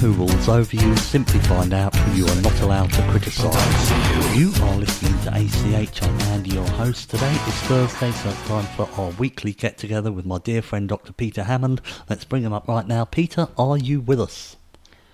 Who 0.00 0.12
rules 0.12 0.48
over 0.48 0.74
you, 0.74 0.96
simply 0.96 1.40
find 1.40 1.74
out 1.74 1.94
who 1.94 2.16
you 2.16 2.26
are 2.26 2.40
not 2.40 2.58
allowed 2.62 2.90
to 2.94 3.02
criticise. 3.10 4.34
You 4.34 4.50
are 4.62 4.76
listening 4.76 5.12
to 5.24 5.28
ACH. 5.34 6.02
I'm 6.02 6.20
Andy, 6.22 6.54
your 6.54 6.66
host. 6.68 7.10
Today 7.10 7.30
is 7.30 7.54
Thursday, 7.64 8.10
so 8.10 8.30
it's 8.30 8.48
time 8.48 8.64
for 8.76 8.88
our 8.98 9.10
weekly 9.18 9.52
get 9.52 9.76
together 9.76 10.10
with 10.10 10.24
my 10.24 10.38
dear 10.38 10.62
friend 10.62 10.88
Dr. 10.88 11.12
Peter 11.12 11.42
Hammond. 11.42 11.82
Let's 12.08 12.24
bring 12.24 12.44
him 12.44 12.54
up 12.54 12.66
right 12.66 12.88
now. 12.88 13.04
Peter, 13.04 13.48
are 13.58 13.76
you 13.76 14.00
with 14.00 14.18
us? 14.18 14.56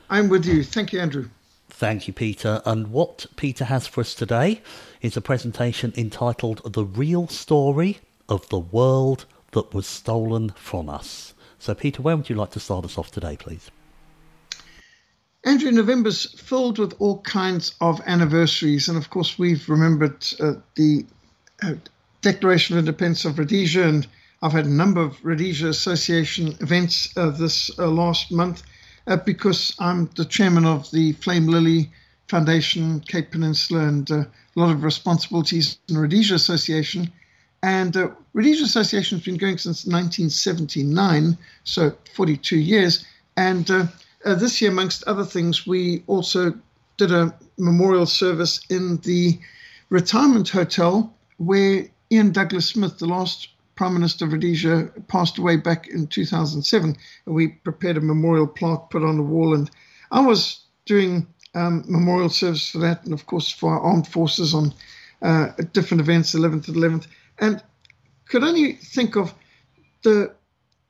I'm 0.09 0.29
with 0.29 0.47
you. 0.47 0.63
Thank 0.63 0.93
you, 0.93 1.01
Andrew. 1.01 1.31
Thank 1.69 2.07
you, 2.07 2.13
Peter. 2.13 2.63
And 2.65 2.93
what 2.93 3.27
Peter 3.35 3.65
has 3.65 3.89
for 3.89 4.03
us 4.03 4.15
today 4.15 4.63
is 5.01 5.17
a 5.17 5.21
presentation 5.21 5.95
entitled 5.97 6.61
The 6.73 6.85
Real 6.85 7.27
Story 7.27 7.99
of 8.29 8.49
the 8.51 8.61
World 8.61 9.25
That 9.51 9.75
Was 9.75 9.89
Stolen 9.89 10.51
From 10.51 10.89
Us. 10.89 11.35
So, 11.59 11.75
Peter, 11.75 12.03
where 12.03 12.17
would 12.17 12.31
you 12.31 12.37
like 12.37 12.53
to 12.53 12.61
start 12.61 12.85
us 12.85 12.97
off 12.97 13.11
today, 13.11 13.37
please? 13.37 13.69
Andrew, 15.47 15.71
November's 15.71 16.27
filled 16.41 16.81
with 16.81 16.95
all 16.99 17.21
kinds 17.21 17.77
of 17.81 18.01
anniversaries, 18.05 18.89
and 18.89 18.99
of 18.99 19.11
course, 19.11 19.39
we've 19.39 19.69
remembered 19.69 20.27
uh, 20.41 20.55
the 20.75 21.07
uh, 21.63 21.75
Declaration 22.21 22.75
of 22.75 22.81
Independence 22.81 23.25
of 23.25 23.39
Rhodesia, 23.39 23.87
and 23.87 24.09
I've 24.43 24.51
had 24.51 24.67
a 24.67 24.75
number 24.83 25.01
of 25.01 25.25
Rhodesia 25.25 25.69
Association 25.69 26.57
events 26.59 27.17
uh, 27.17 27.31
this 27.31 27.71
uh, 27.79 27.87
last 27.87 28.33
month 28.33 28.65
uh, 29.07 29.19
because 29.19 29.73
I'm 29.79 30.11
the 30.17 30.25
chairman 30.25 30.65
of 30.65 30.91
the 30.91 31.13
Flame 31.13 31.47
Lily 31.47 31.93
Foundation, 32.27 32.99
Cape 32.99 33.31
Peninsula, 33.31 33.87
and 33.87 34.11
uh, 34.11 34.17
a 34.17 34.27
lot 34.57 34.73
of 34.73 34.83
responsibilities 34.83 35.79
in 35.89 35.97
Rhodesia 35.97 36.35
Association. 36.35 37.13
And 37.63 37.97
uh, 37.97 38.09
Rhodesia 38.33 38.65
Association 38.65 39.19
has 39.19 39.25
been 39.25 39.37
going 39.37 39.59
since 39.59 39.87
1979, 39.87 41.39
so 41.63 41.93
42 42.15 42.57
years, 42.59 43.07
and 43.37 43.71
uh, 44.27 44.35
this 44.35 44.61
year, 44.61 44.71
amongst 44.71 45.05
other 45.05 45.25
things, 45.25 45.67
we 45.67 46.03
also 46.09 46.53
did 46.97 47.13
a 47.13 47.35
memorial 47.59 48.07
service 48.07 48.61
in 48.69 48.99
the 48.99 49.39
retirement 49.89 50.49
hotel 50.49 51.15
where 51.39 51.87
Ian 52.11 52.33
Douglas 52.33 52.67
Smith, 52.67 52.99
the 52.99 53.07
last 53.07 53.51
Prime 53.77 53.95
Minister 53.95 54.25
of 54.25 54.33
Rhodesia, 54.33 54.91
passed 55.07 55.39
away 55.39 55.57
back 55.57 55.87
in 55.89 56.09
2007. 56.09 56.97
And 57.27 57.35
we 57.35 57.49
prepared 57.49 57.97
a 57.97 58.01
memorial 58.01 58.47
plaque 58.47 58.91
put 58.91 59.05
on 59.05 59.17
the 59.17 59.23
wall. 59.23 59.55
And 59.55 59.71
I 60.11 60.21
was 60.21 60.61
doing 60.87 61.27
um, 61.55 61.85
memorial 61.87 62.29
service 62.29 62.69
for 62.69 62.79
that, 62.79 63.05
and 63.05 63.13
of 63.13 63.27
course 63.27 63.51
for 63.51 63.75
our 63.75 63.81
armed 63.81 64.09
forces 64.09 64.55
on 64.55 64.75
uh, 65.23 65.49
different 65.73 66.01
events, 66.01 66.35
11th 66.35 66.65
to 66.67 66.73
11th. 66.73 67.07
And 67.39 67.63
could 68.29 68.43
only 68.43 68.73
think 68.73 69.17
of 69.17 69.33
the 70.03 70.35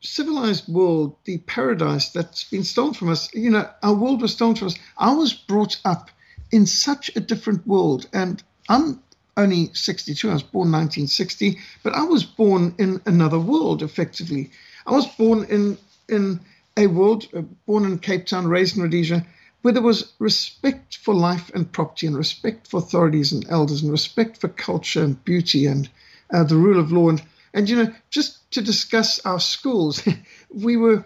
civilized 0.03 0.69
world, 0.69 1.17
the 1.25 1.39
paradise 1.39 2.11
that's 2.11 2.45
been 2.45 2.65
stolen 2.65 2.95
from 2.95 3.09
us, 3.09 3.33
you 3.35 3.51
know, 3.51 3.69
our 3.83 3.95
world 3.95 4.23
was 4.23 4.33
stolen 4.33 4.55
from 4.55 4.69
us. 4.69 4.79
I 4.99 5.15
was 5.15 5.33
brought 5.33 5.81
up 5.85 6.11
in 6.53 6.67
such 6.67 7.11
a 7.17 7.21
different 7.21 7.67
world. 7.67 8.07
And 8.13 8.43
I'm 8.69 9.03
only 9.37 9.73
62, 9.75 10.31
I 10.31 10.35
was 10.35 10.43
born 10.43 10.73
1960, 10.73 11.59
but 11.83 11.95
I 11.95 12.05
was 12.05 12.25
born 12.25 12.75
in 12.79 13.01
another 13.07 13.39
world, 13.39 13.83
effectively. 13.83 14.51
I 14.87 14.93
was 14.93 15.07
born 15.07 15.45
in, 15.45 15.79
in 16.09 16.41
a 16.77 16.87
world, 16.87 17.27
uh, 17.35 17.43
born 17.67 17.85
in 17.85 17.99
Cape 17.99 18.27
Town, 18.27 18.47
raised 18.47 18.77
in 18.77 18.83
Rhodesia, 18.83 19.27
where 19.63 19.75
there 19.75 19.83
was 19.83 20.13
respect 20.19 20.99
for 20.99 21.15
life 21.15 21.51
and 21.55 21.71
property, 21.71 22.07
and 22.07 22.17
respect 22.17 22.69
for 22.69 22.79
authorities 22.79 23.33
and 23.33 23.45
elders, 23.49 23.83
and 23.83 23.91
respect 23.91 24.39
for 24.39 24.49
culture 24.49 25.03
and 25.03 25.23
beauty 25.25 25.67
and 25.67 25.89
uh, 26.33 26.45
the 26.45 26.57
rule 26.57 26.79
of 26.79 26.93
law. 26.93 27.09
And 27.09 27.23
and, 27.57 27.71
you 27.71 27.77
know, 27.77 27.93
just 28.11 28.46
to 28.57 28.63
discuss 28.63 29.21
our 29.27 29.39
schools, 29.39 30.03
we 30.51 30.79
were 30.79 31.05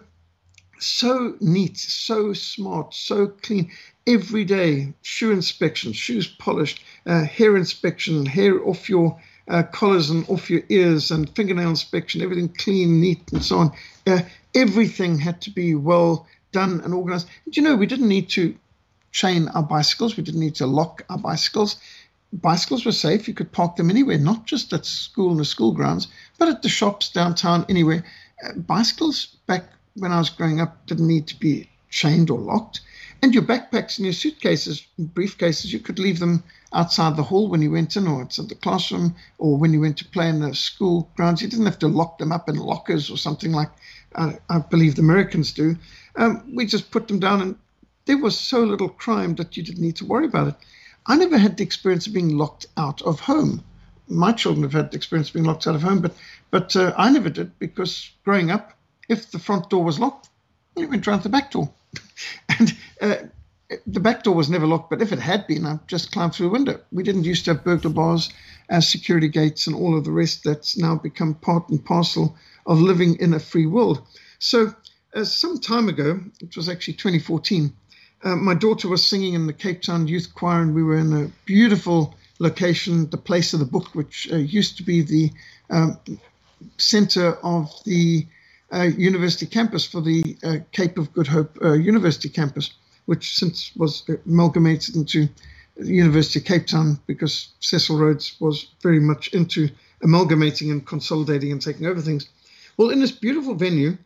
so 0.79 1.35
neat, 1.41 1.77
so 1.77 2.33
smart, 2.33 2.95
so 2.95 3.27
clean. 3.27 3.73
Every 4.07 4.45
day, 4.45 4.95
shoe 5.03 5.33
inspection, 5.33 5.93
shoes 5.93 6.29
polished, 6.29 6.81
uh, 7.07 7.25
hair 7.25 7.57
inspection, 7.57 8.25
hair 8.25 8.65
off 8.65 8.89
your 8.89 9.21
uh, 9.49 9.65
collars 9.65 10.11
and 10.11 10.29
off 10.29 10.49
your 10.49 10.63
ears, 10.69 11.11
and 11.11 11.29
fingernail 11.35 11.71
inspection, 11.71 12.23
everything 12.23 12.49
clean, 12.51 13.01
neat, 13.01 13.33
and 13.33 13.45
so 13.45 13.59
on. 13.59 13.73
Uh, 14.07 14.21
everything 14.55 15.19
had 15.19 15.41
to 15.43 15.51
be 15.51 15.75
well 15.75 16.29
done 16.53 16.81
and 16.83 16.95
organized. 16.95 17.29
You 17.51 17.63
know, 17.63 17.75
we 17.75 17.87
didn't 17.87 18.09
need 18.09 18.29
to 18.31 18.55
chain 19.11 19.49
our 19.49 19.65
bicycles, 19.65 20.17
we 20.17 20.23
didn't 20.23 20.41
need 20.41 20.55
to 20.57 20.67
lock 20.67 21.03
our 21.11 21.19
bicycles 21.19 21.77
bicycles 22.33 22.85
were 22.85 22.93
safe. 22.93 23.27
You 23.27 23.35
could 23.35 23.53
park 23.53 23.77
them 23.77 23.91
anywhere, 23.91 24.19
not 24.19 24.47
just 24.47 24.73
at 24.73 24.87
school 24.87 25.31
and 25.31 25.41
the 25.41 25.45
school 25.45 25.73
grounds, 25.73 26.09
but 26.39 26.49
at 26.49 26.63
the 26.63 26.69
shops 26.69 27.11
downtown, 27.11 27.67
anywhere. 27.69 28.05
Uh, 28.45 28.53
bicycles 28.55 29.37
back 29.47 29.65
when 29.95 30.13
I 30.13 30.19
was 30.19 30.31
growing 30.31 30.61
up 30.61 30.87
didn't 30.87 31.09
need 31.09 31.27
to 31.29 31.39
be 31.39 31.69
chained 31.91 32.31
or 32.31 32.39
locked. 32.39 32.81
And 33.23 33.35
your 33.35 33.43
backpacks 33.43 33.99
and 33.99 34.07
your 34.07 34.15
suitcases, 34.15 34.87
briefcases, 34.99 35.73
you 35.73 35.79
could 35.79 35.99
leave 35.99 36.21
them 36.21 36.43
outside 36.73 37.17
the 37.17 37.23
hall 37.23 37.49
when 37.49 37.61
you 37.61 37.71
went 37.71 37.97
in, 37.97 38.07
or 38.07 38.23
outside 38.23 38.49
the 38.49 38.55
classroom, 38.55 39.15
or 39.39 39.59
when 39.59 39.73
you 39.73 39.81
went 39.81 39.99
to 39.99 40.07
play 40.07 40.29
in 40.29 40.41
the 40.41 40.55
school 40.55 41.11
grounds. 41.17 41.43
You 41.43 41.49
didn't 41.49 41.67
have 41.67 41.79
to 41.81 41.89
lock 41.89 42.19
them 42.19 42.33
up 42.33 42.49
in 42.49 42.57
lockers 42.57 43.11
or 43.11 43.19
something 43.19 43.53
like 43.53 43.71
uh, 44.15 44.33
I 44.49 44.59
believe 44.59 44.95
the 44.95 45.03
Americans 45.03 45.53
do. 45.53 45.77
Um, 46.17 46.51
we 46.55 46.65
just 46.65 46.91
put 46.91 47.09
them 47.09 47.19
down, 47.19 47.43
and 47.43 47.57
there 48.07 48.19
was 48.19 48.39
so 48.39 48.63
little 48.63 48.89
crime 48.89 49.35
that 49.35 49.57
you 49.57 49.63
didn't 49.63 49.83
need 49.83 49.97
to 49.97 50.07
worry 50.07 50.27
about 50.27 50.49
it. 50.49 50.55
I 51.11 51.17
never 51.17 51.39
had 51.39 51.57
the 51.57 51.65
experience 51.65 52.07
of 52.07 52.13
being 52.13 52.39
locked 52.39 52.67
out 52.77 53.03
of 53.03 53.19
home. 53.19 53.65
My 54.07 54.31
children 54.31 54.63
have 54.63 54.73
had 54.73 54.93
the 54.93 54.97
experience 54.97 55.27
of 55.27 55.35
being 55.35 55.45
locked 55.45 55.67
out 55.67 55.75
of 55.75 55.83
home, 55.83 56.01
but 56.01 56.15
but 56.53 56.77
uh, 56.77 56.95
I 56.97 57.11
never 57.11 57.29
did 57.29 57.59
because 57.59 58.13
growing 58.25 58.53
up, 58.53 58.79
if 59.09 59.33
the 59.33 59.41
front 59.41 59.71
door 59.71 59.83
was 59.83 59.99
locked, 59.99 60.29
you 60.77 60.87
went 60.87 61.09
round 61.09 61.25
the 61.25 61.29
back 61.29 61.51
door, 61.51 61.69
and 62.49 62.77
uh, 63.01 63.17
the 63.89 63.99
back 63.99 64.23
door 64.23 64.37
was 64.37 64.49
never 64.49 64.69
locked. 64.69 64.89
But 64.89 65.03
if 65.03 65.11
it 65.11 65.19
had 65.19 65.49
been, 65.49 65.67
I 65.67 65.81
just 65.89 66.13
climbed 66.13 66.37
through 66.37 66.47
a 66.47 66.57
window. 66.59 66.81
We 66.93 67.03
didn't 67.03 67.25
used 67.25 67.45
to 67.47 67.55
have 67.55 67.65
burglar 67.65 67.91
bars, 67.91 68.31
as 68.69 68.89
security 68.89 69.29
gates, 69.29 69.67
and 69.67 69.75
all 69.75 69.99
of 69.99 70.05
the 70.05 70.13
rest. 70.13 70.45
That's 70.45 70.77
now 70.77 70.95
become 70.95 71.35
part 71.35 71.69
and 71.71 71.85
parcel 71.85 72.37
of 72.67 72.81
living 72.81 73.17
in 73.17 73.35
a 73.35 73.41
free 73.41 73.67
world. 73.67 74.01
So, 74.39 74.77
uh, 75.17 75.25
some 75.25 75.59
time 75.59 75.89
ago, 75.89 76.21
it 76.41 76.55
was 76.55 76.69
actually 76.69 76.95
2014 76.95 77.73
uh, 78.23 78.37
my 78.37 78.55
daughter 78.55 78.89
was 78.89 79.07
singing 79.07 79.35
in 79.35 79.47
the 79.47 79.53
Cape 79.53 79.83
Town 79.83 80.07
Youth 80.07 80.35
Choir, 80.35 80.63
and 80.63 80.75
we 80.75 80.83
were 80.83 80.99
in 80.99 81.13
a 81.13 81.31
beautiful 81.47 82.15
location, 82.39 83.09
the 83.11 83.17
place 83.17 83.53
of 83.53 83.61
the 83.61 83.67
book, 83.67 83.95
which 83.95 84.29
uh, 84.33 84.37
used 84.37 84.77
to 84.77 84.83
be 84.83 85.03
the 85.03 85.31
um, 85.71 85.99
center 86.79 87.35
of 87.43 87.73
the 87.85 88.27
uh, 88.73 88.83
university 88.83 89.47
campus 89.47 89.87
for 89.87 90.01
the 90.01 90.37
uh, 90.45 90.57
Cape 90.73 90.99
of 90.99 91.13
Good 91.13 91.27
Hope 91.27 91.57
uh, 91.63 91.73
University 91.73 92.29
campus, 92.29 92.73
which 93.07 93.37
since 93.37 93.73
was 93.77 94.09
amalgamated 94.27 94.97
into 94.97 95.29
University 95.77 96.41
of 96.41 96.45
Cape 96.45 96.67
Town 96.67 97.01
because 97.07 97.49
Cecil 97.61 97.99
Rhodes 97.99 98.37
was 98.39 98.69
very 98.83 99.01
much 99.01 99.29
into 99.33 99.71
amalgamating 100.03 100.71
and 100.71 100.87
consolidating 100.87 101.53
and 101.53 101.61
taking 101.61 101.87
over 101.87 102.01
things. 102.01 102.29
Well, 102.77 102.91
in 102.91 103.01
this 103.01 103.13
beautiful 103.13 103.55
venue, 103.55 103.97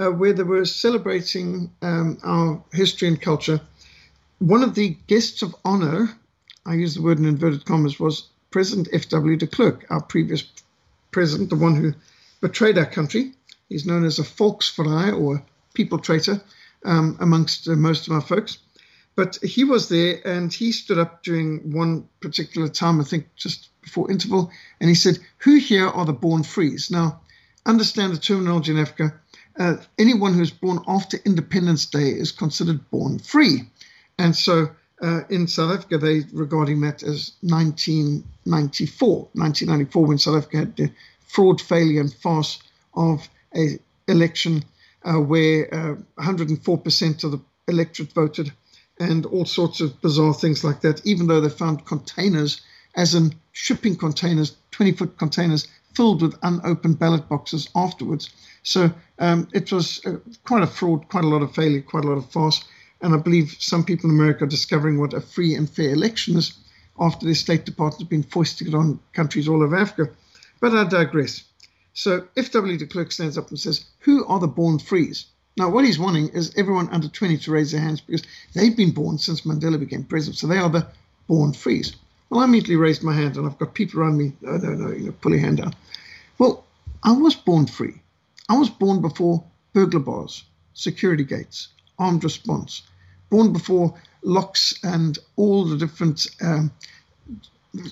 uh, 0.00 0.10
where 0.10 0.32
they 0.32 0.42
were 0.42 0.64
celebrating 0.64 1.70
um, 1.82 2.18
our 2.22 2.62
history 2.72 3.08
and 3.08 3.20
culture, 3.20 3.60
one 4.38 4.62
of 4.62 4.74
the 4.74 4.96
guests 5.06 5.42
of 5.42 5.54
honor, 5.64 6.16
I 6.64 6.74
use 6.74 6.94
the 6.94 7.02
word 7.02 7.18
in 7.18 7.24
inverted 7.26 7.64
commas, 7.64 7.98
was 7.98 8.28
President 8.50 8.88
F.W. 8.92 9.36
de 9.36 9.46
Klerk, 9.46 9.84
our 9.90 10.00
previous 10.00 10.44
president, 11.10 11.50
the 11.50 11.56
one 11.56 11.74
who 11.74 11.94
betrayed 12.40 12.78
our 12.78 12.86
country. 12.86 13.34
He's 13.68 13.86
known 13.86 14.04
as 14.04 14.18
a 14.18 14.22
volksverraaier 14.22 15.18
or 15.20 15.42
people 15.74 15.98
traitor 15.98 16.40
um, 16.84 17.16
amongst 17.20 17.68
uh, 17.68 17.74
most 17.74 18.06
of 18.06 18.12
our 18.12 18.20
folks. 18.20 18.58
But 19.16 19.36
he 19.42 19.64
was 19.64 19.88
there 19.88 20.20
and 20.24 20.52
he 20.52 20.70
stood 20.70 20.98
up 20.98 21.24
during 21.24 21.72
one 21.72 22.08
particular 22.20 22.68
time, 22.68 23.00
I 23.00 23.04
think 23.04 23.26
just 23.34 23.70
before 23.82 24.10
interval, 24.10 24.52
and 24.80 24.88
he 24.88 24.94
said, 24.94 25.18
Who 25.38 25.56
here 25.56 25.88
are 25.88 26.04
the 26.04 26.12
born 26.12 26.44
frees? 26.44 26.90
Now, 26.90 27.20
understand 27.66 28.12
the 28.12 28.18
terminology 28.18 28.70
in 28.70 28.78
Africa. 28.78 29.18
Uh, 29.58 29.76
anyone 29.98 30.34
who's 30.34 30.52
born 30.52 30.78
after 30.86 31.18
Independence 31.24 31.86
Day 31.86 32.10
is 32.10 32.30
considered 32.30 32.88
born 32.90 33.18
free. 33.18 33.68
And 34.16 34.34
so 34.34 34.70
uh, 35.02 35.22
in 35.28 35.48
South 35.48 35.76
Africa, 35.76 35.98
they 35.98 36.24
regarding 36.32 36.80
that 36.82 37.02
as 37.02 37.32
1994, 37.42 39.08
1994, 39.32 40.06
when 40.06 40.18
South 40.18 40.36
Africa 40.36 40.56
had 40.58 40.76
the 40.76 40.90
fraud, 41.26 41.60
failure, 41.60 42.00
and 42.00 42.12
farce 42.12 42.60
of 42.94 43.28
a 43.54 43.78
election 44.06 44.64
uh, 45.04 45.20
where 45.20 45.66
104% 46.18 47.24
uh, 47.24 47.26
of 47.26 47.32
the 47.32 47.40
electorate 47.68 48.12
voted, 48.12 48.52
and 49.00 49.26
all 49.26 49.44
sorts 49.44 49.80
of 49.80 50.00
bizarre 50.00 50.34
things 50.34 50.64
like 50.64 50.80
that. 50.80 51.04
Even 51.06 51.26
though 51.26 51.40
they 51.40 51.48
found 51.48 51.84
containers, 51.84 52.60
as 52.96 53.14
in 53.14 53.34
shipping 53.52 53.96
containers, 53.96 54.56
20-foot 54.72 55.18
containers 55.18 55.68
filled 55.98 56.22
with 56.22 56.38
unopened 56.44 56.96
ballot 56.96 57.28
boxes 57.28 57.68
afterwards. 57.74 58.30
So 58.62 58.92
um, 59.18 59.48
it 59.52 59.72
was 59.72 60.00
uh, 60.06 60.18
quite 60.44 60.62
a 60.62 60.66
fraud, 60.68 61.08
quite 61.08 61.24
a 61.24 61.28
lot 61.28 61.42
of 61.42 61.52
failure, 61.52 61.82
quite 61.82 62.04
a 62.04 62.08
lot 62.08 62.18
of 62.18 62.30
farce. 62.30 62.62
And 63.00 63.12
I 63.12 63.16
believe 63.16 63.56
some 63.58 63.82
people 63.82 64.08
in 64.08 64.14
America 64.14 64.44
are 64.44 64.54
discovering 64.56 65.00
what 65.00 65.12
a 65.12 65.20
free 65.20 65.56
and 65.56 65.68
fair 65.68 65.90
election 65.90 66.36
is 66.36 66.52
after 67.00 67.26
the 67.26 67.34
State 67.34 67.64
Department 67.64 68.02
has 68.02 68.08
been 68.08 68.22
foisting 68.22 68.68
it 68.68 68.74
on 68.74 69.00
countries 69.12 69.48
all 69.48 69.60
over 69.60 69.74
Africa. 69.74 70.12
But 70.60 70.72
I 70.72 70.84
digress. 70.84 71.42
So 71.94 72.28
F.W. 72.36 72.78
de 72.78 72.86
Klerk 72.86 73.10
stands 73.10 73.36
up 73.36 73.48
and 73.48 73.58
says, 73.58 73.84
Who 74.00 74.24
are 74.26 74.38
the 74.38 74.46
born 74.46 74.78
frees? 74.78 75.26
Now, 75.56 75.68
what 75.68 75.84
he's 75.84 75.98
wanting 75.98 76.28
is 76.28 76.52
everyone 76.56 76.88
under 76.90 77.08
20 77.08 77.38
to 77.38 77.50
raise 77.50 77.72
their 77.72 77.80
hands 77.80 78.00
because 78.02 78.22
they've 78.54 78.76
been 78.76 78.92
born 78.92 79.18
since 79.18 79.40
Mandela 79.40 79.80
became 79.80 80.04
president. 80.04 80.38
So 80.38 80.46
they 80.46 80.58
are 80.58 80.70
the 80.70 80.86
born 81.26 81.54
frees. 81.54 81.96
Well, 82.30 82.40
I 82.40 82.44
immediately 82.44 82.76
raised 82.76 83.02
my 83.02 83.14
hand 83.14 83.36
and 83.36 83.46
I've 83.46 83.58
got 83.58 83.74
people 83.74 84.00
around 84.00 84.18
me, 84.18 84.32
no, 84.40 84.56
no, 84.56 84.74
no, 84.74 84.92
you 84.92 85.06
know, 85.06 85.12
pull 85.12 85.32
your 85.32 85.40
hand 85.40 85.58
down. 85.58 85.74
Well, 86.38 86.64
I 87.02 87.12
was 87.12 87.34
born 87.34 87.66
free. 87.66 88.00
I 88.48 88.56
was 88.56 88.70
born 88.70 89.00
before 89.00 89.44
burglar 89.72 90.00
bars, 90.00 90.44
security 90.74 91.24
gates, 91.24 91.68
armed 91.98 92.24
response, 92.24 92.82
born 93.30 93.52
before 93.52 93.94
locks 94.22 94.74
and 94.82 95.18
all 95.36 95.64
the 95.64 95.76
different 95.76 96.26
um, 96.42 96.70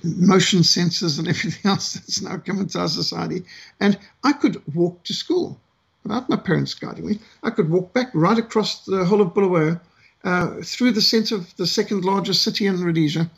motion 0.03 0.61
sensors 0.61 1.19
and 1.19 1.29
everything 1.35 1.71
else 1.71 1.95
that's 1.95 2.23
now 2.23 2.37
come 2.39 2.59
into 2.59 2.79
our 2.79 2.89
society. 2.89 3.45
And 3.81 3.99
I 4.25 4.33
could 4.33 4.63
walk 4.75 5.05
to 5.05 5.15
school 5.15 5.61
without 6.03 6.29
my 6.29 6.37
parents 6.37 6.75
guiding 6.75 7.07
me. 7.07 7.19
I 7.43 7.51
could 7.51 7.71
walk 7.71 7.93
back 7.93 8.11
right 8.15 8.39
across 8.39 8.85
the 8.85 9.05
whole 9.05 9.21
of 9.21 9.35
Bulawayo, 9.35 9.81
uh, 10.25 10.57
through 10.63 10.93
the 10.93 11.01
center 11.01 11.37
of 11.37 11.57
the 11.57 11.67
second 11.67 12.05
largest 12.05 12.43
city 12.43 12.67
in 12.67 12.83
Rhodesia. 12.83 13.31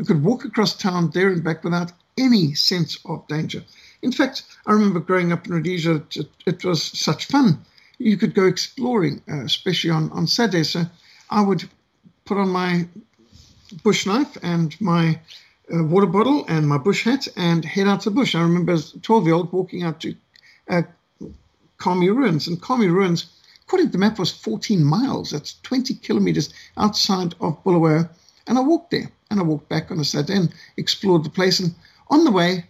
I 0.00 0.04
could 0.04 0.24
walk 0.24 0.44
across 0.44 0.74
town 0.74 1.10
there 1.10 1.28
and 1.28 1.44
back 1.44 1.62
without 1.62 1.92
any 2.18 2.54
sense 2.54 2.98
of 3.04 3.26
danger. 3.28 3.64
In 4.02 4.10
fact, 4.10 4.42
I 4.66 4.72
remember 4.72 5.00
growing 5.00 5.30
up 5.30 5.46
in 5.46 5.54
Rhodesia, 5.54 6.02
it, 6.16 6.28
it 6.46 6.64
was 6.64 6.82
such 6.82 7.26
fun. 7.26 7.64
You 7.98 8.16
could 8.16 8.34
go 8.34 8.46
exploring, 8.46 9.22
uh, 9.30 9.44
especially 9.44 9.90
on, 9.90 10.10
on 10.10 10.26
Saturdays. 10.26 10.70
So 10.70 10.84
I 11.30 11.42
would 11.42 11.68
put 12.24 12.38
on 12.38 12.48
my 12.48 12.88
bush 13.84 14.04
knife 14.04 14.36
and 14.42 14.78
my 14.80 15.20
uh, 15.72 15.84
water 15.84 16.06
bottle 16.06 16.44
and 16.48 16.68
my 16.68 16.78
bush 16.78 17.04
hat 17.04 17.28
and 17.36 17.64
head 17.64 17.86
out 17.86 18.00
to 18.02 18.10
the 18.10 18.16
bush. 18.16 18.34
I 18.34 18.42
remember 18.42 18.72
as 18.72 18.94
a 18.94 18.98
12 18.98 19.26
year 19.26 19.34
old 19.34 19.52
walking 19.52 19.84
out 19.84 20.00
to 20.00 20.14
uh, 20.68 20.82
Khami 21.78 22.14
Ruins. 22.14 22.48
And 22.48 22.60
Khami 22.60 22.92
Ruins, 22.92 23.26
according 23.64 23.88
to 23.88 23.92
the 23.92 23.98
map, 23.98 24.18
was 24.18 24.32
14 24.32 24.82
miles. 24.82 25.30
That's 25.30 25.54
20 25.62 25.94
kilometers 25.94 26.52
outside 26.76 27.34
of 27.40 27.62
Bulawayo. 27.62 28.08
And 28.46 28.58
I 28.58 28.60
walked 28.60 28.90
there 28.90 29.10
and 29.34 29.40
I 29.40 29.44
walked 29.44 29.68
back 29.68 29.90
on 29.90 29.98
a 29.98 30.04
Saturday 30.04 30.38
and 30.38 30.54
explored 30.76 31.24
the 31.24 31.30
place. 31.30 31.58
And 31.60 31.74
on 32.08 32.24
the 32.24 32.30
way, 32.30 32.64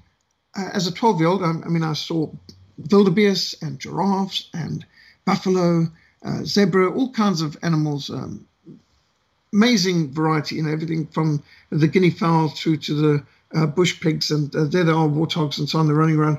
uh, 0.57 0.71
as 0.73 0.87
a 0.87 0.93
12 0.93 1.21
year 1.21 1.29
old, 1.29 1.43
I, 1.43 1.51
I, 1.51 1.69
mean, 1.69 1.85
I 1.85 1.93
saw 1.93 2.31
wildebeest 2.91 3.63
and 3.63 3.79
giraffes 3.79 4.49
and 4.55 4.85
buffalo, 5.25 5.89
uh, 6.25 6.45
zebra, 6.45 6.91
all 6.91 7.13
kinds 7.13 7.43
of 7.43 7.57
animals, 7.63 8.11
um, 8.11 8.47
amazing 9.53 10.13
variety, 10.13 10.57
you 10.57 10.63
know, 10.63 10.73
everything 10.73 11.07
from 11.09 11.43
the 11.71 11.87
guinea 11.87 12.11
fowl 12.11 12.49
through 12.49 12.79
to 12.79 12.95
the 12.95 13.25
uh, 13.55 13.67
bush 13.67 14.01
pigs, 14.01 14.31
and 14.31 14.55
uh, 14.57 14.65
there 14.65 14.85
they 14.85 14.93
are, 14.93 15.09
warthogs 15.09 15.59
and 15.59 15.69
so 15.69 15.79
on, 15.79 15.87
they're 15.87 15.95
running 15.95 16.17
around. 16.17 16.39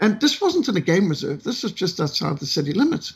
And 0.00 0.20
this 0.20 0.40
wasn't 0.40 0.68
in 0.68 0.76
a 0.76 0.80
game 0.80 1.08
reserve, 1.08 1.44
this 1.44 1.62
was 1.62 1.72
just 1.72 2.00
outside 2.00 2.38
the 2.38 2.46
city 2.46 2.72
limits. 2.72 3.12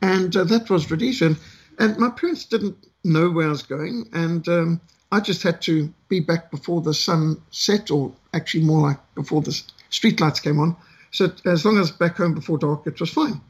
And 0.00 0.34
uh, 0.36 0.44
that 0.44 0.70
was 0.70 0.90
Rhodesia. 0.90 1.36
And 1.78 1.98
my 1.98 2.10
parents 2.10 2.44
didn't 2.44 2.76
know 3.04 3.30
where 3.30 3.48
I 3.48 3.50
was 3.50 3.62
going, 3.62 4.08
and 4.12 4.48
um, 4.48 4.80
I 5.12 5.20
just 5.20 5.42
had 5.42 5.60
to 5.62 5.92
be 6.08 6.20
back 6.20 6.50
before 6.50 6.80
the 6.80 6.94
sun 6.94 7.40
set, 7.50 7.90
or 7.90 8.12
actually 8.32 8.64
more 8.64 8.80
like 8.80 9.14
before 9.14 9.42
the 9.42 9.50
streetlights 9.90 10.42
came 10.42 10.58
on. 10.58 10.74
So 11.10 11.30
as 11.44 11.66
long 11.66 11.78
as 11.78 11.90
back 11.90 12.16
home 12.16 12.32
before 12.32 12.56
dark, 12.56 12.86
it 12.86 12.98
was 12.98 13.10
fine. 13.10 13.40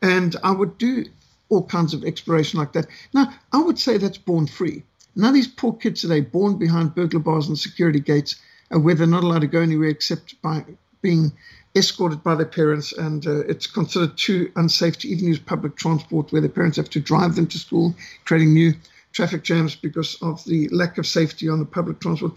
And 0.00 0.36
I 0.44 0.52
would 0.52 0.78
do 0.78 1.04
all 1.48 1.64
kinds 1.64 1.92
of 1.92 2.04
exploration 2.04 2.60
like 2.60 2.72
that. 2.74 2.86
Now, 3.12 3.34
I 3.52 3.58
would 3.58 3.80
say 3.80 3.98
that's 3.98 4.16
born 4.16 4.46
free. 4.46 4.84
Now, 5.16 5.32
these 5.32 5.48
poor 5.48 5.72
kids 5.72 6.02
today, 6.02 6.20
born 6.20 6.56
behind 6.56 6.94
burglar 6.94 7.20
bars 7.20 7.48
and 7.48 7.58
security 7.58 8.00
gates, 8.00 8.36
uh, 8.72 8.78
where 8.78 8.94
they're 8.94 9.06
not 9.08 9.24
allowed 9.24 9.40
to 9.40 9.48
go 9.48 9.60
anywhere 9.60 9.88
except 9.88 10.40
by 10.40 10.64
being 11.02 11.32
escorted 11.74 12.22
by 12.22 12.36
their 12.36 12.46
parents, 12.46 12.92
and 12.92 13.26
uh, 13.26 13.40
it's 13.40 13.66
considered 13.66 14.16
too 14.16 14.52
unsafe 14.54 14.98
to 14.98 15.08
even 15.08 15.26
use 15.26 15.38
public 15.40 15.74
transport, 15.74 16.30
where 16.30 16.40
their 16.40 16.48
parents 16.48 16.76
have 16.76 16.90
to 16.90 17.00
drive 17.00 17.34
them 17.34 17.48
to 17.48 17.58
school, 17.58 17.94
creating 18.24 18.54
new 18.54 18.72
traffic 19.12 19.42
jams 19.42 19.74
because 19.74 20.16
of 20.22 20.44
the 20.44 20.68
lack 20.68 20.98
of 20.98 21.06
safety 21.06 21.48
on 21.48 21.58
the 21.58 21.64
public 21.64 22.00
transport. 22.00 22.32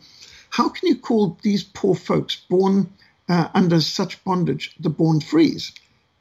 How 0.50 0.69
can 0.69 0.88
you 0.88 0.95
call 0.95 1.38
these 1.42 1.63
poor 1.63 1.95
folks 1.95 2.36
born 2.36 2.89
uh, 3.27 3.50
under 3.54 3.81
such 3.81 4.24
bondage 4.24 4.75
the 4.80 4.89
born 4.89 5.19
frees? 5.19 5.72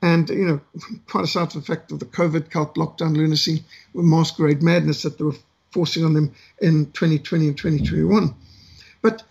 And, 0.03 0.29
you 0.29 0.47
know, 0.47 0.61
quite 1.09 1.25
aside 1.25 1.53
from 1.53 1.61
the 1.61 1.67
fact 1.67 1.93
of 1.93 1.99
the 1.99 2.07
COVID 2.07 2.51
cult 2.51 2.75
lockdown 2.75 3.17
lunacy, 3.17 3.65
masquerade 3.95 4.63
madness 4.63 5.03
that 5.03 5.19
they 5.19 5.25
were 5.25 5.37
forcing 5.71 6.05
on 6.05 6.15
them 6.15 6.33
in 6.61 6.87
2020 6.93 7.49
and 7.49 7.59
2021. 7.59 8.35
But 9.03 9.23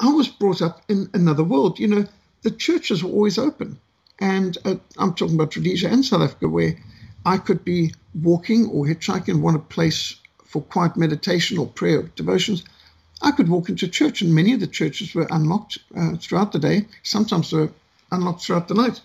I 0.00 0.08
was 0.08 0.28
brought 0.28 0.62
up 0.62 0.82
in 0.88 1.10
another 1.14 1.44
world. 1.44 1.78
You 1.78 1.88
know, 1.88 2.04
the 2.42 2.50
churches 2.50 3.02
were 3.02 3.10
always 3.10 3.38
open. 3.38 3.78
And 4.20 4.56
uh, 4.64 4.76
I'm 4.98 5.14
talking 5.14 5.34
about 5.34 5.56
Rhodesia 5.56 5.88
and 5.88 6.04
South 6.04 6.22
Africa, 6.22 6.48
where 6.48 6.76
I 7.26 7.38
could 7.38 7.64
be 7.64 7.94
walking 8.14 8.66
or 8.68 8.86
hitchhiking 8.86 9.40
want 9.40 9.56
a 9.56 9.60
place 9.60 10.16
for 10.54 10.62
quiet 10.62 10.96
meditation 10.96 11.58
or 11.58 11.66
prayer 11.66 11.98
or 11.98 12.10
devotions. 12.14 12.62
I 13.20 13.32
could 13.32 13.48
walk 13.48 13.68
into 13.68 13.88
church, 13.88 14.22
and 14.22 14.32
many 14.32 14.52
of 14.54 14.60
the 14.60 14.68
churches 14.78 15.12
were 15.12 15.26
unlocked 15.30 15.78
uh, 15.96 16.14
throughout 16.20 16.52
the 16.52 16.60
day. 16.60 16.86
Sometimes 17.02 17.50
they 17.50 17.56
were 17.56 17.72
unlocked 18.12 18.42
throughout 18.42 18.68
the 18.68 18.74
night 18.74 19.00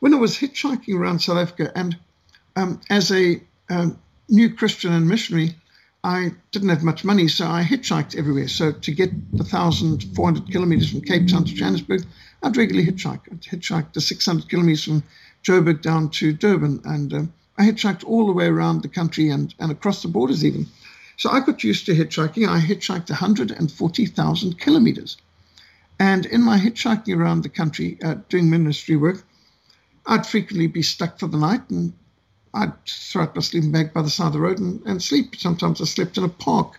when 0.00 0.14
I 0.14 0.18
was 0.18 0.38
hitchhiking 0.38 0.94
around 0.94 1.20
South 1.20 1.38
Africa, 1.38 1.72
and 1.74 1.96
um, 2.56 2.80
as 2.88 3.10
a 3.10 3.40
um, 3.68 3.98
new 4.28 4.54
Christian 4.54 4.92
and 4.92 5.08
missionary, 5.08 5.56
I 6.04 6.32
didn't 6.52 6.68
have 6.68 6.84
much 6.84 7.04
money, 7.04 7.28
so 7.28 7.46
I 7.46 7.64
hitchhiked 7.64 8.16
everywhere. 8.16 8.48
So 8.48 8.72
to 8.72 8.92
get 8.92 9.10
the 9.32 9.44
1,400 9.44 10.50
kilometers 10.50 10.90
from 10.90 11.00
Cape 11.00 11.28
Town 11.28 11.44
to 11.44 11.54
Johannesburg, 11.54 12.06
I'd 12.42 12.56
regularly 12.56 12.90
hitchhike. 12.90 13.22
I'd 13.30 13.42
hitchhike 13.42 13.92
the 13.92 14.00
600 14.00 14.48
kilometers 14.48 14.84
from 14.84 15.02
Joburg 15.42 15.82
down 15.82 16.10
to 16.10 16.32
Durban, 16.32 16.80
and 16.84 17.12
um, 17.12 17.32
I 17.58 17.64
hitchhiked 17.64 18.04
all 18.04 18.26
the 18.26 18.32
way 18.32 18.46
around 18.46 18.82
the 18.82 18.88
country 18.88 19.30
and, 19.30 19.52
and 19.58 19.72
across 19.72 20.02
the 20.02 20.08
borders 20.08 20.44
even. 20.44 20.66
So 21.18 21.30
I 21.30 21.40
got 21.40 21.64
used 21.64 21.84
to 21.86 21.94
hitchhiking. 21.94 22.48
I 22.48 22.60
hitchhiked 22.60 23.10
140,000 23.10 24.58
kilometers. 24.58 25.16
And 25.98 26.24
in 26.24 26.42
my 26.42 26.58
hitchhiking 26.58 27.16
around 27.16 27.42
the 27.42 27.48
country 27.48 27.98
uh, 28.04 28.16
doing 28.28 28.48
ministry 28.48 28.94
work, 28.94 29.24
I'd 30.06 30.26
frequently 30.26 30.68
be 30.68 30.82
stuck 30.82 31.18
for 31.18 31.26
the 31.26 31.36
night 31.36 31.68
and 31.70 31.92
I'd 32.54 32.72
throw 32.86 33.24
out 33.24 33.34
my 33.34 33.42
sleeping 33.42 33.72
bag 33.72 33.92
by 33.92 34.02
the 34.02 34.10
side 34.10 34.28
of 34.28 34.32
the 34.34 34.40
road 34.40 34.60
and, 34.60 34.80
and 34.86 35.02
sleep. 35.02 35.34
Sometimes 35.34 35.80
I 35.80 35.86
slept 35.86 36.16
in 36.18 36.24
a 36.24 36.28
park. 36.28 36.78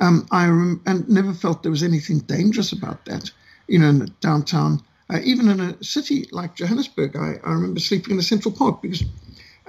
Um, 0.00 0.26
I 0.30 0.46
rem- 0.46 0.80
and 0.86 1.06
never 1.08 1.34
felt 1.34 1.62
there 1.62 1.70
was 1.70 1.82
anything 1.82 2.20
dangerous 2.20 2.72
about 2.72 3.04
that. 3.04 3.30
You 3.68 3.78
know, 3.78 3.90
in 3.90 4.14
downtown, 4.20 4.82
uh, 5.10 5.20
even 5.22 5.48
in 5.48 5.60
a 5.60 5.84
city 5.84 6.28
like 6.32 6.56
Johannesburg, 6.56 7.14
I, 7.14 7.34
I 7.44 7.52
remember 7.52 7.80
sleeping 7.80 8.14
in 8.14 8.20
a 8.20 8.22
central 8.22 8.54
park 8.54 8.80
because 8.80 9.04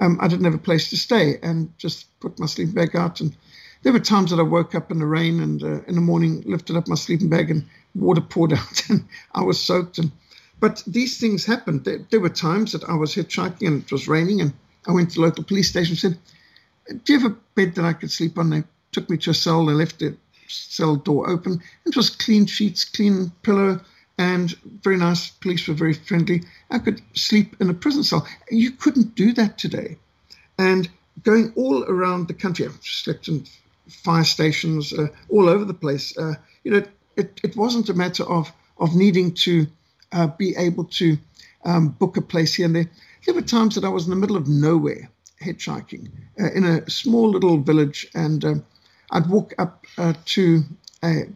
um, 0.00 0.16
I 0.20 0.28
didn't 0.28 0.46
have 0.46 0.54
a 0.54 0.58
place 0.58 0.88
to 0.90 0.96
stay 0.96 1.38
and 1.42 1.76
just 1.78 2.06
put 2.20 2.38
my 2.38 2.46
sleeping 2.46 2.74
bag 2.74 2.96
out. 2.96 3.20
And 3.20 3.36
there 3.82 3.92
were 3.92 4.00
times 4.00 4.30
that 4.30 4.40
I 4.40 4.42
woke 4.42 4.74
up 4.74 4.90
in 4.90 4.98
the 4.98 5.06
rain 5.06 5.40
and 5.40 5.62
uh, 5.62 5.82
in 5.84 5.94
the 5.94 6.00
morning 6.00 6.42
lifted 6.46 6.76
up 6.76 6.88
my 6.88 6.96
sleeping 6.96 7.28
bag 7.28 7.50
and 7.50 7.64
water 7.94 8.20
poured 8.20 8.52
out 8.60 8.88
and 8.88 9.04
I 9.34 9.42
was 9.42 9.60
soaked 9.60 9.98
and 9.98 10.10
but 10.60 10.82
these 10.86 11.18
things 11.18 11.44
happened. 11.44 11.84
There, 11.84 11.98
there, 12.10 12.20
were 12.20 12.28
times 12.28 12.72
that 12.72 12.84
I 12.84 12.94
was 12.94 13.14
hitchhiking 13.14 13.66
and 13.66 13.82
it 13.82 13.92
was 13.92 14.08
raining, 14.08 14.40
and 14.40 14.52
I 14.86 14.92
went 14.92 15.10
to 15.10 15.16
the 15.16 15.20
local 15.20 15.44
police 15.44 15.68
station 15.68 15.92
and 15.92 15.98
said, 15.98 16.18
Do 17.04 17.12
you 17.12 17.20
have 17.20 17.30
a 17.30 17.36
bed 17.54 17.76
that 17.76 17.84
I 17.84 17.92
could 17.92 18.10
sleep 18.10 18.38
on? 18.38 18.50
They 18.50 18.64
took 18.90 19.08
me 19.08 19.18
to 19.18 19.30
a 19.30 19.34
cell. 19.34 19.66
They 19.66 19.72
left 19.72 20.00
the 20.00 20.16
cell 20.48 20.96
door 20.96 21.28
open. 21.30 21.62
It 21.86 21.96
was 21.96 22.10
clean 22.10 22.46
sheets, 22.46 22.84
clean 22.84 23.30
pillow, 23.42 23.80
and 24.16 24.50
very 24.82 24.96
nice. 24.96 25.30
Police 25.30 25.68
were 25.68 25.74
very 25.74 25.94
friendly. 25.94 26.42
I 26.70 26.78
could 26.80 27.02
sleep 27.14 27.54
in 27.60 27.70
a 27.70 27.74
prison 27.74 28.02
cell. 28.02 28.26
You 28.50 28.72
couldn't 28.72 29.14
do 29.14 29.32
that 29.34 29.58
today. 29.58 29.96
And 30.58 30.88
going 31.22 31.52
all 31.54 31.84
around 31.84 32.26
the 32.26 32.34
country, 32.34 32.66
I 32.66 32.70
slept 32.82 33.28
in 33.28 33.44
fire 33.88 34.24
stations 34.24 34.92
uh, 34.92 35.08
all 35.28 35.48
over 35.48 35.64
the 35.64 35.74
place. 35.74 36.16
Uh, 36.16 36.34
you 36.64 36.70
know, 36.70 36.82
it, 37.16 37.40
it 37.42 37.56
wasn't 37.56 37.88
a 37.88 37.94
matter 37.94 38.24
of 38.24 38.52
of 38.78 38.94
needing 38.94 39.34
to 39.34 39.66
uh, 40.12 40.28
be 40.28 40.54
able 40.56 40.84
to 40.84 41.18
um, 41.64 41.88
book 41.88 42.16
a 42.16 42.20
place 42.22 42.54
here 42.54 42.66
and 42.66 42.76
there. 42.76 42.90
There 43.26 43.34
were 43.34 43.42
times 43.42 43.74
that 43.74 43.84
I 43.84 43.88
was 43.88 44.04
in 44.04 44.10
the 44.10 44.16
middle 44.16 44.36
of 44.36 44.46
nowhere 44.46 45.10
hitchhiking 45.42 46.10
uh, 46.40 46.52
in 46.52 46.64
a 46.64 46.88
small 46.88 47.28
little 47.30 47.58
village, 47.58 48.06
and 48.14 48.44
um, 48.44 48.64
I'd 49.10 49.28
walk 49.28 49.54
up 49.58 49.84
uh, 49.96 50.14
to 50.26 50.62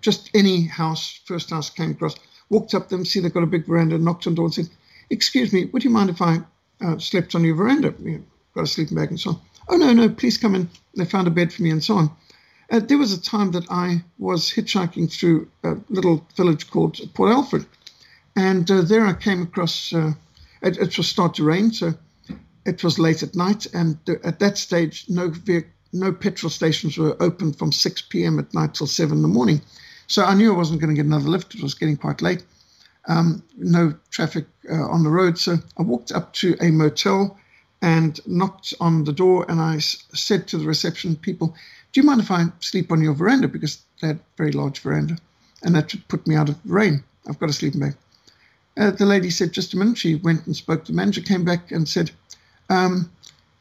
just 0.00 0.30
any 0.34 0.64
house, 0.64 1.20
first 1.24 1.50
house 1.50 1.70
came 1.70 1.92
across, 1.92 2.16
walked 2.50 2.74
up 2.74 2.88
them, 2.88 3.04
see 3.04 3.20
they've 3.20 3.32
got 3.32 3.42
a 3.42 3.46
big 3.46 3.66
veranda, 3.66 3.98
knocked 3.98 4.26
on 4.26 4.32
the 4.34 4.36
door 4.36 4.46
and 4.46 4.54
said, 4.54 4.68
Excuse 5.10 5.52
me, 5.52 5.66
would 5.66 5.84
you 5.84 5.90
mind 5.90 6.10
if 6.10 6.22
I 6.22 6.38
uh, 6.80 6.98
slept 6.98 7.34
on 7.34 7.44
your 7.44 7.54
veranda? 7.54 7.94
You 8.02 8.10
know, 8.18 8.24
got 8.54 8.64
a 8.64 8.66
sleeping 8.66 8.96
bag 8.96 9.10
and 9.10 9.20
so 9.20 9.30
on. 9.30 9.40
Oh, 9.68 9.76
no, 9.76 9.92
no, 9.92 10.08
please 10.08 10.38
come 10.38 10.54
in. 10.54 10.68
They 10.96 11.04
found 11.04 11.28
a 11.28 11.30
bed 11.30 11.52
for 11.52 11.62
me 11.62 11.70
and 11.70 11.82
so 11.82 11.96
on. 11.96 12.10
Uh, 12.72 12.80
there 12.80 12.96
was 12.96 13.12
a 13.12 13.20
time 13.20 13.50
that 13.50 13.70
I 13.70 14.02
was 14.18 14.50
hitchhiking 14.50 15.12
through 15.12 15.46
a 15.62 15.76
little 15.90 16.26
village 16.36 16.70
called 16.70 16.98
Port 17.12 17.30
Alfred, 17.30 17.66
and 18.34 18.68
uh, 18.70 18.80
there 18.80 19.04
I 19.04 19.12
came 19.12 19.42
across. 19.42 19.92
Uh, 19.92 20.14
it, 20.62 20.78
it, 20.78 20.96
was 20.96 21.06
start 21.06 21.34
to 21.34 21.44
rain, 21.44 21.70
so 21.70 21.92
it 22.64 22.82
was 22.82 22.98
late 22.98 23.22
at 23.22 23.36
night, 23.36 23.66
and 23.74 23.98
uh, 24.08 24.14
at 24.24 24.38
that 24.38 24.56
stage, 24.56 25.04
no 25.10 25.30
no 25.92 26.12
petrol 26.14 26.48
stations 26.48 26.96
were 26.96 27.14
open 27.22 27.52
from 27.52 27.70
6 27.70 28.02
p.m. 28.08 28.38
at 28.38 28.54
night 28.54 28.72
till 28.72 28.86
7 28.86 29.18
in 29.18 29.20
the 29.20 29.28
morning. 29.28 29.60
So 30.06 30.24
I 30.24 30.32
knew 30.32 30.54
I 30.54 30.56
wasn't 30.56 30.80
going 30.80 30.94
to 30.94 30.96
get 30.96 31.04
another 31.04 31.28
lift. 31.28 31.54
It 31.54 31.62
was 31.62 31.74
getting 31.74 31.98
quite 31.98 32.22
late. 32.22 32.42
Um, 33.06 33.42
no 33.58 33.92
traffic 34.10 34.46
uh, 34.70 34.88
on 34.88 35.02
the 35.02 35.10
road, 35.10 35.36
so 35.38 35.58
I 35.78 35.82
walked 35.82 36.10
up 36.10 36.32
to 36.34 36.56
a 36.62 36.70
motel 36.70 37.36
and 37.82 38.18
knocked 38.26 38.72
on 38.80 39.04
the 39.04 39.12
door, 39.12 39.44
and 39.50 39.60
I 39.60 39.78
said 39.80 40.46
to 40.48 40.56
the 40.56 40.66
reception 40.66 41.16
people, 41.16 41.54
do 41.92 42.00
you 42.00 42.06
mind 42.06 42.20
if 42.20 42.30
I 42.30 42.46
sleep 42.60 42.90
on 42.90 43.02
your 43.02 43.14
veranda? 43.14 43.48
Because 43.48 43.82
they 44.00 44.08
had 44.08 44.16
a 44.16 44.36
very 44.36 44.52
large 44.52 44.80
veranda. 44.80 45.18
And 45.62 45.74
that 45.74 45.92
would 45.92 46.08
put 46.08 46.26
me 46.26 46.34
out 46.34 46.48
of 46.48 46.62
the 46.62 46.72
rain. 46.72 47.04
I've 47.28 47.38
got 47.38 47.50
a 47.50 47.52
sleeping 47.52 47.80
bag. 47.80 47.96
Uh, 48.76 48.90
the 48.90 49.04
lady 49.04 49.30
said, 49.30 49.52
just 49.52 49.74
a 49.74 49.76
minute. 49.76 49.98
She 49.98 50.14
went 50.14 50.46
and 50.46 50.56
spoke 50.56 50.84
to 50.84 50.92
the 50.92 50.96
manager, 50.96 51.20
came 51.20 51.44
back 51.44 51.70
and 51.70 51.88
said, 51.88 52.10
um, 52.70 53.10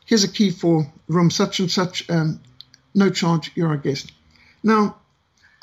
here's 0.06 0.24
a 0.24 0.32
key 0.32 0.50
for 0.50 0.92
room 1.10 1.30
such 1.30 1.60
and 1.60 1.70
such. 1.70 2.10
Um, 2.10 2.40
no 2.96 3.10
charge, 3.10 3.52
you're 3.56 3.68
our 3.68 3.78
guest. 3.78 4.14
Now, 4.64 4.98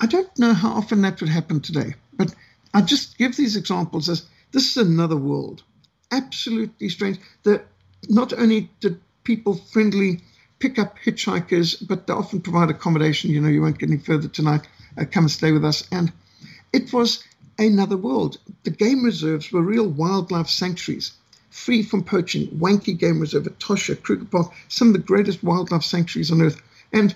I 0.01 0.07
don't 0.07 0.39
know 0.39 0.53
how 0.53 0.71
often 0.71 1.01
that 1.03 1.21
would 1.21 1.31
happen 1.31 1.61
today, 1.61 1.95
but 2.13 2.35
I 2.75 2.83
just 2.83 3.17
give 3.19 3.37
these 3.37 3.57
examples 3.57 4.09
as 4.09 4.27
this 4.53 4.77
is 4.77 4.87
another 4.87 5.17
world. 5.17 5.63
Absolutely 6.11 6.89
strange. 6.91 7.19
That 7.43 7.67
not 8.09 8.33
only 8.33 8.71
did 8.81 9.01
people 9.25 9.55
friendly 9.55 10.21
pick 10.59 10.79
up 10.79 10.97
hitchhikers, 11.05 11.87
but 11.87 12.07
they 12.07 12.13
often 12.13 12.41
provide 12.41 12.71
accommodation. 12.71 13.31
You 13.31 13.41
know, 13.41 13.49
you 13.49 13.63
won't 13.63 13.79
get 13.79 13.91
any 13.91 13.99
further 13.99 14.29
tonight. 14.29 14.63
Uh, 14.97 15.05
come 15.11 15.25
and 15.25 15.31
stay 15.31 15.53
with 15.53 15.65
us. 15.65 15.87
And 15.93 16.13
it 16.73 16.93
was 16.93 17.23
another 17.59 17.97
world. 17.97 18.39
The 18.65 18.71
game 18.71 19.05
reserves 19.05 19.53
were 19.53 19.63
real 19.63 19.89
wildlife 19.89 20.49
sanctuaries, 20.49 21.13
free 21.51 21.83
from 21.83 22.05
poaching. 22.05 22.49
Wankie 22.49 22.99
Game 22.99 23.21
Reserve, 23.21 23.45
Etosha, 23.45 24.01
Kruger 24.01 24.25
Park, 24.25 24.53
some 24.69 24.89
of 24.89 24.95
the 24.95 25.01
greatest 25.01 25.43
wildlife 25.43 25.85
sanctuaries 25.85 26.31
on 26.31 26.43
earth. 26.43 26.61
And 26.93 27.15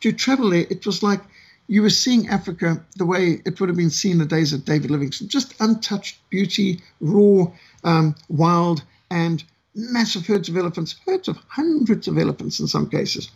to 0.00 0.12
travel 0.12 0.50
there, 0.50 0.66
it 0.70 0.86
was 0.86 1.02
like 1.02 1.20
you 1.66 1.82
were 1.82 1.90
seeing 1.90 2.28
Africa 2.28 2.82
the 2.96 3.06
way 3.06 3.42
it 3.44 3.60
would 3.60 3.68
have 3.68 3.76
been 3.76 3.90
seen 3.90 4.12
in 4.12 4.18
the 4.18 4.26
days 4.26 4.52
of 4.52 4.64
David 4.64 4.90
Livingstone, 4.90 5.28
just 5.28 5.54
untouched 5.60 6.18
beauty, 6.30 6.80
raw, 7.00 7.46
um, 7.84 8.14
wild, 8.28 8.82
and 9.10 9.44
massive 9.78 10.26
herds 10.26 10.48
of 10.48 10.56
elephants, 10.56 10.96
herds 11.06 11.28
of 11.28 11.38
hundreds 11.48 12.08
of 12.08 12.18
elephants 12.18 12.58
in 12.60 12.66
some 12.66 12.90
cases. 12.90 13.30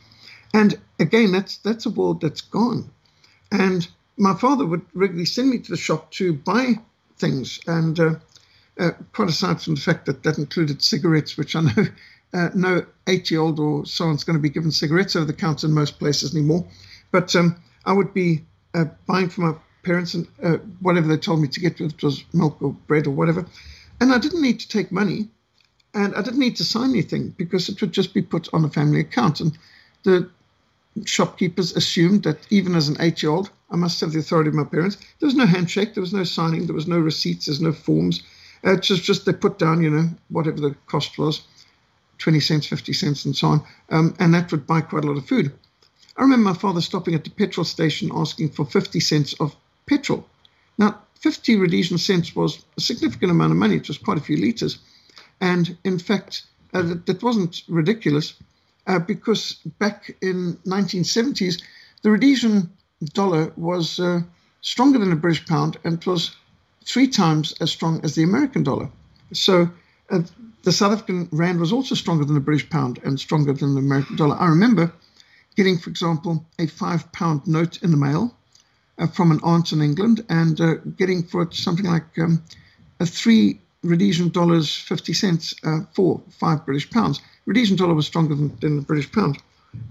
And 0.53 0.79
again, 0.99 1.33
that's 1.33 1.59
that's 1.59 1.87
a 1.87 1.91
world 1.91 2.21
that's 2.21 2.41
gone. 2.41 2.91
And 3.51 3.87
my 4.17 4.35
father 4.35 4.67
would 4.67 4.83
regularly 4.93 5.25
send 5.25 5.51
me 5.51 5.59
to 5.59 5.71
the 5.71 5.77
shop 5.77 6.11
to 6.13 6.35
buy 6.35 6.75
things, 7.17 7.61
and 7.67 7.99
uh, 7.99 8.15
uh, 8.79 8.91
quite 9.13 9.29
aside 9.29 9.61
from 9.61 9.77
the 9.77 9.81
fact 9.81 10.07
that 10.07 10.23
that 10.25 10.39
included 10.39 10.83
cigarettes, 10.83 11.37
which 11.37 11.57
I 11.57 11.61
know 11.63 11.87
uh, 12.35 12.51
no 12.55 12.85
eight-year-old 13.07 13.59
or 13.61 13.87
so 13.87 14.07
on's 14.07 14.25
going 14.25 14.39
to 14.39 14.43
be 14.43 14.51
given 14.51 14.71
cigarettes 14.71 15.17
over 15.17 15.27
the 15.27 15.33
counter 15.33 15.67
in 15.67 15.73
most 15.73 15.99
places 15.99 16.35
anymore. 16.35 16.67
But 17.11 17.35
um, 17.37 17.63
I 17.85 17.93
would 17.93 18.13
be 18.13 18.45
uh, 18.75 18.87
buying 19.07 19.29
for 19.29 19.43
my 19.43 19.55
parents 19.83 20.15
and 20.15 20.27
uh, 20.43 20.57
whatever 20.81 21.09
they 21.09 21.17
told 21.17 21.41
me 21.41 21.49
to 21.49 21.61
get, 21.61 21.81
it 21.81 22.03
was 22.03 22.25
milk 22.33 22.57
or 22.61 22.73
bread 22.73 23.07
or 23.07 23.11
whatever. 23.11 23.47
And 24.01 24.13
I 24.13 24.19
didn't 24.19 24.43
need 24.43 24.61
to 24.61 24.69
take 24.69 24.91
money. 24.93 25.29
And 25.95 26.15
I 26.15 26.23
didn't 26.23 26.41
need 26.41 26.57
to 26.57 26.65
sign 26.65 26.91
anything 26.91 27.35
because 27.37 27.69
it 27.69 27.81
would 27.81 27.93
just 27.93 28.15
be 28.15 28.23
put 28.23 28.49
on 28.53 28.65
a 28.65 28.71
family 28.71 29.01
account. 29.01 29.41
And 29.41 29.59
the 30.05 30.29
shopkeepers 31.05 31.77
assumed 31.77 32.23
that 32.23 32.39
even 32.51 32.75
as 32.75 32.89
an 32.89 32.97
eight 33.01 33.23
year 33.23 33.33
old, 33.33 33.51
I 33.71 33.77
must 33.77 34.01
have 34.01 34.13
the 34.13 34.19
authority 34.19 34.49
of 34.49 34.55
my 34.55 34.65
parents. 34.65 34.97
There 35.19 35.27
was 35.27 35.35
no 35.35 35.47
handshake, 35.47 35.95
there 35.95 36.03
was 36.03 36.13
no 36.13 36.25
signing, 36.25 36.67
there 36.67 36.75
was 36.75 36.87
no 36.87 36.99
receipts, 36.99 37.47
there's 37.47 37.61
no 37.61 37.73
forms. 37.73 38.23
Uh, 38.65 38.73
it's 38.75 38.87
just, 38.87 39.05
just 39.05 39.27
they 39.27 39.33
put 39.33 39.59
down, 39.59 39.83
you 39.83 39.91
know, 39.91 40.09
whatever 40.29 40.61
the 40.61 40.75
cost 40.87 41.19
was 41.19 41.43
20 42.19 42.41
cents, 42.41 42.67
50 42.67 42.93
cents, 42.93 43.25
and 43.25 43.35
so 43.35 43.49
on. 43.49 43.65
Um, 43.91 44.15
and 44.21 44.33
that 44.35 44.53
would 44.53 44.67
buy 44.67 44.81
quite 44.81 45.05
a 45.05 45.07
lot 45.09 45.17
of 45.17 45.27
food. 45.27 45.53
I 46.17 46.23
remember 46.23 46.51
my 46.51 46.55
father 46.55 46.81
stopping 46.81 47.15
at 47.15 47.25
the 47.25 47.31
petrol 47.31 47.65
station 47.65 48.11
asking 48.15 48.51
for 48.51 48.65
50 48.65 49.01
cents 49.01 49.35
of 49.41 49.57
petrol. 49.87 50.27
Now, 50.79 51.01
50 51.21 51.57
Rhodesian 51.57 51.99
cents 51.99 52.37
was 52.37 52.65
a 52.77 52.81
significant 52.81 53.31
amount 53.31 53.53
of 53.53 53.59
money, 53.59 53.77
it 53.77 53.89
was 53.89 53.99
quite 53.99 54.19
a 54.19 54.23
few 54.23 54.37
litres. 54.37 54.79
And 55.43 55.77
in 55.83 55.99
fact, 55.99 56.45
uh, 56.73 56.83
that, 56.83 57.07
that, 57.07 57.23
wasn't 57.23 57.65
ridiculous 57.69 58.35
uh, 58.87 59.01
because 59.01 59.57
back 59.81 60.17
in 60.23 60.57
1970s, 60.65 61.61
the 62.03 62.11
Rhodesian 62.13 62.71
dollar 63.13 63.53
was 63.57 63.99
uh, 63.99 64.21
stronger 64.61 65.01
than 65.01 65.11
the 65.11 65.17
British 65.17 65.45
pound 65.45 65.79
and 65.83 66.03
was 66.05 66.37
three 66.85 67.09
times 67.09 67.55
as 67.61 67.73
strong 67.73 68.01
as 68.05 68.15
the 68.15 68.23
American 68.23 68.63
dollar. 68.63 68.89
So 69.33 69.69
uh, 70.11 70.23
the 70.63 70.71
South 70.73 70.93
African 70.93 71.29
rand 71.33 71.59
was 71.59 71.73
also 71.73 71.97
stronger 71.97 72.25
than 72.25 72.35
the 72.35 72.41
British 72.41 72.71
pound 72.71 73.01
and 73.03 73.19
stronger 73.19 73.53
than 73.53 73.75
the 73.75 73.81
American 73.81 74.15
dollar. 74.15 74.37
I 74.37 74.47
remember 74.47 74.93
getting, 75.57 75.77
for 75.77 75.91
example, 75.91 76.47
a 76.61 76.69
five 76.69 77.11
pound 77.11 77.49
note 77.49 77.83
in 77.83 77.91
the 77.91 77.97
mail 77.97 78.33
uh, 78.97 79.09
from 79.09 79.33
an 79.33 79.41
aunt 79.43 79.73
in 79.73 79.83
England 79.83 80.25
and 80.29 80.61
uh, 80.61 80.75
getting 80.97 81.25
for 81.25 81.43
it 81.43 81.53
something 81.53 81.87
like 81.87 82.17
um, 82.19 82.45
a 83.01 83.07
three 83.07 83.59
Rhodesian 83.83 84.29
dollars 84.29 84.75
50 84.75 85.13
cents 85.13 85.55
uh, 85.65 85.81
for 85.93 86.21
five 86.31 86.65
British 86.65 86.89
pounds. 86.91 87.21
Rhodesian 87.47 87.77
dollar 87.77 87.95
was 87.95 88.07
stronger 88.07 88.35
than, 88.35 88.57
than, 88.61 88.77
the 88.77 88.83
British 88.83 89.11
pound. 89.11 89.43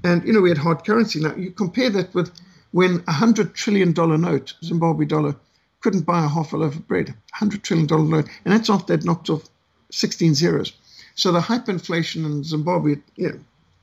And, 0.04 0.26
you 0.26 0.32
know, 0.32 0.42
we 0.42 0.50
had 0.50 0.58
hard 0.58 0.86
currency. 0.86 1.20
Now, 1.20 1.36
you 1.36 1.52
compare 1.52 1.90
that 1.90 2.14
with 2.14 2.32
when 2.72 2.98
a 3.08 3.14
$100 3.14 3.54
trillion 3.54 3.94
note, 3.94 4.54
Zimbabwe 4.64 5.06
dollar, 5.06 5.36
couldn't 5.82 6.06
buy 6.06 6.24
a 6.24 6.30
half 6.30 6.54
a 6.54 6.58
loaf 6.58 6.76
of 6.76 6.88
bread. 6.88 7.14
$100 7.36 7.64
trillion 7.64 7.88
note. 8.10 8.30
And 8.46 8.54
that's 8.54 8.70
after 8.70 8.96
they'd 8.96 9.06
knocked 9.06 9.30
off 9.30 9.50
16 9.92 10.36
zeros. 10.36 10.72
So 11.16 11.32
the 11.32 11.40
hyperinflation 11.40 12.26
in 12.26 12.44
Zimbabwe, 12.44 12.98
you 13.16 13.30
know, 13.30 13.40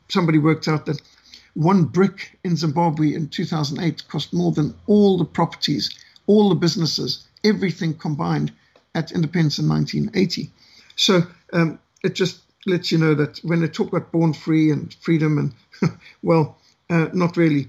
somebody 0.08 0.38
worked 0.38 0.68
out 0.68 0.86
that 0.86 1.02
one 1.54 1.84
brick 1.84 2.38
in 2.44 2.56
Zimbabwe 2.56 3.14
in 3.14 3.28
2008 3.28 4.08
cost 4.08 4.32
more 4.32 4.52
than 4.52 4.74
all 4.86 5.18
the 5.18 5.24
properties, 5.24 5.90
all 6.26 6.48
the 6.48 6.54
businesses, 6.54 7.26
everything 7.44 7.94
combined 7.94 8.52
at 8.94 9.12
independence 9.12 9.58
in 9.58 9.68
1980. 9.68 10.50
So 10.96 11.22
um, 11.52 11.78
it 12.02 12.14
just 12.14 12.40
lets 12.66 12.92
you 12.92 12.98
know 12.98 13.14
that 13.14 13.38
when 13.38 13.60
they 13.60 13.68
talk 13.68 13.88
about 13.88 14.12
born 14.12 14.32
free 14.32 14.70
and 14.70 14.92
freedom, 14.94 15.38
and 15.38 15.98
well, 16.22 16.58
uh, 16.90 17.08
not 17.12 17.36
really. 17.36 17.68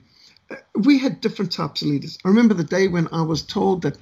Uh, 0.49 0.55
we 0.75 0.97
had 0.97 1.21
different 1.21 1.51
types 1.51 1.81
of 1.81 1.89
leaders. 1.89 2.17
I 2.25 2.29
remember 2.29 2.53
the 2.53 2.63
day 2.63 2.87
when 2.87 3.07
I 3.11 3.21
was 3.21 3.41
told 3.41 3.83
that 3.83 3.97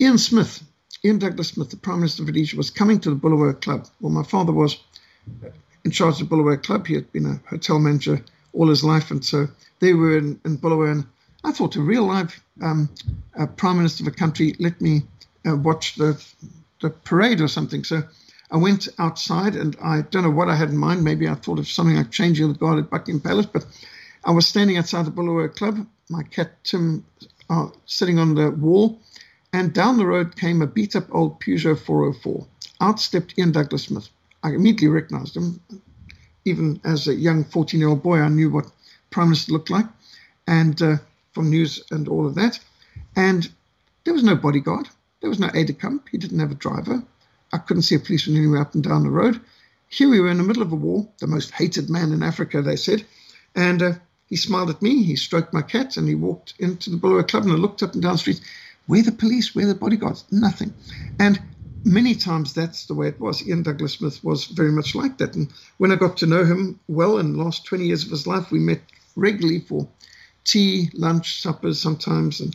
Ian 0.00 0.18
Smith, 0.18 0.62
Ian 1.04 1.18
Douglas 1.18 1.48
Smith, 1.48 1.70
the 1.70 1.76
Prime 1.76 2.00
Minister 2.00 2.22
of 2.22 2.28
Rhodesia, 2.28 2.56
was 2.56 2.70
coming 2.70 2.98
to 3.00 3.10
the 3.10 3.16
Bulawayo 3.16 3.60
Club. 3.60 3.86
Well, 4.00 4.12
my 4.12 4.24
father 4.24 4.52
was 4.52 4.76
in 5.84 5.90
charge 5.90 6.20
of 6.20 6.28
the 6.28 6.36
Bulawayo 6.36 6.56
Club. 6.62 6.86
He 6.86 6.94
had 6.94 7.10
been 7.12 7.26
a 7.26 7.40
hotel 7.48 7.78
manager 7.78 8.24
all 8.52 8.68
his 8.68 8.84
life, 8.84 9.10
and 9.10 9.24
so 9.24 9.48
they 9.80 9.94
were 9.94 10.16
in, 10.18 10.40
in 10.44 10.56
Bulawayo. 10.56 10.92
And 10.92 11.06
I 11.44 11.52
thought, 11.52 11.76
a 11.76 11.80
real 11.80 12.04
life 12.04 12.42
um, 12.62 12.88
Prime 13.56 13.76
Minister 13.76 14.04
of 14.04 14.08
a 14.08 14.16
country, 14.16 14.54
let 14.58 14.80
me 14.80 15.02
uh, 15.48 15.56
watch 15.56 15.96
the 15.96 16.22
the 16.82 16.90
parade 16.90 17.40
or 17.42 17.48
something. 17.48 17.84
So 17.84 18.04
I 18.52 18.58
went 18.58 18.88
outside, 18.98 19.56
and 19.56 19.76
I 19.82 20.02
don't 20.02 20.24
know 20.24 20.30
what 20.30 20.50
I 20.50 20.56
had 20.56 20.70
in 20.70 20.78
mind. 20.78 21.04
Maybe 21.04 21.28
I 21.28 21.34
thought 21.34 21.60
of 21.60 21.68
something 21.68 21.96
like 21.96 22.12
changing 22.12 22.48
the 22.52 22.58
guard 22.58 22.80
at 22.80 22.90
Buckingham 22.90 23.22
Palace, 23.22 23.46
but 23.46 23.66
I 24.24 24.32
was 24.32 24.46
standing 24.48 24.78
outside 24.78 25.06
the 25.06 25.12
Bulawayo 25.12 25.48
Club, 25.50 25.86
my 26.10 26.24
cat 26.24 26.64
Tim 26.64 27.04
uh, 27.50 27.68
sitting 27.86 28.18
on 28.20 28.36
the 28.36 28.50
wall, 28.52 29.00
and 29.52 29.74
down 29.74 29.98
the 29.98 30.06
road 30.06 30.36
came 30.36 30.62
a 30.62 30.68
beat 30.68 30.96
up 30.96 31.14
old 31.14 31.40
Peugeot 31.40 31.78
404. 31.78 32.46
Out 32.82 33.00
stepped 33.00 33.38
Ian 33.38 33.52
Douglas 33.52 33.84
Smith. 33.84 34.10
I 34.44 34.50
immediately 34.50 34.88
recognized 34.88 35.36
him. 35.36 35.60
Even 36.46 36.80
as 36.84 37.08
a 37.08 37.14
young 37.14 37.44
14 37.44 37.80
year 37.80 37.90
old 37.90 38.02
boy, 38.02 38.20
I 38.20 38.28
knew 38.28 38.50
what 38.50 38.66
Prime 39.10 39.28
Minister 39.28 39.52
looked 39.52 39.70
like. 39.70 39.86
and 40.48 40.80
uh, 40.82 40.96
from 41.32 41.50
news 41.50 41.82
and 41.92 42.08
all 42.08 42.26
of 42.26 42.36
that. 42.36 42.60
And 43.16 43.48
there 44.04 44.14
was 44.14 44.24
no 44.24 44.36
bodyguard. 44.36 44.88
There 45.24 45.30
was 45.30 45.40
no 45.40 45.48
aide 45.54 45.68
de 45.68 45.72
camp. 45.72 46.10
He 46.12 46.18
didn't 46.18 46.40
have 46.40 46.50
a 46.50 46.54
driver. 46.54 47.02
I 47.50 47.56
couldn't 47.56 47.84
see 47.84 47.94
a 47.94 47.98
policeman 47.98 48.36
anywhere 48.36 48.60
up 48.60 48.74
and 48.74 48.84
down 48.84 49.04
the 49.04 49.10
road. 49.10 49.40
Here 49.88 50.06
we 50.06 50.20
were 50.20 50.28
in 50.28 50.36
the 50.36 50.44
middle 50.44 50.60
of 50.60 50.70
a 50.70 50.76
war, 50.76 51.08
the 51.18 51.26
most 51.26 51.50
hated 51.52 51.88
man 51.88 52.12
in 52.12 52.22
Africa, 52.22 52.60
they 52.60 52.76
said. 52.76 53.06
And 53.54 53.82
uh, 53.82 53.92
he 54.28 54.36
smiled 54.36 54.68
at 54.68 54.82
me, 54.82 55.02
he 55.02 55.16
stroked 55.16 55.54
my 55.54 55.62
cat, 55.62 55.96
and 55.96 56.06
he 56.06 56.14
walked 56.14 56.52
into 56.58 56.90
the 56.90 56.98
Bulawayo 56.98 57.26
Club 57.26 57.44
and 57.44 57.52
I 57.52 57.56
looked 57.56 57.82
up 57.82 57.94
and 57.94 58.02
down 58.02 58.12
the 58.12 58.18
street. 58.18 58.42
Where 58.86 59.00
the 59.00 59.12
police? 59.12 59.54
Where 59.54 59.64
the 59.64 59.74
bodyguards? 59.74 60.26
Nothing. 60.30 60.74
And 61.18 61.40
many 61.86 62.14
times 62.14 62.52
that's 62.52 62.84
the 62.84 62.92
way 62.92 63.08
it 63.08 63.18
was. 63.18 63.48
Ian 63.48 63.62
Douglas 63.62 63.94
Smith 63.94 64.22
was 64.22 64.44
very 64.44 64.72
much 64.72 64.94
like 64.94 65.16
that. 65.16 65.34
And 65.34 65.50
when 65.78 65.90
I 65.90 65.96
got 65.96 66.18
to 66.18 66.26
know 66.26 66.44
him 66.44 66.78
well 66.86 67.16
in 67.16 67.32
the 67.32 67.42
last 67.42 67.64
20 67.64 67.86
years 67.86 68.04
of 68.04 68.10
his 68.10 68.26
life, 68.26 68.50
we 68.50 68.58
met 68.58 68.82
regularly 69.16 69.60
for 69.60 69.88
tea, 70.44 70.90
lunch, 70.92 71.40
suppers 71.40 71.80
sometimes, 71.80 72.40
and 72.40 72.54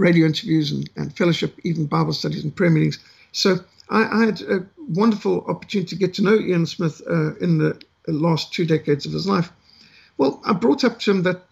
radio 0.00 0.26
interviews 0.26 0.72
and, 0.72 0.88
and 0.96 1.16
fellowship, 1.16 1.58
even 1.64 1.86
Bible 1.86 2.12
studies 2.12 2.42
and 2.44 2.54
prayer 2.56 2.70
meetings. 2.70 2.98
So 3.32 3.58
I, 3.90 4.04
I, 4.04 4.26
had 4.26 4.40
a 4.42 4.66
wonderful 4.88 5.44
opportunity 5.46 5.88
to 5.90 5.96
get 5.96 6.14
to 6.14 6.22
know 6.22 6.38
Ian 6.38 6.66
Smith 6.66 7.02
uh, 7.08 7.36
in 7.36 7.58
the 7.58 7.78
last 8.08 8.52
two 8.52 8.66
decades 8.66 9.06
of 9.06 9.12
his 9.12 9.26
life. 9.26 9.52
Well, 10.18 10.40
I 10.44 10.52
brought 10.54 10.84
up 10.84 10.98
to 11.00 11.10
him 11.10 11.22
that 11.24 11.42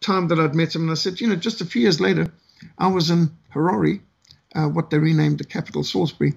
time 0.00 0.28
that 0.28 0.38
I'd 0.38 0.54
met 0.54 0.74
him, 0.74 0.82
and 0.82 0.90
I 0.90 0.94
said, 0.94 1.20
you 1.20 1.28
know, 1.28 1.36
just 1.36 1.60
a 1.60 1.64
few 1.66 1.82
years 1.82 2.00
later, 2.00 2.26
I 2.78 2.88
was 2.88 3.10
in 3.10 3.30
Harare, 3.54 4.00
uh, 4.54 4.68
what 4.68 4.90
they 4.90 4.98
renamed 4.98 5.38
the 5.38 5.44
capital, 5.44 5.82
Salisbury, 5.84 6.34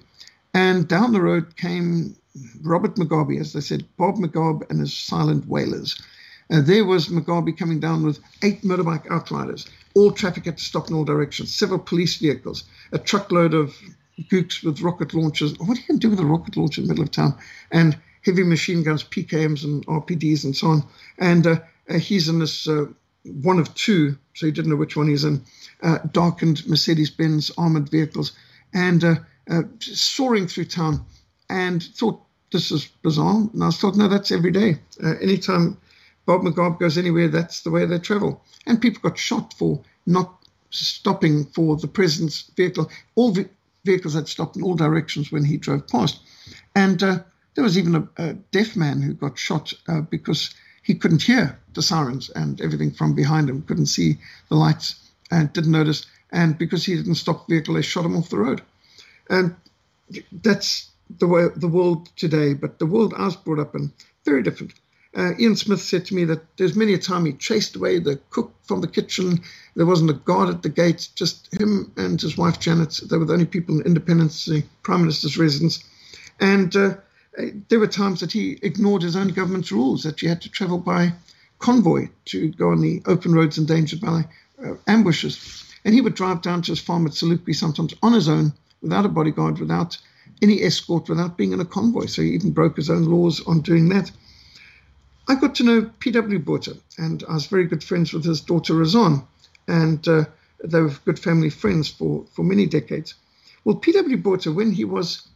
and 0.54 0.88
down 0.88 1.12
the 1.12 1.20
road 1.20 1.56
came 1.56 2.16
Robert 2.62 2.96
Mugabe, 2.96 3.40
as 3.40 3.52
they 3.52 3.60
said, 3.60 3.84
Bob 3.96 4.16
Mugabe 4.16 4.68
and 4.70 4.80
his 4.80 4.94
silent 4.96 5.46
wailers. 5.48 6.00
Uh, 6.50 6.60
there 6.60 6.84
was 6.84 7.08
Mugabe 7.08 7.56
coming 7.56 7.80
down 7.80 8.02
with 8.02 8.18
eight 8.42 8.62
motorbike 8.62 9.10
outriders. 9.10 9.66
All 9.94 10.10
traffic 10.10 10.46
had 10.46 10.58
to 10.58 10.64
stop 10.64 10.88
in 10.88 10.96
all 10.96 11.04
directions. 11.04 11.54
Several 11.54 11.78
police 11.78 12.16
vehicles, 12.16 12.64
a 12.92 12.98
truckload 12.98 13.54
of 13.54 13.74
gooks 14.28 14.62
with 14.64 14.80
rocket 14.80 15.14
launchers. 15.14 15.58
What 15.58 15.78
are 15.78 15.80
you 15.80 15.86
going 15.88 16.00
to 16.00 16.06
do 16.06 16.10
with 16.10 16.20
a 16.20 16.26
rocket 16.26 16.56
launcher 16.56 16.80
in 16.80 16.86
the 16.86 16.92
middle 16.92 17.04
of 17.04 17.10
town? 17.10 17.38
And 17.70 17.96
heavy 18.22 18.42
machine 18.42 18.82
guns, 18.82 19.04
PKMs, 19.04 19.64
and 19.64 19.86
RPDs, 19.86 20.44
and 20.44 20.56
so 20.56 20.68
on. 20.68 20.84
And 21.18 21.46
uh, 21.46 21.56
uh, 21.88 21.98
he's 21.98 22.28
in 22.28 22.38
this 22.38 22.68
uh, 22.68 22.86
one 23.42 23.58
of 23.58 23.74
two, 23.74 24.16
so 24.34 24.46
he 24.46 24.52
didn't 24.52 24.70
know 24.70 24.76
which 24.76 24.96
one 24.96 25.08
he's 25.08 25.24
in, 25.24 25.42
uh, 25.82 25.98
darkened 26.12 26.66
Mercedes 26.68 27.10
Benz 27.10 27.50
armored 27.56 27.88
vehicles, 27.90 28.32
and 28.74 29.04
uh, 29.04 29.14
uh, 29.50 29.62
soaring 29.80 30.46
through 30.46 30.66
town. 30.66 31.04
And 31.48 31.82
thought, 31.82 32.20
this 32.52 32.70
is 32.70 32.86
bizarre. 33.02 33.48
And 33.52 33.64
I 33.64 33.70
thought, 33.70 33.96
no, 33.96 34.06
that's 34.08 34.30
every 34.30 34.52
day. 34.52 34.78
anytime 35.20 35.76
Bob 36.30 36.42
Mugabe 36.42 36.78
goes 36.78 36.96
anywhere, 36.96 37.26
that's 37.26 37.62
the 37.62 37.72
way 37.72 37.84
they 37.84 37.98
travel. 37.98 38.40
And 38.64 38.80
people 38.80 39.00
got 39.02 39.18
shot 39.18 39.52
for 39.54 39.82
not 40.06 40.32
stopping 40.70 41.44
for 41.46 41.76
the 41.76 41.88
president's 41.88 42.42
vehicle. 42.56 42.88
All 43.16 43.32
ve- 43.32 43.48
vehicles 43.84 44.14
had 44.14 44.28
stopped 44.28 44.54
in 44.54 44.62
all 44.62 44.76
directions 44.76 45.32
when 45.32 45.44
he 45.44 45.56
drove 45.56 45.88
past. 45.88 46.20
And 46.76 47.02
uh, 47.02 47.18
there 47.56 47.64
was 47.64 47.76
even 47.76 47.96
a, 47.96 48.08
a, 48.16 48.34
deaf 48.52 48.76
man 48.76 49.02
who 49.02 49.12
got 49.12 49.40
shot 49.40 49.72
uh, 49.88 50.02
because 50.02 50.54
he 50.84 50.94
couldn't 50.94 51.24
hear 51.24 51.58
the 51.74 51.82
sirens 51.82 52.30
and 52.30 52.60
everything 52.60 52.92
from 52.92 53.12
behind 53.12 53.50
him, 53.50 53.62
couldn't 53.62 53.86
see 53.86 54.16
the 54.50 54.54
lights 54.54 55.10
and 55.32 55.52
didn't 55.52 55.72
notice. 55.72 56.06
And 56.30 56.56
because 56.56 56.84
he 56.84 56.94
didn't 56.94 57.16
stop 57.16 57.48
the 57.48 57.56
vehicle, 57.56 57.74
they 57.74 57.82
shot 57.82 58.04
him 58.04 58.16
off 58.16 58.30
the 58.30 58.38
road. 58.38 58.62
And 59.28 59.56
that's 60.30 60.90
the 61.18 61.26
way 61.26 61.48
the 61.56 61.66
world 61.66 62.08
today. 62.14 62.54
But 62.54 62.78
the 62.78 62.86
world 62.86 63.14
I 63.16 63.24
was 63.24 63.34
brought 63.34 63.58
up 63.58 63.74
in, 63.74 63.92
very 64.24 64.44
different. 64.44 64.74
Uh, 65.16 65.32
Ian 65.40 65.56
Smith 65.56 65.80
said 65.80 66.06
to 66.06 66.14
me 66.14 66.24
that 66.24 66.56
there's 66.56 66.76
many 66.76 66.94
a 66.94 66.98
time 66.98 67.24
he 67.24 67.32
chased 67.32 67.74
away 67.74 67.98
the 67.98 68.20
cook 68.30 68.52
from 68.62 68.80
the 68.80 68.86
kitchen. 68.86 69.40
There 69.74 69.86
wasn't 69.86 70.10
a 70.10 70.14
guard 70.14 70.48
at 70.48 70.62
the 70.62 70.68
gate, 70.68 71.08
just 71.16 71.52
him 71.60 71.92
and 71.96 72.20
his 72.20 72.36
wife 72.36 72.60
Janet. 72.60 73.00
They 73.08 73.16
were 73.16 73.24
the 73.24 73.32
only 73.32 73.46
people 73.46 73.80
in 73.80 73.86
Independence, 73.86 74.44
the 74.44 74.62
Prime 74.82 75.00
Minister's 75.00 75.36
residence. 75.36 75.82
And 76.38 76.74
uh, 76.76 76.94
there 77.68 77.80
were 77.80 77.88
times 77.88 78.20
that 78.20 78.32
he 78.32 78.58
ignored 78.62 79.02
his 79.02 79.16
own 79.16 79.28
government's 79.28 79.72
rules, 79.72 80.04
that 80.04 80.22
you 80.22 80.28
had 80.28 80.42
to 80.42 80.48
travel 80.48 80.78
by 80.78 81.12
convoy 81.58 82.08
to 82.26 82.50
go 82.52 82.70
on 82.70 82.80
the 82.80 83.02
open 83.06 83.32
roads 83.32 83.58
endangered 83.58 84.00
by 84.00 84.26
uh, 84.64 84.74
ambushes. 84.86 85.64
And 85.84 85.92
he 85.92 86.00
would 86.00 86.14
drive 86.14 86.42
down 86.42 86.62
to 86.62 86.72
his 86.72 86.80
farm 86.80 87.06
at 87.06 87.12
Selukwe 87.12 87.54
sometimes 87.54 87.94
on 88.02 88.12
his 88.12 88.28
own, 88.28 88.52
without 88.80 89.06
a 89.06 89.08
bodyguard, 89.08 89.58
without 89.58 89.98
any 90.40 90.62
escort, 90.62 91.08
without 91.08 91.36
being 91.36 91.52
in 91.52 91.60
a 91.60 91.64
convoy. 91.64 92.06
So 92.06 92.22
he 92.22 92.30
even 92.30 92.52
broke 92.52 92.76
his 92.76 92.90
own 92.90 93.04
laws 93.04 93.44
on 93.46 93.60
doing 93.60 93.88
that. 93.90 94.10
I 95.30 95.36
got 95.36 95.54
to 95.54 95.62
know 95.62 95.88
P.W. 96.00 96.40
Botha, 96.40 96.76
and 96.98 97.22
I 97.28 97.34
was 97.34 97.46
very 97.46 97.64
good 97.64 97.84
friends 97.84 98.12
with 98.12 98.24
his 98.24 98.40
daughter 98.40 98.74
Rozanne, 98.74 99.24
and 99.68 100.08
uh, 100.08 100.24
they 100.64 100.80
were 100.80 100.92
good 101.04 101.20
family 101.20 101.50
friends 101.50 101.86
for, 101.88 102.24
for 102.32 102.42
many 102.42 102.66
decades. 102.66 103.14
Well, 103.64 103.76
P.W. 103.76 104.16
Botha, 104.16 104.50
when 104.50 104.72
he 104.72 104.84
was 104.84 105.28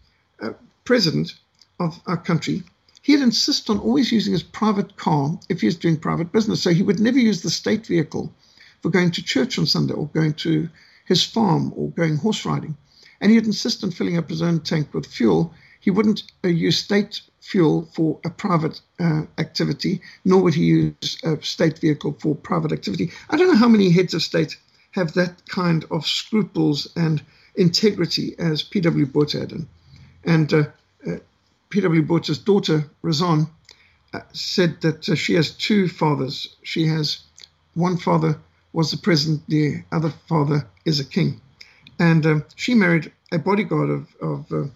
uh, 0.42 0.54
president 0.84 1.34
of 1.78 2.00
our 2.08 2.16
country, 2.16 2.64
he'd 3.02 3.20
insist 3.20 3.70
on 3.70 3.78
always 3.78 4.10
using 4.10 4.32
his 4.32 4.42
private 4.42 4.96
car 4.96 5.38
if 5.48 5.60
he 5.60 5.68
was 5.68 5.76
doing 5.76 5.96
private 5.96 6.32
business. 6.32 6.60
So 6.60 6.70
he 6.70 6.82
would 6.82 6.98
never 6.98 7.20
use 7.20 7.42
the 7.42 7.50
state 7.50 7.86
vehicle 7.86 8.34
for 8.82 8.90
going 8.90 9.12
to 9.12 9.22
church 9.22 9.60
on 9.60 9.66
Sunday 9.66 9.94
or 9.94 10.08
going 10.08 10.34
to 10.42 10.68
his 11.04 11.22
farm 11.22 11.72
or 11.76 11.90
going 11.90 12.16
horse 12.16 12.44
riding. 12.44 12.76
And 13.20 13.30
he'd 13.30 13.46
insist 13.46 13.84
on 13.84 13.92
filling 13.92 14.18
up 14.18 14.28
his 14.28 14.42
own 14.42 14.58
tank 14.58 14.92
with 14.92 15.06
fuel. 15.06 15.54
He 15.78 15.92
wouldn't 15.92 16.24
uh, 16.44 16.48
use 16.48 16.78
state 16.78 17.20
fuel 17.44 17.86
for 17.94 18.18
a 18.24 18.30
private 18.30 18.80
uh, 18.98 19.22
activity, 19.38 20.00
nor 20.24 20.42
would 20.42 20.54
he 20.54 20.64
use 20.64 21.18
a 21.24 21.40
state 21.42 21.78
vehicle 21.78 22.16
for 22.18 22.34
private 22.34 22.72
activity. 22.72 23.10
I 23.28 23.36
don't 23.36 23.48
know 23.48 23.58
how 23.64 23.68
many 23.68 23.90
heads 23.90 24.14
of 24.14 24.22
state 24.22 24.56
have 24.92 25.12
that 25.12 25.46
kind 25.48 25.84
of 25.90 26.06
scruples 26.06 26.88
and 26.96 27.22
integrity 27.56 28.34
as 28.38 28.62
P.W. 28.62 29.06
Had. 29.32 29.66
And, 30.24 30.52
uh, 30.52 30.64
uh, 31.06 31.16
P.W. 31.68 32.02
Botha's 32.02 32.38
daughter, 32.38 32.90
Rozanne, 33.02 33.48
uh, 34.14 34.20
said 34.32 34.80
that 34.80 35.08
uh, 35.08 35.14
she 35.14 35.34
has 35.34 35.50
two 35.50 35.88
fathers. 35.88 36.56
She 36.62 36.86
has 36.86 37.18
one 37.74 37.98
father 37.98 38.38
was 38.72 38.90
the 38.90 38.96
president, 38.96 39.42
the 39.48 39.82
other 39.92 40.12
father 40.28 40.66
is 40.84 40.98
a 40.98 41.04
king. 41.04 41.40
And 41.98 42.24
um, 42.26 42.44
she 42.56 42.74
married 42.74 43.12
a 43.32 43.38
bodyguard 43.38 43.90
of, 43.90 44.08
of 44.20 44.52
uh, 44.52 44.68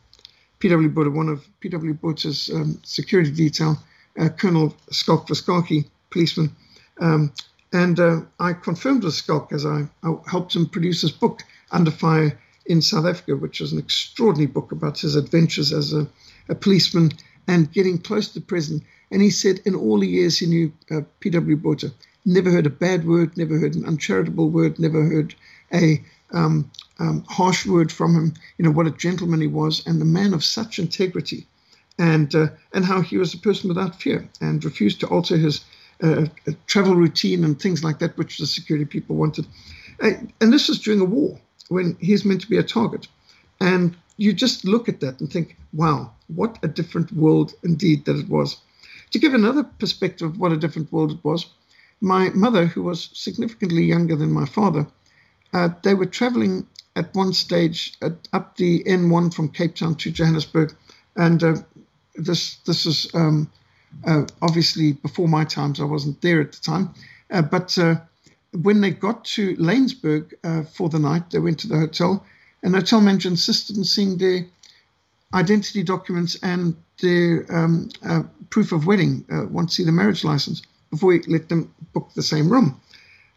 P.W. 0.59 0.89
Botha, 0.89 1.11
one 1.11 1.29
of 1.29 1.47
P.W. 1.61 1.95
Botha's 1.95 2.51
um, 2.51 2.81
security 2.83 3.31
detail, 3.31 3.79
uh, 4.19 4.29
Colonel 4.29 4.75
Schalk 4.91 5.29
Viscalchi, 5.29 5.87
policeman. 6.11 6.55
Um, 7.01 7.33
and 7.73 8.01
uh, 8.01 8.21
I 8.41 8.55
confirmed 8.55 9.05
with 9.05 9.15
Schalk 9.15 9.53
as 9.53 9.65
I, 9.67 9.87
I, 10.03 10.15
helped 10.27 10.57
him 10.57 10.67
produce 10.67 11.03
his 11.03 11.13
book, 11.13 11.43
Under 11.71 11.91
Fire 11.91 12.39
in 12.67 12.83
South 12.83 13.07
Africa, 13.07 13.37
which 13.37 13.61
is 13.61 13.73
an 13.73 13.79
extraordinary 13.79 14.47
book 14.47 14.73
about 14.73 14.99
his 14.99 15.17
adventures 15.17 15.73
as 15.73 15.93
a, 15.93 16.09
a 16.49 16.55
policeman 16.55 17.13
and 17.47 17.73
getting 17.73 17.99
close 17.99 18.29
to 18.29 18.41
prison. 18.41 18.85
And 19.11 19.23
he 19.23 19.31
said 19.31 19.61
in 19.65 19.75
all 19.75 20.01
the 20.01 20.09
years 20.09 20.39
he 20.39 20.47
knew 20.47 20.73
uh, 20.91 21.01
P.W. 21.21 21.57
Botha, 21.57 21.93
never 22.25 22.51
heard 22.51 22.67
a 22.67 22.71
bad 22.71 23.07
word, 23.07 23.37
never 23.37 23.59
heard 23.59 23.75
an 23.75 23.85
uncharitable 23.85 24.51
word, 24.51 24.79
never 24.79 25.05
heard 25.05 25.35
a 25.73 26.03
um, 26.33 26.71
um, 26.99 27.25
harsh 27.29 27.67
word 27.67 27.93
from 27.93 28.15
him, 28.15 28.35
you 28.57 28.65
know, 28.65 28.71
what 28.71 28.87
a 28.87 28.91
gentleman 28.91 29.41
he 29.41 29.47
was, 29.47 29.87
and 29.87 30.01
a 30.03 30.05
man 30.05 30.35
of 30.35 30.45
such 30.45 30.79
integrity, 30.79 31.47
and 31.99 32.35
uh, 32.35 32.49
and 32.73 32.85
how 32.85 33.01
he 33.01 33.19
was 33.19 33.35
a 33.35 33.39
person 33.39 33.69
without 33.69 34.01
fear 34.01 34.29
and 34.41 34.65
refused 34.65 35.01
to 35.01 35.07
alter 35.09 35.37
his 35.37 35.65
uh, 36.03 36.27
uh 36.47 36.53
travel 36.67 36.95
routine 36.95 37.45
and 37.45 37.61
things 37.61 37.85
like 37.85 37.99
that, 37.99 38.17
which 38.17 38.39
the 38.39 38.47
security 38.47 38.85
people 38.85 39.17
wanted. 39.17 39.47
Uh, 40.03 40.11
and 40.41 40.53
this 40.53 40.69
was 40.69 40.79
during 40.81 41.01
a 41.01 41.05
war 41.05 41.39
when 41.69 41.97
he's 42.01 42.25
meant 42.25 42.41
to 42.41 42.51
be 42.51 42.59
a 42.59 42.63
target, 42.63 43.07
and 43.61 43.97
you 44.17 44.33
just 44.33 44.65
look 44.65 44.89
at 44.89 45.01
that 45.01 45.21
and 45.21 45.33
think, 45.33 45.57
wow, 45.73 46.13
what 46.27 46.59
a 46.63 46.69
different 46.69 47.13
world 47.13 47.55
indeed 47.63 48.05
that 48.05 48.17
it 48.17 48.29
was. 48.29 48.57
To 49.13 49.19
give 49.19 49.33
another 49.33 49.63
perspective 49.63 50.29
of 50.29 50.39
what 50.39 50.53
a 50.53 50.57
different 50.57 50.93
world 50.93 51.13
it 51.13 51.25
was, 51.25 51.47
my 52.01 52.29
mother, 52.31 52.67
who 52.67 52.83
was 52.83 53.11
significantly 53.15 53.85
younger 53.85 54.17
than 54.17 54.33
my 54.33 54.45
father, 54.45 54.87
uh, 55.53 55.71
they 55.83 55.95
were 55.95 56.07
traveling 56.07 56.67
at 56.99 57.15
one 57.15 57.33
stage 57.33 57.95
at, 58.03 58.29
up 58.33 58.57
the 58.57 58.83
N1 58.85 59.33
from 59.33 59.49
Cape 59.49 59.77
Town 59.77 59.95
to 59.97 60.11
Johannesburg, 60.11 60.75
and 61.17 61.43
uh, 61.43 61.57
this 62.17 62.57
this 62.67 62.85
is 62.87 63.09
um, 63.15 63.51
uh, 64.05 64.25
obviously 64.43 64.93
before 64.93 65.29
my 65.29 65.45
times. 65.45 65.81
I 65.81 65.85
wasn't 65.85 66.21
there 66.21 66.41
at 66.41 66.53
the 66.53 66.61
time, 66.61 66.93
uh, 67.31 67.43
but 67.43 67.79
uh, 67.79 67.95
when 68.63 68.81
they 68.81 68.91
got 68.91 69.25
to 69.37 69.57
Laingsburg 69.57 70.35
uh, 70.43 70.65
for 70.65 70.89
the 70.89 70.99
night, 70.99 71.31
they 71.31 71.39
went 71.39 71.61
to 71.61 71.69
the 71.69 71.79
hotel, 71.79 72.27
and 72.63 72.75
the 72.75 72.79
hotel 72.79 73.01
manager 73.01 73.29
insisted 73.29 73.79
on 73.79 73.85
seeing 73.85 74.19
their 74.19 74.45
identity 75.35 75.85
documents 75.85 76.37
and 76.43 76.75
their 77.01 77.47
um, 77.55 77.91
proof 78.51 78.73
of 78.73 78.87
wedding. 78.87 79.25
want 79.51 79.69
to 79.69 79.75
see 79.77 79.85
the 79.85 79.93
marriage 79.93 80.25
license 80.25 80.63
before 80.91 81.13
he 81.13 81.21
let 81.29 81.49
them 81.49 81.73
book 81.93 82.11
the 82.17 82.23
same 82.23 82.51
room. 82.51 82.81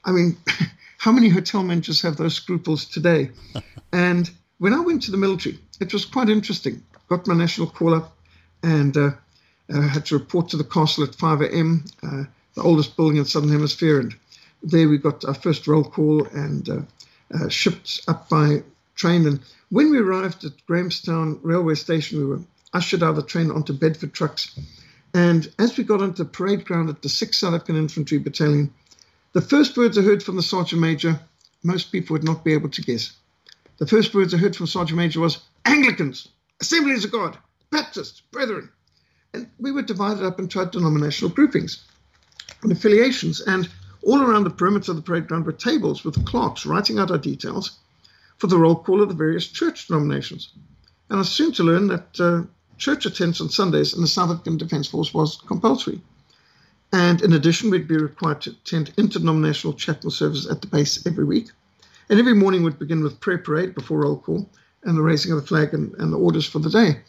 I 0.04 0.12
mean. 0.12 0.38
How 1.02 1.12
many 1.12 1.30
hotel 1.30 1.64
managers 1.64 2.04
have 2.04 2.18
those 2.18 2.36
scruples 2.36 2.86
today? 2.86 3.32
and 3.92 4.30
when 4.60 4.72
I 4.72 4.82
went 4.82 5.02
to 5.04 5.12
the 5.12 5.18
military, 5.18 5.58
it 5.80 5.92
was 5.94 6.06
quite 6.06 6.30
interesting. 6.30 6.84
Got 7.10 7.26
my 7.26 7.34
national 7.34 7.72
call 7.72 7.96
up 7.96 8.16
and 8.62 8.96
uh, 8.96 9.10
uh, 9.74 9.82
had 9.82 10.06
to 10.06 10.20
report 10.20 10.50
to 10.50 10.58
the 10.58 10.64
castle 10.64 11.04
at 11.04 11.16
5 11.16 11.42
a.m., 11.42 11.86
uh, 12.04 12.26
the 12.54 12.62
oldest 12.62 12.96
building 12.96 13.18
in 13.18 13.24
the 13.24 13.30
Southern 13.30 13.50
Hemisphere. 13.50 14.00
And 14.00 14.16
there 14.62 14.88
we 14.88 15.00
got 15.00 15.26
our 15.26 15.34
first 15.34 15.66
roll 15.66 15.84
call 15.84 16.28
and 16.28 16.70
uh, 16.70 16.82
uh, 17.34 17.50
shipped 17.50 18.02
up 18.08 18.30
by 18.30 18.62
train. 18.94 19.26
And 19.26 19.40
when 19.70 19.90
we 19.90 19.98
arrived 19.98 20.44
at 20.44 20.64
Grahamstown 20.68 21.40
railway 21.42 21.74
station, 21.74 22.20
we 22.20 22.26
were 22.26 22.42
ushered 22.74 23.02
out 23.02 23.10
of 23.10 23.16
the 23.16 23.24
train 23.24 23.50
onto 23.50 23.74
Bedford 23.74 24.14
trucks. 24.14 24.56
And 25.16 25.52
as 25.58 25.76
we 25.76 25.84
got 25.84 26.04
onto 26.04 26.24
the 26.24 26.30
parade 26.30 26.64
ground 26.64 26.90
at 26.90 27.02
the 27.02 27.10
6th 27.10 27.34
South 27.34 27.56
African 27.56 27.76
Infantry 27.78 28.20
Battalion, 28.20 28.72
the 29.34 29.42
first 29.42 29.78
words 29.78 29.98
I 29.98 30.02
heard 30.02 30.24
from 30.24 30.36
the 30.36 30.42
Sergeant 30.42 30.82
Major, 30.82 31.20
most 31.64 31.92
people 31.92 32.14
would 32.14 32.24
not 32.24 32.44
be 32.44 32.54
able 32.54 32.70
to 32.70 32.82
guess. 32.82 33.14
The 33.78 33.88
first 33.88 34.14
words 34.14 34.34
I 34.34 34.38
heard 34.38 34.56
from 34.56 34.68
Sergeant 34.68 34.98
Major 34.98 35.20
was 35.20 35.40
Anglicans, 35.66 36.28
Assemblies 36.60 37.06
of 37.06 37.12
God, 37.12 37.38
Baptists, 37.70 38.22
Brethren. 38.32 38.70
And 39.34 39.50
we 39.58 39.72
were 39.72 39.82
divided 39.82 40.24
up 40.24 40.40
into 40.40 40.60
our 40.60 40.66
denominational 40.66 41.34
groupings 41.34 41.86
and 42.62 42.72
affiliations. 42.72 43.40
And 43.42 43.70
all 44.04 44.22
around 44.22 44.44
the 44.44 44.50
perimeter 44.50 44.92
of 44.92 44.98
the 44.98 45.02
parade 45.02 45.28
ground 45.28 45.46
were 45.46 45.54
tables 45.54 46.04
with 46.04 46.26
clerks 46.26 46.66
writing 46.66 47.00
out 47.00 47.12
our 47.12 47.18
details 47.18 47.80
for 48.38 48.48
the 48.48 48.58
roll 48.58 48.76
call 48.76 49.02
of 49.02 49.10
the 49.10 49.16
various 49.16 49.48
church 49.48 49.88
denominations. 49.88 50.52
And 51.10 51.20
I 51.20 51.24
soon 51.24 51.54
to 51.54 51.64
learn 51.64 51.88
that 51.88 52.20
uh, 52.20 52.44
church 52.78 53.06
attendance 53.06 53.40
on 53.40 53.50
Sundays 53.50 53.94
in 53.94 54.02
the 54.02 54.08
South 54.08 54.32
African 54.32 54.58
Defence 54.58 54.88
Force 54.88 55.14
was 55.14 55.38
compulsory. 55.48 56.02
And 56.94 57.22
in 57.22 57.32
addition, 57.34 57.70
we'd 57.70 57.88
be 57.88 57.98
required 57.98 58.42
to 58.42 58.50
attend 58.50 58.94
interdenominational 58.98 59.76
chapel 59.76 60.12
services 60.12 60.50
at 60.52 60.62
the 60.62 60.68
base 60.68 61.06
every 61.06 61.24
week. 61.24 61.50
And 62.10 62.20
every 62.20 62.34
morning 62.34 62.64
would 62.64 62.80
begin 62.80 63.02
with 63.02 63.22
prayer 63.22 63.38
parade 63.38 63.74
before 63.74 64.02
roll 64.02 64.18
call 64.18 64.50
and 64.84 64.98
the 64.98 65.02
raising 65.02 65.32
of 65.32 65.40
the 65.40 65.48
flag 65.48 65.74
and, 65.74 65.94
and 65.96 66.12
the 66.12 66.18
orders 66.18 66.46
for 66.46 66.60
the 66.60 66.70
day. 66.70 67.00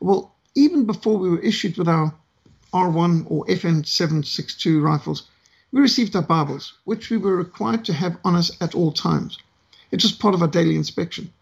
Well, 0.00 0.34
even 0.54 0.86
before 0.86 1.18
we 1.18 1.30
were 1.30 1.40
issued 1.40 1.76
with 1.76 1.88
our 1.88 2.12
R1 2.72 3.30
or 3.30 3.46
FN 3.46 3.86
762 3.86 4.80
rifles, 4.80 5.28
we 5.70 5.80
received 5.80 6.16
our 6.16 6.22
Bibles, 6.22 6.72
which 6.84 7.10
we 7.10 7.16
were 7.16 7.36
required 7.36 7.84
to 7.84 7.92
have 7.92 8.18
on 8.24 8.34
us 8.34 8.50
at 8.60 8.74
all 8.74 8.90
times. 8.90 9.38
It 9.92 10.02
was 10.02 10.12
part 10.12 10.34
of 10.34 10.42
our 10.42 10.48
daily 10.48 10.74
inspection. 10.74 11.32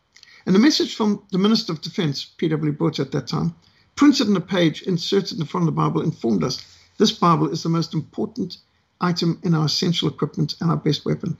And 0.45 0.55
a 0.55 0.59
message 0.59 0.95
from 0.95 1.23
the 1.33 1.39
Minister 1.39 1.73
of 1.73 1.81
Defense, 1.81 2.25
P.W. 2.37 2.73
Botha 2.73 3.03
at 3.03 3.13
that 3.13 3.27
time, 3.27 3.55
printed 3.95 4.29
on 4.29 4.37
a 4.37 4.41
page 4.41 4.83
inserted 4.83 5.33
in 5.33 5.39
the 5.39 5.47
front 5.47 5.67
of 5.67 5.75
the 5.75 5.81
Bible, 5.81 6.03
informed 6.03 6.45
us 6.45 6.63
this 6.99 7.13
Bible 7.13 7.49
is 7.51 7.63
the 7.63 7.69
most 7.69 7.95
important 7.95 8.59
item 9.01 9.39
in 9.43 9.55
our 9.55 9.67
essential 9.67 10.09
equipment 10.09 10.55
and 10.61 10.71
our 10.71 10.77
best 10.77 11.05
weapon. 11.05 11.37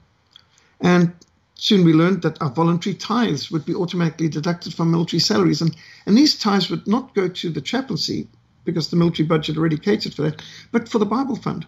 And 0.81 1.13
soon 1.55 1.83
we 1.83 1.93
learned 1.93 2.21
that 2.21 2.41
our 2.41 2.51
voluntary 2.51 2.95
tithes 2.95 3.49
would 3.51 3.65
be 3.65 3.73
automatically 3.73 4.29
deducted 4.29 4.73
from 4.73 4.91
military 4.91 5.19
salaries. 5.19 5.61
And, 5.61 5.75
and 6.05 6.17
these 6.17 6.37
tithes 6.37 6.69
would 6.69 6.87
not 6.87 7.15
go 7.15 7.27
to 7.27 7.49
the 7.49 7.61
chaplaincy 7.61 8.27
because 8.63 8.89
the 8.89 8.95
military 8.95 9.27
budget 9.27 9.57
already 9.57 9.77
catered 9.77 10.13
for 10.13 10.23
that, 10.23 10.41
but 10.71 10.89
for 10.89 10.99
the 10.99 11.05
Bible 11.05 11.35
fund. 11.35 11.65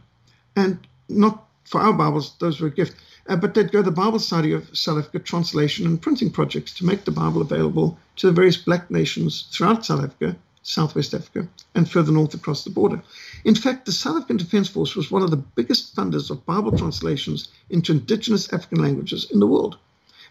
And 0.56 0.80
not 1.08 1.48
for 1.64 1.82
our 1.82 1.94
Bibles, 1.94 2.36
those 2.40 2.60
were 2.60 2.68
a 2.68 2.72
gift, 2.72 2.96
uh, 3.28 3.36
but 3.36 3.54
they'd 3.54 3.72
go 3.72 3.80
to 3.80 3.90
the 3.90 3.92
Bible 3.92 4.20
Society 4.20 4.54
of 4.54 4.76
South 4.78 4.98
Africa 4.98 5.20
translation 5.20 5.86
and 5.86 6.02
printing 6.02 6.30
projects 6.30 6.74
to 6.76 6.86
make 6.86 7.06
the 7.06 7.12
Bible 7.12 7.42
available 7.42 7.98
to 8.18 8.28
the 8.28 8.34
various 8.34 8.58
black 8.58 8.92
nations 8.92 9.48
throughout 9.52 9.86
South 9.86 10.04
Africa 10.04 10.36
Southwest 10.64 11.14
Africa, 11.14 11.48
and 11.74 11.90
further 11.90 12.12
north 12.12 12.34
across 12.34 12.64
the 12.64 12.70
border. 12.70 13.02
In 13.46 13.56
fact, 13.56 13.86
the 13.86 13.92
South 13.92 14.18
African 14.18 14.38
Defence 14.38 14.68
Force 14.68 14.96
was 14.96 15.10
one 15.10 15.22
of 15.22 15.32
the 15.32 15.38
biggest 15.38 15.96
funders 15.96 16.30
of 16.30 16.46
Bible 16.46 16.78
translations 16.78 17.48
into 17.70 17.94
indigenous 17.94 18.52
African 18.52 18.82
languages 18.82 19.26
in 19.32 19.40
the 19.40 19.48
world. 19.48 19.78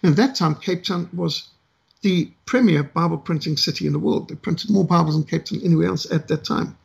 And 0.02 0.10
at 0.10 0.16
that 0.16 0.34
time, 0.34 0.54
Cape 0.54 0.84
Town 0.84 1.08
was 1.12 1.48
the 2.02 2.30
premier 2.46 2.82
Bible 2.82 3.18
printing 3.18 3.56
city 3.56 3.86
in 3.86 3.92
the 3.92 3.98
world. 3.98 4.28
They 4.28 4.34
printed 4.34 4.70
more 4.70 4.84
Bibles 4.84 5.16
in 5.16 5.24
Cape 5.24 5.46
Town 5.46 5.58
than 5.58 5.66
anywhere 5.66 5.88
else 5.88 6.10
at 6.10 6.28
that 6.28 6.44
time. 6.44 6.76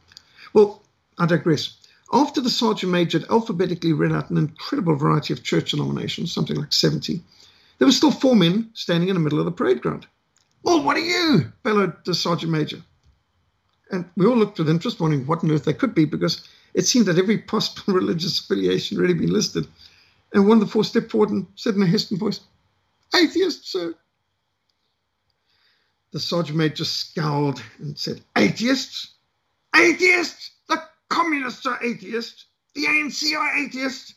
Well, 0.54 0.82
I 1.18 1.26
digress. 1.26 1.74
After 2.12 2.42
the 2.42 2.50
Sergeant 2.50 2.92
Major 2.92 3.20
had 3.20 3.30
alphabetically 3.30 3.94
read 3.94 4.12
out 4.12 4.30
an 4.30 4.38
incredible 4.38 4.96
variety 4.96 5.34
of 5.34 5.44
church 5.44 5.72
denominations, 5.72 6.32
something 6.32 6.56
like 6.56 6.72
70, 6.72 7.22
there 7.78 7.88
were 7.88 7.92
still 7.92 8.12
four 8.12 8.36
men 8.36 8.70
standing 8.74 9.10
in 9.10 9.16
the 9.16 9.20
middle 9.20 9.40
of 9.40 9.46
the 9.46 9.52
parade 9.52 9.82
ground. 9.82 10.08
Well, 10.64 10.82
what 10.82 10.96
are 10.96 11.02
you? 11.02 11.52
bellowed 11.64 12.06
the 12.06 12.14
Sergeant 12.14 12.52
Major. 12.52 12.82
And 13.92 14.06
we 14.16 14.26
all 14.26 14.36
looked 14.38 14.58
with 14.58 14.70
interest, 14.70 15.00
wondering 15.00 15.26
what 15.28 15.44
on 15.44 15.52
earth 15.52 15.66
they 15.66 15.74
could 15.74 15.94
be, 15.94 16.06
because 16.06 16.48
it 16.74 16.86
seemed 16.86 17.06
that 17.06 17.18
every 17.18 17.38
possible 17.38 17.94
religious 18.00 18.40
affiliation 18.40 18.98
had 18.98 19.02
already 19.02 19.20
been 19.20 19.34
listed. 19.34 19.68
And 20.34 20.48
one 20.48 20.58
of 20.58 20.66
the 20.66 20.72
four 20.72 20.84
stepped 20.84 21.12
forward 21.12 21.30
and 21.30 21.48
said 21.56 21.76
in 21.76 21.84
a 21.84 21.88
hesitant 21.88 22.20
voice, 22.20 22.40
Atheist, 23.16 23.72
sir. 23.72 23.94
The 26.12 26.20
sergeant 26.20 26.58
major 26.58 26.86
scowled 26.86 27.62
and 27.80 27.98
said, 27.98 28.22
Atheists? 28.38 29.14
Atheists? 29.76 30.52
The 30.68 30.82
communists 31.10 31.66
are 31.66 31.84
atheists. 31.84 32.46
The 32.76 32.86
ANC 32.86 33.38
are 33.38 33.58
atheists. 33.58 34.16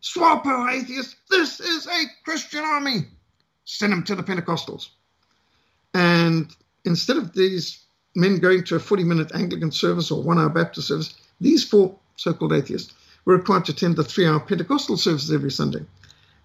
SWAPO 0.00 0.46
are 0.46 0.70
atheists. 0.70 1.16
This 1.30 1.60
is 1.60 1.86
a 1.86 2.04
Christian 2.24 2.60
army. 2.60 3.08
Send 3.64 3.92
them 3.92 4.04
to 4.04 4.14
the 4.14 4.22
Pentecostals. 4.22 4.88
And 5.94 6.54
instead 6.84 7.16
of 7.16 7.34
these 7.34 7.84
men 8.14 8.38
going 8.38 8.64
to 8.64 8.76
a 8.76 8.80
40 8.80 9.04
minute 9.04 9.30
Anglican 9.34 9.70
service 9.70 10.10
or 10.10 10.22
one 10.22 10.38
hour 10.38 10.48
Baptist 10.48 10.88
service, 10.88 11.14
these 11.40 11.64
four 11.64 11.96
so 12.16 12.32
called 12.32 12.52
atheists 12.52 12.92
were 13.24 13.36
required 13.36 13.64
to 13.66 13.72
attend 13.72 13.96
the 13.96 14.04
three 14.04 14.26
hour 14.26 14.40
Pentecostal 14.40 14.96
services 14.96 15.32
every 15.32 15.50
Sunday. 15.50 15.84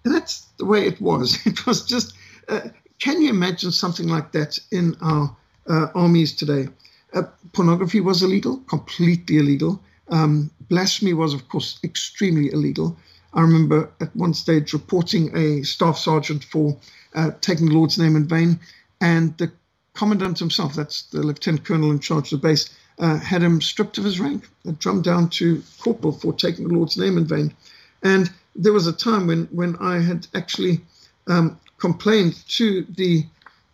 And 0.04 0.14
that's 0.14 0.46
the 0.58 0.66
way 0.66 0.86
it 0.86 1.00
was. 1.00 1.38
It 1.46 1.66
was 1.66 1.84
just, 1.86 2.14
uh, 2.48 2.68
can 3.00 3.20
you 3.22 3.30
imagine 3.30 3.72
something 3.72 4.08
like 4.08 4.32
that 4.32 4.58
in 4.70 4.96
our 5.00 5.34
uh, 5.68 5.86
armies 5.94 6.34
today? 6.34 6.68
Uh, 7.12 7.22
pornography 7.52 8.00
was 8.00 8.22
illegal, 8.22 8.58
completely 8.68 9.38
illegal. 9.38 9.80
Um, 10.08 10.50
blasphemy 10.68 11.14
was, 11.14 11.32
of 11.32 11.48
course, 11.48 11.78
extremely 11.82 12.52
illegal. 12.52 12.96
I 13.32 13.40
remember 13.40 13.90
at 14.00 14.14
one 14.14 14.34
stage 14.34 14.72
reporting 14.72 15.36
a 15.36 15.62
staff 15.62 15.98
sergeant 15.98 16.44
for 16.44 16.76
uh, 17.14 17.30
taking 17.40 17.66
the 17.66 17.74
Lord's 17.74 17.98
name 17.98 18.16
in 18.16 18.28
vain, 18.28 18.60
and 19.00 19.36
the 19.38 19.50
commandant 19.94 20.38
himself, 20.38 20.74
that's 20.74 21.02
the 21.02 21.22
lieutenant 21.22 21.64
colonel 21.64 21.90
in 21.90 22.00
charge 22.00 22.32
of 22.32 22.40
the 22.40 22.48
base, 22.48 22.68
uh, 22.98 23.18
had 23.18 23.42
him 23.42 23.60
stripped 23.60 23.98
of 23.98 24.04
his 24.04 24.20
rank, 24.20 24.48
and 24.64 24.78
drummed 24.78 25.04
down 25.04 25.28
to 25.28 25.62
corporal 25.80 26.12
for 26.12 26.32
taking 26.32 26.68
the 26.68 26.74
Lord's 26.74 26.96
name 26.96 27.16
in 27.16 27.26
vain. 27.26 27.54
And 28.02 28.30
there 28.54 28.72
was 28.72 28.86
a 28.86 28.92
time 28.92 29.26
when, 29.26 29.46
when 29.46 29.76
I 29.76 30.00
had 30.00 30.26
actually 30.34 30.80
um, 31.26 31.58
complained 31.78 32.36
to 32.48 32.86
the 32.96 33.24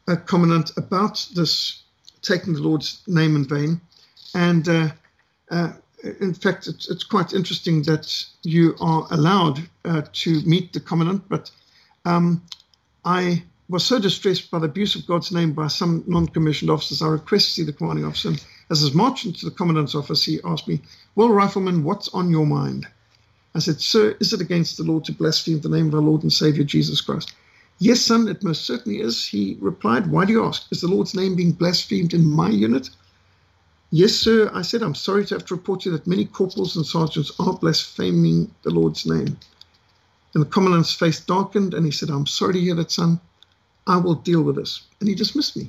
uh, 0.08 0.16
commandant 0.16 0.70
about 0.76 1.26
this 1.34 1.82
taking 2.22 2.54
the 2.54 2.60
Lord's 2.60 3.02
name 3.06 3.36
in 3.36 3.44
vain. 3.46 3.80
And 4.34 4.68
uh, 4.68 4.88
uh 5.50 5.72
in 6.20 6.32
fact, 6.32 6.66
it's, 6.66 6.88
it's, 6.90 7.04
quite 7.04 7.34
interesting 7.34 7.82
that 7.82 8.24
you 8.42 8.74
are 8.80 9.06
allowed 9.10 9.60
uh, 9.84 10.00
to 10.12 10.40
meet 10.46 10.72
the 10.72 10.80
commandant, 10.80 11.28
but 11.28 11.50
um, 12.06 12.42
I 13.04 13.42
was 13.70 13.84
so 13.86 13.98
distressed 13.98 14.50
by 14.50 14.58
the 14.58 14.66
abuse 14.66 14.94
of 14.94 15.06
God's 15.06 15.32
name 15.32 15.52
by 15.52 15.68
some 15.68 16.04
non-commissioned 16.06 16.70
officers, 16.70 17.02
I 17.02 17.08
requested 17.08 17.48
to 17.48 17.60
see 17.60 17.64
the 17.64 17.72
commanding 17.72 18.04
officer. 18.04 18.32
As 18.68 18.82
I 18.82 18.86
was 18.86 18.94
marching 18.94 19.32
to 19.32 19.44
the 19.44 19.50
commandant's 19.50 19.94
office, 19.94 20.24
he 20.24 20.40
asked 20.44 20.68
me, 20.68 20.82
"Well, 21.14 21.30
rifleman, 21.30 21.84
what's 21.84 22.08
on 22.08 22.30
your 22.30 22.46
mind?" 22.46 22.86
I 23.54 23.60
said, 23.60 23.80
"Sir, 23.80 24.16
is 24.20 24.32
it 24.32 24.40
against 24.40 24.76
the 24.76 24.82
law 24.84 25.00
to 25.00 25.12
blaspheme 25.12 25.60
the 25.60 25.68
name 25.68 25.88
of 25.88 25.94
our 25.94 26.00
Lord 26.00 26.22
and 26.22 26.32
Savior 26.32 26.64
Jesus 26.64 27.00
Christ?" 27.00 27.32
Yes, 27.82 28.02
son, 28.02 28.28
it 28.28 28.44
most 28.44 28.66
certainly 28.66 29.00
is. 29.00 29.24
He 29.24 29.56
replied, 29.58 30.08
Why 30.08 30.26
do 30.26 30.34
you 30.34 30.44
ask? 30.44 30.66
Is 30.70 30.82
the 30.82 30.88
Lord's 30.88 31.14
name 31.14 31.34
being 31.34 31.52
blasphemed 31.52 32.12
in 32.12 32.30
my 32.30 32.50
unit? 32.50 32.90
Yes, 33.90 34.12
sir. 34.12 34.50
I 34.52 34.60
said, 34.60 34.82
I'm 34.82 34.94
sorry 34.94 35.24
to 35.24 35.34
have 35.36 35.46
to 35.46 35.54
report 35.54 35.80
to 35.80 35.90
you 35.90 35.96
that 35.96 36.06
many 36.06 36.26
corporals 36.26 36.76
and 36.76 36.84
sergeants 36.84 37.32
are 37.38 37.54
blaspheming 37.54 38.54
the 38.64 38.70
Lord's 38.70 39.06
name. 39.06 39.38
And 40.34 40.44
the 40.44 40.48
commandant's 40.50 40.92
face 40.92 41.20
darkened 41.20 41.72
and 41.72 41.86
he 41.86 41.90
said, 41.90 42.10
I'm 42.10 42.26
sorry 42.26 42.52
to 42.52 42.60
hear 42.60 42.74
that, 42.74 42.90
son. 42.90 43.18
I 43.90 43.96
will 43.96 44.14
deal 44.14 44.42
with 44.42 44.54
this. 44.54 44.82
And 45.00 45.08
he 45.08 45.16
dismissed 45.16 45.56
me. 45.56 45.68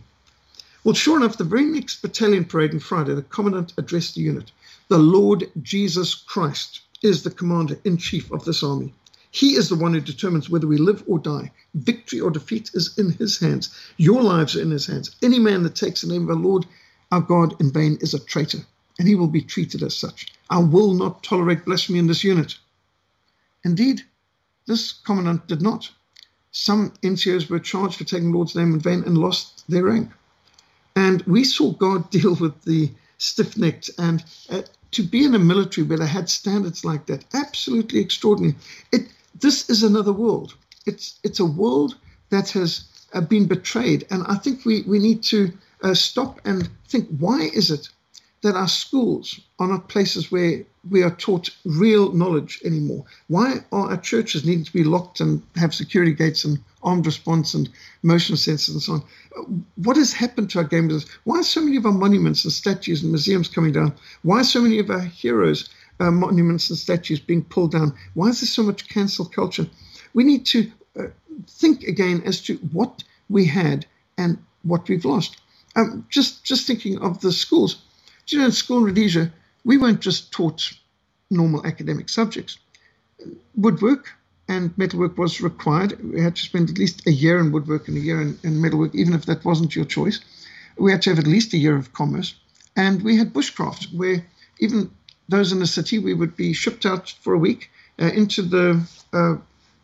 Well, 0.84 0.93
sure 0.93 1.17
enough, 1.17 1.39
the 1.39 1.43
very 1.43 1.65
next 1.65 2.03
battalion 2.03 2.45
parade 2.45 2.71
on 2.71 2.79
Friday, 2.79 3.15
the 3.15 3.23
commandant 3.23 3.73
addressed 3.79 4.13
the 4.13 4.21
unit. 4.21 4.51
The 4.89 4.99
Lord 4.99 5.49
Jesus 5.63 6.13
Christ 6.13 6.81
is 7.01 7.23
the 7.23 7.31
commander 7.31 7.79
in 7.84 7.97
chief 7.97 8.31
of 8.31 8.45
this 8.45 8.62
army. 8.62 8.93
He 9.31 9.55
is 9.55 9.69
the 9.69 9.75
one 9.75 9.93
who 9.93 10.01
determines 10.01 10.51
whether 10.51 10.67
we 10.67 10.77
live 10.77 11.03
or 11.07 11.17
die. 11.17 11.51
Victory 11.73 12.19
or 12.19 12.29
defeat 12.29 12.69
is 12.75 12.95
in 12.95 13.13
his 13.13 13.39
hands. 13.39 13.75
Your 13.97 14.21
lives 14.21 14.55
are 14.55 14.62
in 14.62 14.69
his 14.69 14.86
hands. 14.86 15.15
Any 15.23 15.39
man 15.39 15.63
that 15.63 15.73
takes 15.73 16.01
the 16.01 16.07
name 16.07 16.25
of 16.25 16.29
our 16.29 16.36
Lord, 16.36 16.67
our 17.12 17.21
God, 17.21 17.60
in 17.60 17.71
vain 17.71 17.97
is 18.01 18.13
a 18.13 18.19
traitor, 18.19 18.60
and 18.99 19.07
he 19.07 19.15
will 19.15 19.29
be 19.29 19.41
treated 19.41 19.81
as 19.81 19.97
such. 19.97 20.31
I 20.51 20.60
will 20.60 20.93
not 20.93 21.23
tolerate 21.23 21.65
blasphemy 21.65 21.97
in 21.97 22.05
this 22.05 22.23
unit. 22.23 22.55
Indeed, 23.63 24.03
this 24.67 24.91
commandant 24.91 25.47
did 25.47 25.63
not. 25.63 25.89
Some 26.52 26.92
NCOs 27.02 27.50
were 27.50 27.60
charged 27.60 27.96
for 27.96 28.04
taking 28.04 28.32
the 28.32 28.38
Lord's 28.38 28.56
name 28.56 28.74
in 28.74 28.80
vain 28.80 29.04
and 29.06 29.18
lost 29.18 29.64
their 29.70 29.86
rank. 29.86 30.12
And 30.96 31.22
we 31.24 31.44
saw 31.44 31.72
God 31.72 32.10
deal 32.12 32.36
with 32.36 32.62
the 32.64 32.92
stiff 33.18 33.58
necked 33.58 33.90
and 33.98 34.24
uh, 34.50 34.64
to 34.92 35.04
be 35.04 35.24
in 35.24 35.36
a 35.36 35.40
military 35.40 35.88
where 35.88 35.98
they 35.98 36.08
had 36.08 36.30
standards 36.30 36.84
like 36.84 37.06
that, 37.06 37.24
absolutely 37.34 38.00
extraordinary. 38.00 38.56
It, 38.92 39.08
this 39.40 39.70
is 39.70 39.84
another 39.84 40.12
world. 40.12 40.56
It's, 40.86 41.20
it's 41.24 41.40
a 41.40 41.46
world 41.46 41.96
that 42.30 42.50
has 42.52 42.84
uh, 43.14 43.22
been 43.22 43.46
betrayed. 43.46 44.06
And 44.10 44.24
I 44.28 44.36
think 44.36 44.66
we, 44.66 44.82
we 44.82 45.00
need 45.00 45.24
to 45.24 45.54
uh, 45.82 45.94
stop 45.94 46.42
and 46.44 46.70
think 46.88 47.08
why 47.18 47.50
is 47.54 47.72
it 47.72 47.90
that 48.42 48.56
our 48.56 48.68
schools 48.68 49.40
are 49.60 49.68
not 49.68 49.88
places 49.88 50.32
where 50.32 50.66
we 50.89 51.04
are 51.04 51.15
taught 51.15 51.50
real 51.63 52.12
knowledge 52.13 52.60
anymore? 52.65 53.06
Why 53.28 53.63
are 53.72 53.91
our 53.91 53.98
churches 53.98 54.46
needing 54.46 54.63
to 54.63 54.74
be 54.74 54.84
locked 54.84 55.20
and 55.20 55.44
have 55.56 55.76
security 55.76 56.13
gates 56.13 56.44
and 56.44 56.60
armed 56.82 57.06
response 57.06 57.54
and 57.54 57.70
motion 58.02 58.36
sensors 58.36 58.72
and 58.72 58.82
so 58.82 58.94
on? 58.94 59.65
What 59.76 59.98
has 59.98 60.13
happened 60.13 60.50
to 60.52 60.60
our 60.60 60.63
game 60.63 60.88
business? 60.88 61.12
Why 61.24 61.39
are 61.39 61.44
so 61.44 61.62
many 61.62 61.78
of 61.78 61.86
our 61.86 61.91
monuments 61.91 62.44
and 62.44 62.52
statues 62.52 63.04
and 63.04 63.12
museums 63.12 63.48
coming 63.48 63.74
down? 63.74 63.94
Why 64.24 64.39
are 64.39 64.44
so 64.44 64.62
many 64.62 64.80
of 64.80 64.89
our 64.89 65.02
heroes, 65.02 65.70
uh, 66.00 66.10
monuments 66.10 66.70
and 66.70 66.80
statues 66.80 67.20
being 67.20 67.44
pulled 67.44 67.72
down? 67.74 67.94
Why 68.15 68.30
is 68.30 68.41
there 68.41 68.48
so 68.48 68.63
much 68.63 68.89
cancel 68.89 69.26
culture? 69.26 69.67
We 70.13 70.24
need 70.24 70.46
to 70.48 70.72
uh, 71.00 71.08
think 71.48 71.84
again 71.84 72.24
as 72.26 72.41
to 72.44 72.56
what 72.72 73.04
we 73.30 73.46
had 73.46 73.86
and 74.17 74.38
what 74.63 74.89
we've 74.89 75.06
lost. 75.06 75.38
Um, 75.76 76.06
just 76.10 76.44
just 76.44 76.67
thinking 76.67 76.98
of 77.00 77.22
the 77.22 77.32
schools. 77.32 77.82
Do 78.26 78.36
you 78.36 78.41
know 78.41 78.48
in 78.48 78.52
school 78.52 78.80
in 78.80 78.84
Rhodesia, 78.86 79.32
we 79.63 79.78
weren't 79.78 80.02
just 80.02 80.32
taught 80.32 80.71
normal 81.30 81.65
academic 81.65 82.10
subjects. 82.10 82.58
Woodwork 83.56 84.12
and 84.47 84.78
metalwork 84.78 85.17
was 85.17 85.41
required. 85.41 85.97
We 86.04 86.21
had 86.21 86.36
to 86.36 86.41
spend 86.41 86.69
at 86.69 86.78
least 86.78 87.08
a 87.08 87.12
year 87.12 87.39
in 87.39 87.52
woodwork 87.52 87.88
and 87.88 87.97
a 87.97 88.02
year 88.02 88.21
in, 88.21 88.38
in 88.43 88.62
metalwork, 88.62 88.93
even 88.95 89.13
if 89.13 89.26
that 89.26 89.45
wasn't 89.45 89.76
your 89.76 89.86
choice. 89.86 90.19
We 90.78 90.91
had 90.91 91.02
to 91.04 91.12
have 91.12 91.19
at 91.19 91.28
least 91.28 91.54
a 91.54 91.58
year 91.58 91.76
of 91.76 91.93
commerce. 91.93 92.36
And 92.76 93.02
we 93.02 93.17
had 93.17 93.34
bushcraft, 93.34 93.93
where 93.95 94.26
even 94.60 94.91
those 95.30 95.52
in 95.52 95.60
the 95.60 95.67
city, 95.67 96.00
we 96.00 96.13
would 96.13 96.36
be 96.36 96.54
shipped 96.54 96.86
out 96.86 97.10
for 97.21 97.34
a 97.34 97.38
week 97.38 97.69
uh, 98.00 98.06
into 98.06 98.41
the 98.41 98.82
uh, 99.13 99.36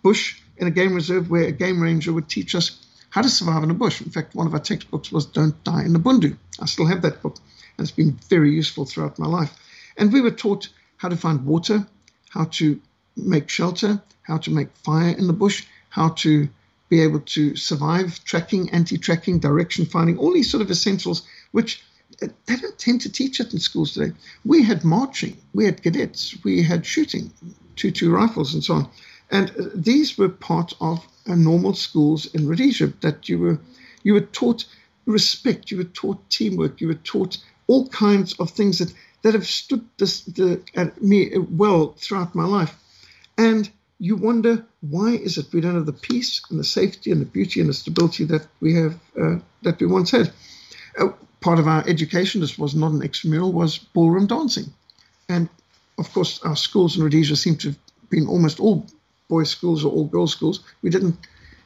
bush 0.03 0.41
in 0.57 0.67
a 0.67 0.71
game 0.71 0.93
reserve 0.95 1.29
where 1.29 1.43
a 1.43 1.51
game 1.51 1.81
ranger 1.81 2.11
would 2.13 2.29
teach 2.29 2.55
us 2.55 2.83
how 3.09 3.21
to 3.21 3.29
survive 3.29 3.63
in 3.63 3.71
a 3.71 3.73
bush. 3.73 4.01
In 4.01 4.09
fact, 4.09 4.35
one 4.35 4.47
of 4.47 4.53
our 4.53 4.59
textbooks 4.59 5.11
was 5.11 5.25
Don't 5.25 5.63
Die 5.63 5.83
in 5.83 5.93
the 5.93 5.99
Bundu. 5.99 6.37
I 6.59 6.65
still 6.65 6.85
have 6.87 7.01
that 7.03 7.21
book, 7.21 7.37
and 7.77 7.87
it's 7.87 7.95
been 7.95 8.19
very 8.29 8.51
useful 8.51 8.85
throughout 8.85 9.19
my 9.19 9.27
life. 9.27 9.53
And 9.97 10.11
we 10.11 10.21
were 10.21 10.31
taught 10.31 10.69
how 10.97 11.09
to 11.09 11.17
find 11.17 11.45
water, 11.45 11.87
how 12.29 12.45
to 12.45 12.79
make 13.15 13.49
shelter, 13.49 14.01
how 14.23 14.37
to 14.37 14.51
make 14.51 14.75
fire 14.77 15.15
in 15.15 15.27
the 15.27 15.33
bush, 15.33 15.65
how 15.89 16.09
to 16.09 16.49
be 16.89 17.01
able 17.01 17.19
to 17.19 17.55
survive 17.55 18.23
tracking, 18.23 18.69
anti 18.69 18.97
tracking, 18.97 19.39
direction 19.39 19.85
finding, 19.85 20.17
all 20.17 20.33
these 20.33 20.49
sort 20.49 20.61
of 20.61 20.71
essentials, 20.71 21.23
which 21.51 21.83
uh, 22.21 22.27
they 22.45 22.55
don't 22.55 22.77
tend 22.77 23.01
to 23.01 23.11
teach 23.11 23.39
it 23.39 23.53
in 23.53 23.59
schools 23.59 23.93
today. 23.93 24.13
We 24.45 24.63
had 24.63 24.83
marching, 24.83 25.37
we 25.53 25.65
had 25.65 25.83
cadets, 25.83 26.35
we 26.43 26.63
had 26.63 26.85
shooting, 26.85 27.31
two 27.75 27.91
two 27.91 28.11
rifles, 28.11 28.53
and 28.53 28.63
so 28.63 28.75
on. 28.75 28.89
And 29.29 29.51
uh, 29.51 29.69
these 29.75 30.17
were 30.17 30.29
part 30.29 30.73
of 30.79 31.05
normal 31.27 31.73
schools 31.73 32.25
in 32.33 32.47
Rhodesia 32.47 32.93
that 33.01 33.27
you 33.27 33.39
were 33.39 33.59
you 34.03 34.13
were 34.13 34.21
taught 34.21 34.65
respect, 35.05 35.71
you 35.71 35.77
were 35.77 35.83
taught 35.83 36.29
teamwork, 36.29 36.79
you 36.79 36.87
were 36.87 37.01
taught 37.03 37.37
all 37.67 37.87
kinds 37.89 38.33
of 38.39 38.49
things 38.51 38.79
that 38.79 38.93
that 39.23 39.33
have 39.33 39.47
stood 39.47 39.83
this, 39.97 40.21
the, 40.21 40.61
at 40.75 41.01
me 41.01 41.37
well 41.37 41.93
throughout 41.97 42.35
my 42.35 42.45
life. 42.45 42.75
And 43.37 43.69
you 43.99 44.15
wonder 44.15 44.65
why 44.81 45.11
is 45.11 45.37
it 45.37 45.51
we 45.51 45.61
don't 45.61 45.75
have 45.75 45.85
the 45.85 45.93
peace 45.93 46.41
and 46.49 46.59
the 46.59 46.63
safety 46.63 47.11
and 47.11 47.19
the 47.19 47.25
beauty 47.25 47.59
and 47.59 47.69
the 47.69 47.73
stability 47.73 48.25
that 48.25 48.47
we 48.61 48.75
have 48.75 48.99
uh, 49.19 49.37
that 49.63 49.79
we 49.79 49.87
once 49.87 50.11
had. 50.11 50.31
Uh, 50.99 51.09
part 51.41 51.59
of 51.59 51.67
our 51.67 51.83
education, 51.87 52.41
this 52.41 52.57
was 52.57 52.75
not 52.75 52.91
an 52.91 53.01
extramural, 53.01 53.51
was 53.51 53.77
ballroom 53.77 54.27
dancing, 54.27 54.71
and 55.29 55.49
of 55.97 56.11
course 56.13 56.39
our 56.43 56.55
schools 56.55 56.95
in 56.95 57.03
Rhodesia 57.03 57.35
seem 57.35 57.55
to 57.57 57.69
have 57.69 57.77
been 58.09 58.27
almost 58.27 58.59
all 58.59 58.85
boys' 59.27 59.49
schools 59.49 59.83
or 59.83 59.91
all 59.91 60.05
girls' 60.05 60.31
schools. 60.31 60.63
We 60.81 60.89
didn't 60.89 61.17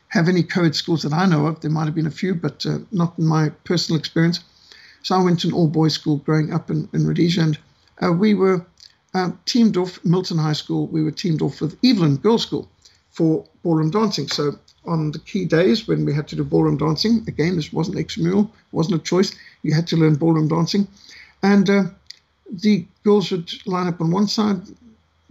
have 0.08 0.28
any 0.28 0.44
co-ed 0.44 0.76
schools 0.76 1.04
that 1.04 1.14
I 1.14 1.26
know 1.26 1.46
of. 1.48 1.62
There 1.62 1.72
might 1.72 1.86
have 1.86 1.96
been 1.96 2.08
a 2.08 2.12
few, 2.12 2.34
but 2.34 2.66
uh, 2.66 2.80
not 2.92 3.20
in 3.20 3.26
my 3.26 3.50
personal 3.50 4.00
experience. 4.00 4.40
So 5.04 5.16
I 5.16 5.24
went 5.24 5.40
to 5.42 5.48
an 5.48 5.54
all 5.54 5.68
boys 5.68 5.94
school 5.94 6.18
growing 6.18 6.54
up 6.54 6.70
in, 6.70 6.88
in 6.94 7.08
Rhodesia, 7.08 7.42
and 7.42 7.60
uh, 8.04 8.12
we 8.12 8.34
were 8.34 8.66
uh, 9.14 9.32
teamed 9.46 9.78
off, 9.78 10.04
Milton 10.06 10.38
High 10.38 10.54
School, 10.54 10.88
we 10.88 11.04
were 11.04 11.12
teamed 11.12 11.42
off 11.42 11.62
with 11.62 11.78
Evelyn 11.84 12.18
Girls 12.18 12.44
School 12.44 12.70
for 13.10 13.46
ballroom 13.64 13.92
dancing. 13.92 14.28
So 14.28 14.58
on 14.86 15.12
the 15.12 15.20
key 15.20 15.46
days 15.46 15.88
when 15.88 16.06
we 16.06 16.14
had 16.14 16.28
to 16.30 16.36
do 16.36 16.44
ballroom 16.44 16.78
dancing, 16.78 17.24
again, 17.28 17.56
this 17.56 17.74
wasn't 17.74 17.98
extramural, 17.98 18.50
wasn't 18.72 19.02
a 19.02 19.04
choice, 19.04 19.36
you 19.64 19.74
had 19.74 19.88
to 19.88 19.98
learn 19.98 20.16
ballroom 20.16 20.48
dancing. 20.48 20.88
And 21.44 21.70
uh, 21.70 21.84
the 22.50 22.86
girls 23.04 23.32
would 23.32 23.52
line 23.68 23.88
up 23.88 24.02
on 24.02 24.12
one 24.12 24.28
side, 24.28 24.62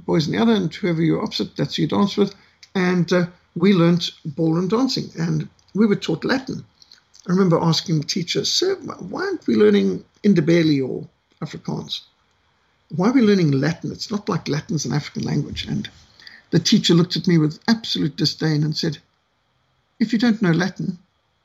boys 0.01 0.27
on 0.27 0.33
the 0.33 0.39
other, 0.39 0.55
and 0.55 0.73
whoever 0.75 1.03
you're 1.03 1.23
opposite, 1.23 1.57
that's 1.57 1.77
who 1.77 1.83
you 1.83 1.89
dance 1.89 2.17
with. 2.17 2.35
And 2.75 3.13
uh, 3.13 3.27
we 3.57 3.73
learned 3.73 4.11
ballroom 4.25 4.69
dancing, 4.69 5.11
and 5.19 5.49
we 5.75 5.87
were 5.87 5.97
taught 5.97 6.25
Latin. 6.25 6.65
I 7.29 7.33
remember 7.33 7.59
asking 7.61 7.99
the 7.99 8.07
teacher, 8.07 8.45
Sir, 8.45 8.77
why 8.77 9.25
aren't 9.25 9.47
we 9.47 9.55
learning 9.55 10.05
Ndebele 10.25 10.89
or 10.89 11.07
Afrikaans? 11.43 12.01
Why 12.97 13.11
are 13.11 13.13
we 13.13 13.21
learning 13.21 13.53
Latin? 13.53 13.93
It's 13.93 14.11
not 14.11 14.29
like 14.29 14.49
Latin's 14.49 14.87
an 14.87 14.95
African 14.95 15.25
language. 15.25 15.67
And 15.67 15.89
the 16.51 16.59
teacher 16.59 16.95
looked 16.95 17.17
at 17.17 17.29
me 17.29 17.39
with 17.39 17.61
absolute 17.69 18.17
disdain 18.17 18.65
and 18.65 18.77
said, 18.77 18.99
If 19.99 20.13
you 20.13 20.19
don't 20.19 20.41
know 20.41 20.51
Latin, 20.51 20.99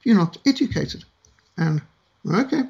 you're 0.03 0.15
not 0.15 0.37
educated. 0.45 1.03
And 1.57 1.81
okay. 2.25 2.63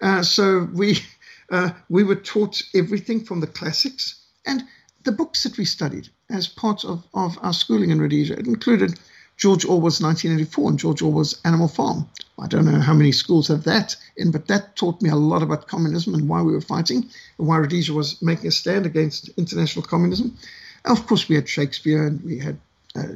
Uh, 0.00 0.22
so 0.22 0.68
we, 0.72 0.98
uh, 1.50 1.70
we 1.88 2.04
were 2.04 2.14
taught 2.14 2.62
everything 2.74 3.24
from 3.24 3.40
the 3.40 3.46
classics 3.46 4.14
and 4.46 4.62
the 5.02 5.12
books 5.12 5.42
that 5.42 5.58
we 5.58 5.64
studied 5.64 6.08
as 6.30 6.48
part 6.48 6.84
of, 6.84 7.04
of 7.14 7.36
our 7.42 7.52
schooling 7.52 7.90
in 7.90 8.00
Rhodesia. 8.00 8.38
It 8.38 8.46
included 8.46 8.98
George 9.36 9.64
Orwell's 9.64 10.00
1984 10.00 10.70
and 10.70 10.78
George 10.78 11.02
Orwell's 11.02 11.40
Animal 11.44 11.68
Farm. 11.68 12.08
I 12.38 12.48
don't 12.48 12.64
know 12.64 12.80
how 12.80 12.94
many 12.94 13.12
schools 13.12 13.48
have 13.48 13.64
that 13.64 13.96
in, 14.16 14.32
but 14.32 14.48
that 14.48 14.74
taught 14.74 15.00
me 15.00 15.10
a 15.10 15.16
lot 15.16 15.42
about 15.42 15.68
communism 15.68 16.14
and 16.14 16.28
why 16.28 16.42
we 16.42 16.52
were 16.52 16.60
fighting 16.60 17.08
and 17.38 17.46
why 17.46 17.58
Rhodesia 17.58 17.92
was 17.92 18.20
making 18.20 18.48
a 18.48 18.50
stand 18.50 18.86
against 18.86 19.30
international 19.36 19.84
communism. 19.84 20.36
Of 20.84 21.06
course, 21.06 21.28
we 21.28 21.36
had 21.36 21.48
Shakespeare 21.48 22.06
and 22.06 22.20
we 22.24 22.38
had 22.38 22.58
uh, 22.96 23.14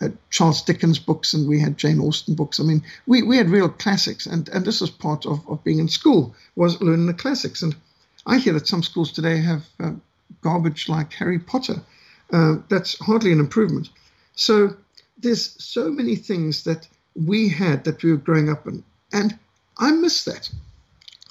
uh, 0.00 0.08
Charles 0.30 0.62
Dickens 0.62 0.98
books 0.98 1.32
and 1.32 1.48
we 1.48 1.60
had 1.60 1.78
Jane 1.78 2.00
Austen 2.00 2.34
books. 2.34 2.58
I 2.58 2.64
mean, 2.64 2.82
we, 3.06 3.22
we 3.22 3.36
had 3.36 3.50
real 3.50 3.68
classics, 3.68 4.26
and, 4.26 4.48
and 4.48 4.64
this 4.64 4.82
is 4.82 4.90
part 4.90 5.26
of, 5.26 5.48
of 5.48 5.62
being 5.62 5.78
in 5.78 5.88
school 5.88 6.34
was 6.56 6.80
learning 6.82 7.06
the 7.06 7.14
classics. 7.14 7.62
And 7.62 7.76
I 8.26 8.38
hear 8.38 8.52
that 8.54 8.66
some 8.66 8.82
schools 8.82 9.12
today 9.12 9.38
have 9.38 9.64
uh, 9.78 9.92
garbage 10.40 10.88
like 10.88 11.12
Harry 11.12 11.38
Potter. 11.38 11.82
Uh, 12.32 12.56
that's 12.68 12.98
hardly 12.98 13.32
an 13.32 13.40
improvement. 13.40 13.90
So 14.34 14.76
there's 15.18 15.62
so 15.62 15.90
many 15.90 16.16
things 16.16 16.64
that 16.64 16.88
we 17.14 17.48
had 17.48 17.84
that 17.84 18.02
we 18.02 18.12
were 18.12 18.18
growing 18.18 18.48
up 18.48 18.66
in. 18.66 18.84
And 19.12 19.38
I 19.78 19.92
miss 19.92 20.24
that. 20.24 20.50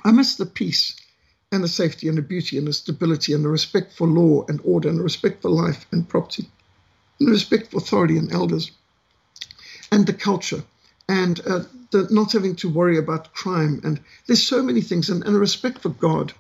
I 0.04 0.12
miss 0.12 0.36
the 0.36 0.46
peace 0.46 0.96
and 1.52 1.64
the 1.64 1.68
safety 1.68 2.08
and 2.08 2.18
the 2.18 2.22
beauty 2.22 2.58
and 2.58 2.68
the 2.68 2.74
stability 2.74 3.34
and 3.34 3.44
the 3.44 3.50
respect 3.50 3.94
for 3.94 4.08
law 4.08 4.46
and 4.48 4.62
order 4.64 4.90
and 4.90 5.00
the 5.00 5.04
respect 5.04 5.42
for 5.42 5.50
life 5.50 5.86
and 5.92 6.08
property 6.08 6.48
and 7.20 7.28
the 7.28 7.32
respect 7.32 7.72
for 7.72 7.78
authority 7.78 8.18
and 8.18 8.32
elders 8.32 8.72
and 9.92 10.06
the 10.06 10.14
culture 10.14 10.64
and 11.08 11.42
uh, 11.48 11.64
the 11.92 12.08
not 12.12 12.32
having 12.32 12.56
to 12.58 12.70
worry 12.70 12.98
about 12.98 13.34
crime. 13.34 13.82
And 13.84 14.00
there's 14.28 14.46
so 14.46 14.62
many 14.62 14.82
things 14.82 15.10
and, 15.10 15.24
and 15.24 15.36
a 15.36 15.40
respect 15.40 15.80
for 15.80 15.90
God 15.90 16.34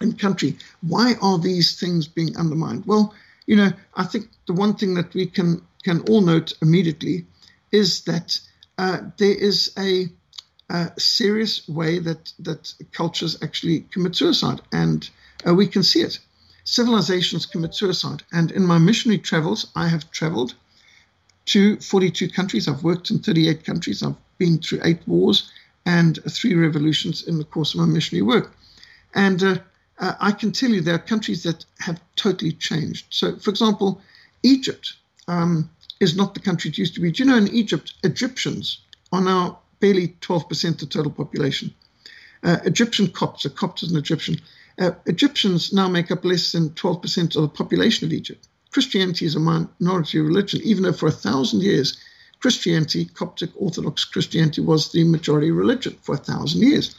and 0.00 0.18
country. 0.18 0.56
Why 0.80 1.14
are 1.20 1.38
these 1.38 1.78
things 1.78 2.08
being 2.08 2.36
undermined? 2.36 2.86
Well, 2.86 3.14
you 3.46 3.56
know, 3.56 3.72
I 3.94 4.04
think 4.04 4.28
the 4.46 4.54
one 4.54 4.74
thing 4.74 4.94
that 4.94 5.12
we 5.14 5.26
can 5.26 5.62
can 5.82 6.00
all 6.08 6.22
note 6.22 6.54
immediately 6.62 7.26
is 7.74 8.02
that 8.02 8.40
uh, 8.78 8.98
there 9.18 9.34
is 9.34 9.72
a, 9.76 10.08
a, 10.70 10.92
serious 10.96 11.68
way 11.68 11.98
that, 11.98 12.32
that 12.38 12.72
cultures 12.92 13.36
actually 13.42 13.80
commit 13.92 14.14
suicide, 14.14 14.60
and 14.72 15.10
uh, 15.46 15.52
we 15.52 15.66
can 15.66 15.82
see 15.82 16.00
it. 16.00 16.18
Civilizations 16.62 17.46
commit 17.46 17.74
suicide. 17.74 18.22
And 18.32 18.50
in 18.52 18.64
my 18.64 18.78
missionary 18.78 19.18
travels, 19.18 19.66
I 19.74 19.88
have 19.88 20.10
traveled 20.12 20.54
to 21.46 21.76
42 21.80 22.30
countries. 22.30 22.68
I've 22.68 22.84
worked 22.84 23.10
in 23.10 23.18
38 23.18 23.64
countries. 23.64 24.02
I've 24.02 24.16
been 24.38 24.58
through 24.58 24.80
eight 24.84 25.06
wars 25.06 25.50
and 25.84 26.18
three 26.30 26.54
revolutions 26.54 27.24
in 27.24 27.38
the 27.38 27.44
course 27.44 27.74
of 27.74 27.80
my 27.80 27.86
missionary 27.86 28.22
work. 28.22 28.54
And 29.14 29.42
uh, 29.42 29.56
uh 29.98 30.14
I 30.20 30.32
can 30.32 30.52
tell 30.52 30.70
you 30.70 30.80
there 30.80 30.94
are 30.94 31.10
countries 31.12 31.42
that 31.42 31.66
have 31.80 32.00
totally 32.16 32.52
changed. 32.52 33.06
So, 33.10 33.36
for 33.36 33.50
example, 33.50 34.00
Egypt 34.42 34.94
um, 35.28 35.70
is 36.00 36.16
not 36.16 36.34
the 36.34 36.40
country 36.40 36.70
it 36.70 36.78
used 36.78 36.94
to 36.94 37.00
be. 37.00 37.10
Do 37.10 37.22
you 37.22 37.30
know 37.30 37.36
in 37.36 37.48
Egypt, 37.48 37.94
Egyptians 38.02 38.78
are 39.12 39.20
now 39.20 39.60
barely 39.80 40.08
12% 40.20 40.68
of 40.70 40.78
the 40.78 40.86
total 40.86 41.12
population? 41.12 41.74
Uh, 42.42 42.58
Egyptian 42.64 43.08
Copts, 43.08 43.44
a 43.44 43.50
Copt 43.50 43.82
is 43.82 43.90
an 43.90 43.98
Egyptian. 43.98 44.40
Uh, 44.78 44.90
Egyptians 45.06 45.72
now 45.72 45.88
make 45.88 46.10
up 46.10 46.24
less 46.24 46.52
than 46.52 46.70
12% 46.70 47.36
of 47.36 47.42
the 47.42 47.48
population 47.48 48.06
of 48.06 48.12
Egypt. 48.12 48.48
Christianity 48.70 49.24
is 49.24 49.36
a 49.36 49.40
minority 49.40 50.18
religion, 50.18 50.60
even 50.64 50.82
though 50.82 50.92
for 50.92 51.06
a 51.06 51.12
thousand 51.12 51.62
years, 51.62 51.96
Christianity, 52.40 53.04
Coptic 53.06 53.50
Orthodox 53.54 54.04
Christianity, 54.04 54.60
was 54.60 54.90
the 54.90 55.04
majority 55.04 55.50
religion 55.50 55.96
for 56.02 56.16
a 56.16 56.18
thousand 56.18 56.62
years. 56.62 56.94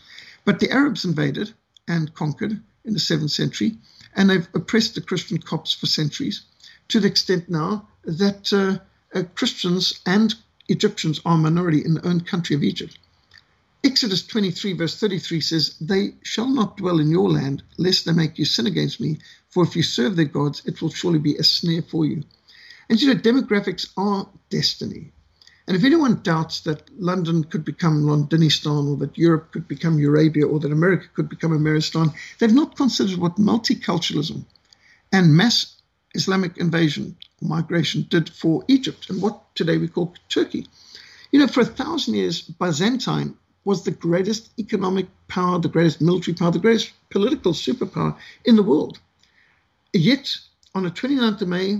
But 0.46 0.60
the 0.60 0.72
Arabs 0.72 1.06
invaded 1.06 1.54
and 1.88 2.14
conquered 2.14 2.60
in 2.86 2.94
the 2.94 3.00
7th 3.00 3.32
century, 3.32 3.78
and 4.16 4.30
they've 4.30 4.48
oppressed 4.54 4.96
the 4.96 5.02
Christian 5.02 5.38
Copts 5.38 5.74
for 5.74 5.86
centuries 5.86 6.44
to 6.90 7.00
the 7.00 7.08
extent 7.08 7.50
now 7.50 7.88
that 8.04 8.54
uh, 8.54 8.78
uh, 9.18 9.24
Christians 9.36 10.02
and 10.06 10.36
Egyptians 10.68 11.20
are 11.26 11.36
a 11.36 11.38
minority 11.38 11.84
in 11.84 11.96
their 11.96 12.06
own 12.06 12.22
country 12.22 12.56
of 12.56 12.64
Egypt. 12.64 12.98
Exodus 13.84 14.26
23, 14.26 14.74
verse 14.74 15.00
33 15.00 15.42
says, 15.42 15.76
They 15.80 16.16
shall 16.24 16.50
not 16.50 16.78
dwell 16.78 17.00
in 17.00 17.12
your 17.12 17.30
land, 17.30 17.62
lest 17.78 18.06
they 18.06 18.14
make 18.14 18.40
you 18.40 18.46
sin 18.46 18.66
against 18.66 19.00
me. 19.00 19.20
For 19.50 19.64
if 19.64 19.76
you 19.76 19.84
serve 19.84 20.16
their 20.16 20.26
gods, 20.26 20.64
it 20.66 20.82
will 20.82 20.90
surely 20.90 21.20
be 21.20 21.36
a 21.36 21.44
snare 21.44 21.84
for 21.84 22.06
you. 22.06 22.24
And 22.90 23.00
you 23.00 23.08
know, 23.08 23.20
demographics 23.20 23.88
are 23.96 24.28
destiny. 24.50 25.12
And 25.68 25.76
if 25.76 25.84
anyone 25.84 26.22
doubts 26.22 26.62
that 26.62 26.90
London 27.00 27.44
could 27.44 27.66
become 27.66 28.04
Londonistan 28.04 28.88
or 28.88 28.98
that 28.98 29.18
Europe 29.18 29.52
could 29.52 29.68
become 29.68 29.98
Eurabia 29.98 30.52
or 30.52 30.60
that 30.60 30.72
America 30.72 31.06
could 31.14 31.30
become 31.30 31.52
Ameristan, 31.52 32.14
they've 32.40 32.54
not 32.54 32.76
considered 32.76 33.18
what 33.18 33.38
multiculturalism 33.38 34.46
and 35.12 35.36
mass 35.36 35.75
Islamic 36.16 36.58
invasion 36.58 37.16
or 37.42 37.48
migration 37.48 38.08
did 38.10 38.30
for 38.30 38.64
Egypt 38.68 39.10
and 39.10 39.22
what 39.22 39.56
today 39.56 39.78
we 39.78 39.88
call 39.88 40.16
Turkey. 40.30 40.68
You 41.32 41.40
know, 41.40 41.48
for 41.48 41.62
a 41.62 41.66
thousand 41.66 42.16
years, 42.16 42.42
Byzantine 42.42 43.36
was 43.66 43.84
the 43.84 43.92
greatest 43.92 44.52
economic 44.60 45.08
power, 45.28 45.60
the 45.60 45.68
greatest 45.68 46.00
military 46.00 46.36
power, 46.36 46.52
the 46.52 46.60
greatest 46.60 46.92
political 47.10 47.52
superpower 47.52 48.16
in 48.46 48.56
the 48.56 48.64
world. 48.64 49.00
Yet, 49.92 50.38
on 50.74 50.84
the 50.84 50.92
29th 50.92 51.42
of 51.42 51.48
May, 51.48 51.74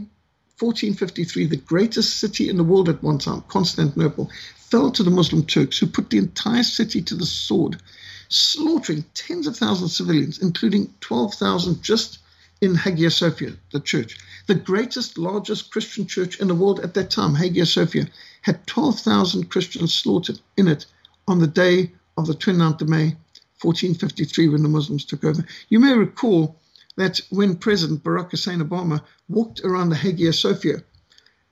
1453, 0.58 1.46
the 1.48 1.58
greatest 1.58 2.18
city 2.18 2.50
in 2.50 2.58
the 2.58 2.64
world 2.64 2.90
at 2.90 3.04
one 3.04 3.20
time, 3.20 3.44
Constantinople, 3.50 4.32
fell 4.56 4.90
to 4.92 5.04
the 5.04 5.12
Muslim 5.12 5.46
Turks, 5.46 5.78
who 5.78 5.86
put 5.86 6.10
the 6.10 6.18
entire 6.18 6.64
city 6.64 7.02
to 7.02 7.16
the 7.16 7.26
sword, 7.26 7.82
slaughtering 8.30 9.06
tens 9.14 9.48
of 9.48 9.58
thousands 9.58 9.92
of 9.92 9.96
civilians, 9.96 10.40
including 10.40 10.94
12,000 11.02 11.84
just 11.84 12.20
in 12.66 12.76
Hagia 12.76 13.12
Sophia, 13.12 13.54
the 13.72 13.80
church. 13.80 14.18
The 14.48 14.56
greatest, 14.56 15.18
largest 15.18 15.72
Christian 15.72 16.08
church 16.08 16.40
in 16.40 16.48
the 16.48 16.56
world 16.56 16.80
at 16.80 16.96
that 16.96 17.12
time, 17.12 17.36
Hagia 17.36 17.66
Sophia, 17.66 18.08
had 18.42 18.66
12,000 18.66 19.50
Christians 19.50 19.94
slaughtered 19.94 20.40
in 20.58 20.68
it 20.68 20.88
on 21.28 21.40
the 21.40 21.48
day 21.48 21.92
of 22.18 22.26
the 22.26 22.34
29th 22.34 22.82
of 22.82 22.90
May, 22.90 23.16
1453, 23.62 24.50
when 24.50 24.64
the 24.64 24.70
Muslims 24.70 25.06
took 25.06 25.24
over. 25.24 25.46
You 25.70 25.80
may 25.80 25.94
recall 25.94 26.60
that 26.98 27.22
when 27.30 27.56
President 27.56 28.04
Barack 28.04 28.32
Hussein 28.32 28.60
Obama 28.60 29.02
walked 29.30 29.62
around 29.62 29.90
the 29.90 29.96
Hagia 29.96 30.34
Sophia 30.34 30.84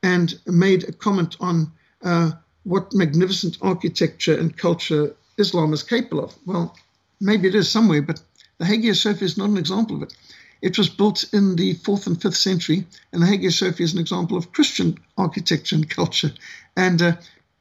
and 0.01 0.39
made 0.47 0.83
a 0.83 0.91
comment 0.91 1.37
on 1.39 1.71
uh, 2.01 2.31
what 2.63 2.93
magnificent 2.93 3.57
architecture 3.61 4.37
and 4.37 4.57
culture 4.57 5.15
Islam 5.37 5.73
is 5.73 5.83
capable 5.83 6.23
of. 6.23 6.35
Well, 6.45 6.75
maybe 7.19 7.47
it 7.47 7.55
is 7.55 7.69
somewhere, 7.69 8.01
but 8.01 8.21
the 8.57 8.65
Hagia 8.65 8.95
Sophia 8.95 9.25
is 9.25 9.37
not 9.37 9.49
an 9.49 9.57
example 9.57 9.97
of 9.97 10.03
it. 10.03 10.15
It 10.63 10.77
was 10.77 10.87
built 10.87 11.25
in 11.33 11.57
the 11.57 11.73
fourth 11.73 12.07
and 12.07 12.21
fifth 12.21 12.37
century, 12.37 12.87
and 13.11 13.21
the 13.21 13.27
Hagia 13.27 13.51
Sophia 13.51 13.83
is 13.83 13.93
an 13.93 13.99
example 13.99 14.37
of 14.37 14.53
Christian 14.53 14.97
architecture 15.17 15.75
and 15.75 15.89
culture. 15.89 16.31
And 16.77 17.01
uh, 17.01 17.15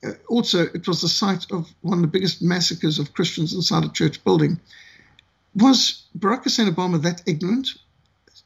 uh, 0.05 0.12
also, 0.29 0.67
it 0.67 0.87
was 0.87 1.01
the 1.01 1.09
site 1.09 1.51
of 1.51 1.75
one 1.81 1.99
of 1.99 2.03
the 2.03 2.07
biggest 2.17 2.43
massacres 2.43 3.01
of 3.01 3.12
Christians 3.12 3.55
inside 3.55 3.85
a 3.85 3.88
church 3.88 4.23
building. 4.23 4.61
Was 5.57 6.05
Barack 6.17 6.45
Hussein 6.45 6.73
Obama 6.73 7.03
that 7.03 7.25
ignorant, 7.27 7.71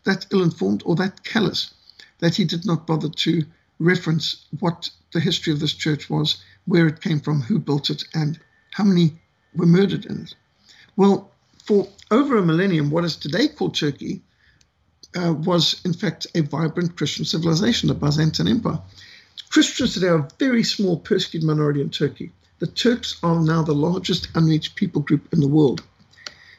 that 0.04 0.24
ill 0.32 0.42
informed, 0.42 0.82
or 0.86 0.96
that 0.96 1.22
callous 1.22 1.74
that 2.20 2.36
he 2.36 2.46
did 2.46 2.64
not 2.64 2.86
bother 2.86 3.10
to 3.10 3.44
reference 3.78 4.46
what 4.60 4.88
the 5.12 5.20
history 5.20 5.52
of 5.52 5.60
this 5.60 5.74
church 5.74 6.08
was, 6.08 6.42
where 6.64 6.86
it 6.86 7.02
came 7.02 7.20
from, 7.20 7.42
who 7.42 7.58
built 7.58 7.90
it, 7.90 8.04
and 8.14 8.40
how 8.72 8.84
many 8.84 9.18
were 9.54 9.66
murdered 9.66 10.06
in 10.06 10.22
it? 10.22 10.34
Well, 10.96 11.30
for 11.62 11.88
over 12.10 12.38
a 12.38 12.42
millennium, 12.42 12.88
what 12.88 13.04
is 13.04 13.16
today 13.16 13.48
called 13.48 13.74
Turkey 13.74 14.22
uh, 15.14 15.32
was, 15.32 15.80
in 15.84 15.92
fact, 15.92 16.26
a 16.34 16.40
vibrant 16.40 16.96
Christian 16.96 17.24
civilization, 17.24 17.88
the 17.88 17.94
Byzantine 17.94 18.48
Empire. 18.48 18.80
Christians 19.50 19.94
today 19.94 20.08
are 20.08 20.18
a 20.18 20.28
very 20.38 20.62
small 20.62 20.98
persecuted 20.98 21.46
minority 21.46 21.80
in 21.80 21.90
Turkey. 21.90 22.32
The 22.58 22.66
Turks 22.66 23.18
are 23.22 23.40
now 23.40 23.62
the 23.62 23.74
largest 23.74 24.28
unreached 24.34 24.76
people 24.76 25.02
group 25.02 25.32
in 25.32 25.40
the 25.40 25.48
world. 25.48 25.82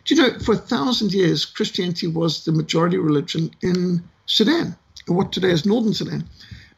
Do 0.05 0.15
you 0.15 0.21
know, 0.21 0.39
for 0.39 0.53
a 0.53 0.57
thousand 0.57 1.11
years, 1.11 1.43
Christianity 1.43 2.07
was 2.07 2.45
the 2.45 2.51
majority 2.51 2.97
religion 2.97 3.51
in 3.61 4.03
Sudan, 4.25 4.75
what 5.07 5.31
today 5.31 5.51
is 5.51 5.65
northern 5.65 5.93
Sudan. 5.93 6.23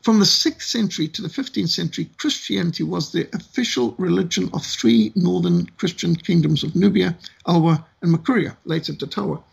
From 0.02 0.20
the 0.20 0.26
6th 0.26 0.62
century 0.64 1.10
to 1.10 1.22
the 1.22 1.28
15th 1.28 1.70
century, 1.70 2.10
Christianity 2.18 2.84
was 2.84 3.12
the 3.12 3.28
official 3.36 3.94
religion 3.98 4.50
of 4.54 4.66
three 4.66 5.12
northern 5.16 5.66
Christian 5.78 6.16
kingdoms 6.16 6.64
of 6.64 6.76
Nubia, 6.76 7.18
Alwa, 7.46 7.86
and 8.02 8.12
Makuria, 8.12 8.56
later 8.64 8.94
Dotawo. 8.94 9.44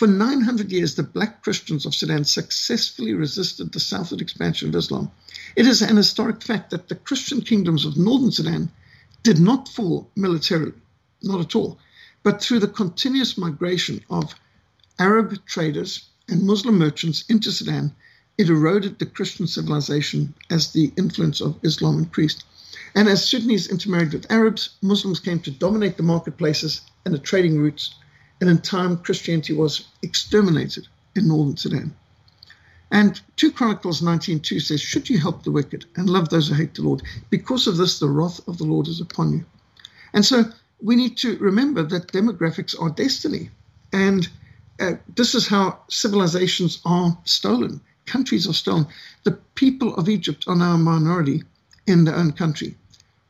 For 0.00 0.06
900 0.06 0.72
years, 0.72 0.94
the 0.94 1.02
black 1.02 1.42
Christians 1.42 1.84
of 1.84 1.94
Sudan 1.94 2.24
successfully 2.24 3.12
resisted 3.12 3.70
the 3.70 3.80
southward 3.80 4.22
expansion 4.22 4.70
of 4.70 4.74
Islam. 4.74 5.10
It 5.56 5.66
is 5.66 5.82
an 5.82 5.98
historic 5.98 6.42
fact 6.42 6.70
that 6.70 6.88
the 6.88 6.94
Christian 6.94 7.42
kingdoms 7.42 7.84
of 7.84 7.98
northern 7.98 8.32
Sudan 8.32 8.72
did 9.22 9.38
not 9.38 9.68
fall 9.68 10.10
militarily, 10.16 10.72
not 11.22 11.42
at 11.42 11.54
all, 11.54 11.78
but 12.22 12.40
through 12.40 12.60
the 12.60 12.66
continuous 12.66 13.36
migration 13.36 14.02
of 14.08 14.34
Arab 14.98 15.44
traders 15.44 16.06
and 16.30 16.44
Muslim 16.44 16.78
merchants 16.78 17.24
into 17.28 17.52
Sudan, 17.52 17.94
it 18.38 18.48
eroded 18.48 18.98
the 18.98 19.04
Christian 19.04 19.46
civilization 19.46 20.32
as 20.48 20.72
the 20.72 20.94
influence 20.96 21.42
of 21.42 21.58
Islam 21.62 21.98
increased. 21.98 22.42
And 22.94 23.06
as 23.06 23.28
Sudanese 23.28 23.66
intermarried 23.66 24.14
with 24.14 24.32
Arabs, 24.32 24.70
Muslims 24.80 25.20
came 25.20 25.40
to 25.40 25.50
dominate 25.50 25.98
the 25.98 26.02
marketplaces 26.02 26.80
and 27.04 27.12
the 27.12 27.18
trading 27.18 27.58
routes 27.58 27.96
and 28.40 28.48
in 28.48 28.58
time 28.58 28.96
Christianity 28.96 29.52
was 29.52 29.86
exterminated 30.02 30.88
in 31.14 31.28
northern 31.28 31.56
Sudan. 31.56 31.94
And 32.90 33.20
2 33.36 33.52
Chronicles 33.52 34.00
19.2 34.00 34.60
says, 34.60 34.80
Should 34.80 35.08
you 35.08 35.18
help 35.18 35.44
the 35.44 35.50
wicked 35.50 35.84
and 35.96 36.10
love 36.10 36.28
those 36.28 36.48
who 36.48 36.54
hate 36.54 36.74
the 36.74 36.82
Lord? 36.82 37.02
Because 37.30 37.66
of 37.66 37.76
this, 37.76 37.98
the 37.98 38.08
wrath 38.08 38.40
of 38.48 38.58
the 38.58 38.64
Lord 38.64 38.88
is 38.88 39.00
upon 39.00 39.32
you. 39.32 39.44
And 40.12 40.24
so 40.24 40.44
we 40.82 40.96
need 40.96 41.16
to 41.18 41.38
remember 41.38 41.82
that 41.84 42.08
demographics 42.08 42.80
are 42.80 42.90
destiny. 42.90 43.50
And 43.92 44.28
uh, 44.80 44.94
this 45.14 45.34
is 45.34 45.46
how 45.46 45.78
civilizations 45.88 46.80
are 46.84 47.16
stolen, 47.24 47.80
countries 48.06 48.48
are 48.48 48.54
stolen. 48.54 48.86
The 49.24 49.38
people 49.54 49.94
of 49.94 50.08
Egypt 50.08 50.44
are 50.48 50.56
now 50.56 50.74
a 50.74 50.78
minority 50.78 51.44
in 51.86 52.04
their 52.04 52.16
own 52.16 52.32
country. 52.32 52.74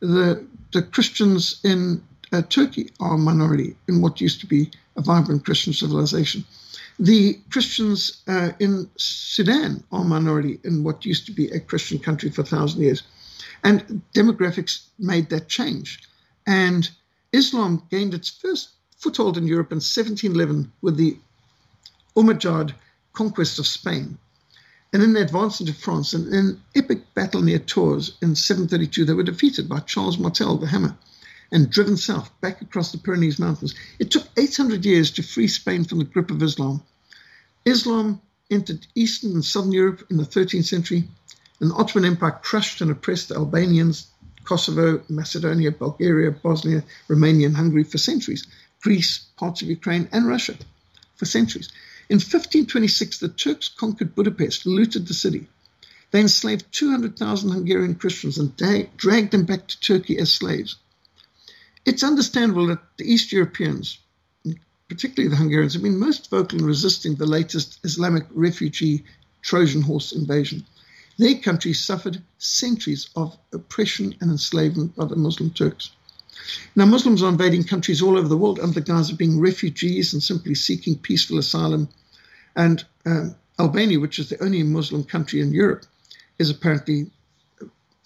The, 0.00 0.46
the 0.72 0.82
Christians 0.82 1.60
in 1.64 2.02
uh, 2.32 2.42
Turkey 2.42 2.90
are 3.00 3.14
a 3.14 3.18
minority 3.18 3.76
in 3.88 4.00
what 4.00 4.20
used 4.20 4.40
to 4.40 4.46
be 4.46 4.70
a 4.96 5.00
vibrant 5.00 5.44
Christian 5.44 5.72
civilization. 5.72 6.44
The 6.98 7.38
Christians 7.50 8.22
uh, 8.28 8.52
in 8.58 8.90
Sudan 8.96 9.82
are 9.90 10.02
a 10.02 10.04
minority 10.04 10.60
in 10.64 10.84
what 10.84 11.04
used 11.04 11.26
to 11.26 11.32
be 11.32 11.48
a 11.48 11.60
Christian 11.60 11.98
country 11.98 12.30
for 12.30 12.42
a 12.42 12.44
thousand 12.46 12.82
years. 12.82 13.02
And 13.64 14.02
demographics 14.14 14.82
made 14.98 15.30
that 15.30 15.48
change. 15.48 16.02
And 16.46 16.88
Islam 17.32 17.82
gained 17.90 18.14
its 18.14 18.28
first 18.30 18.70
foothold 18.96 19.36
in 19.36 19.46
Europe 19.46 19.72
in 19.72 19.76
1711 19.76 20.70
with 20.82 20.96
the 20.96 21.16
Umayyad 22.16 22.74
conquest 23.12 23.58
of 23.58 23.66
Spain. 23.66 24.18
And 24.92 25.02
then 25.02 25.12
they 25.14 25.22
advanced 25.22 25.60
into 25.60 25.72
France. 25.72 26.12
And 26.12 26.26
in 26.28 26.34
an 26.34 26.62
epic 26.74 27.14
battle 27.14 27.42
near 27.42 27.60
Tours 27.60 28.12
in 28.20 28.34
732, 28.34 29.04
they 29.04 29.14
were 29.14 29.22
defeated 29.22 29.68
by 29.68 29.80
Charles 29.80 30.18
Martel, 30.18 30.56
the 30.56 30.66
Hammer 30.66 30.96
and 31.52 31.70
driven 31.70 31.96
south 31.96 32.30
back 32.40 32.62
across 32.62 32.92
the 32.92 32.98
Pyrenees 32.98 33.38
Mountains. 33.38 33.74
It 33.98 34.10
took 34.10 34.28
800 34.36 34.84
years 34.84 35.10
to 35.12 35.22
free 35.22 35.48
Spain 35.48 35.84
from 35.84 35.98
the 35.98 36.04
grip 36.04 36.30
of 36.30 36.42
Islam. 36.42 36.82
Islam 37.64 38.20
entered 38.50 38.86
Eastern 38.94 39.32
and 39.32 39.44
Southern 39.44 39.72
Europe 39.72 40.06
in 40.10 40.16
the 40.16 40.24
13th 40.24 40.64
century, 40.64 41.08
and 41.60 41.70
the 41.70 41.74
Ottoman 41.74 42.10
Empire 42.10 42.38
crushed 42.42 42.80
and 42.80 42.90
oppressed 42.90 43.28
the 43.28 43.36
Albanians, 43.36 44.06
Kosovo, 44.44 45.02
Macedonia, 45.08 45.70
Bulgaria, 45.70 46.30
Bosnia, 46.30 46.82
Romania, 47.08 47.46
and 47.46 47.56
Hungary 47.56 47.84
for 47.84 47.98
centuries, 47.98 48.46
Greece, 48.82 49.26
parts 49.36 49.62
of 49.62 49.68
Ukraine, 49.68 50.08
and 50.12 50.26
Russia 50.26 50.56
for 51.16 51.26
centuries. 51.26 51.68
In 52.08 52.16
1526, 52.16 53.18
the 53.18 53.28
Turks 53.28 53.68
conquered 53.68 54.14
Budapest, 54.14 54.66
looted 54.66 55.06
the 55.06 55.14
city. 55.14 55.48
They 56.10 56.20
enslaved 56.20 56.72
200,000 56.72 57.50
Hungarian 57.50 57.94
Christians 57.94 58.38
and 58.38 58.56
dragged 58.96 59.30
them 59.30 59.44
back 59.44 59.68
to 59.68 59.78
Turkey 59.80 60.18
as 60.18 60.32
slaves. 60.32 60.76
It's 61.86 62.02
understandable 62.02 62.66
that 62.66 62.80
the 62.98 63.10
East 63.10 63.32
Europeans, 63.32 63.98
particularly 64.88 65.30
the 65.30 65.36
Hungarians, 65.36 65.72
have 65.74 65.82
been 65.82 65.98
most 65.98 66.30
vocal 66.30 66.58
in 66.58 66.64
resisting 66.64 67.14
the 67.14 67.26
latest 67.26 67.78
Islamic 67.84 68.26
refugee 68.30 69.04
Trojan 69.42 69.82
horse 69.82 70.12
invasion. 70.12 70.64
Their 71.16 71.36
country 71.36 71.72
suffered 71.72 72.22
centuries 72.38 73.08
of 73.16 73.36
oppression 73.52 74.14
and 74.20 74.30
enslavement 74.30 74.94
by 74.96 75.06
the 75.06 75.16
Muslim 75.16 75.50
Turks. 75.50 75.90
Now, 76.76 76.86
Muslims 76.86 77.22
are 77.22 77.28
invading 77.28 77.64
countries 77.64 78.02
all 78.02 78.16
over 78.16 78.28
the 78.28 78.36
world 78.36 78.60
under 78.60 78.74
the 78.74 78.80
guise 78.80 79.10
of 79.10 79.18
being 79.18 79.40
refugees 79.40 80.12
and 80.12 80.22
simply 80.22 80.54
seeking 80.54 80.96
peaceful 80.96 81.38
asylum. 81.38 81.88
And 82.56 82.84
uh, 83.06 83.30
Albania, 83.58 84.00
which 84.00 84.18
is 84.18 84.28
the 84.28 84.42
only 84.42 84.62
Muslim 84.62 85.04
country 85.04 85.40
in 85.40 85.52
Europe, 85.52 85.84
is 86.38 86.50
apparently 86.50 87.10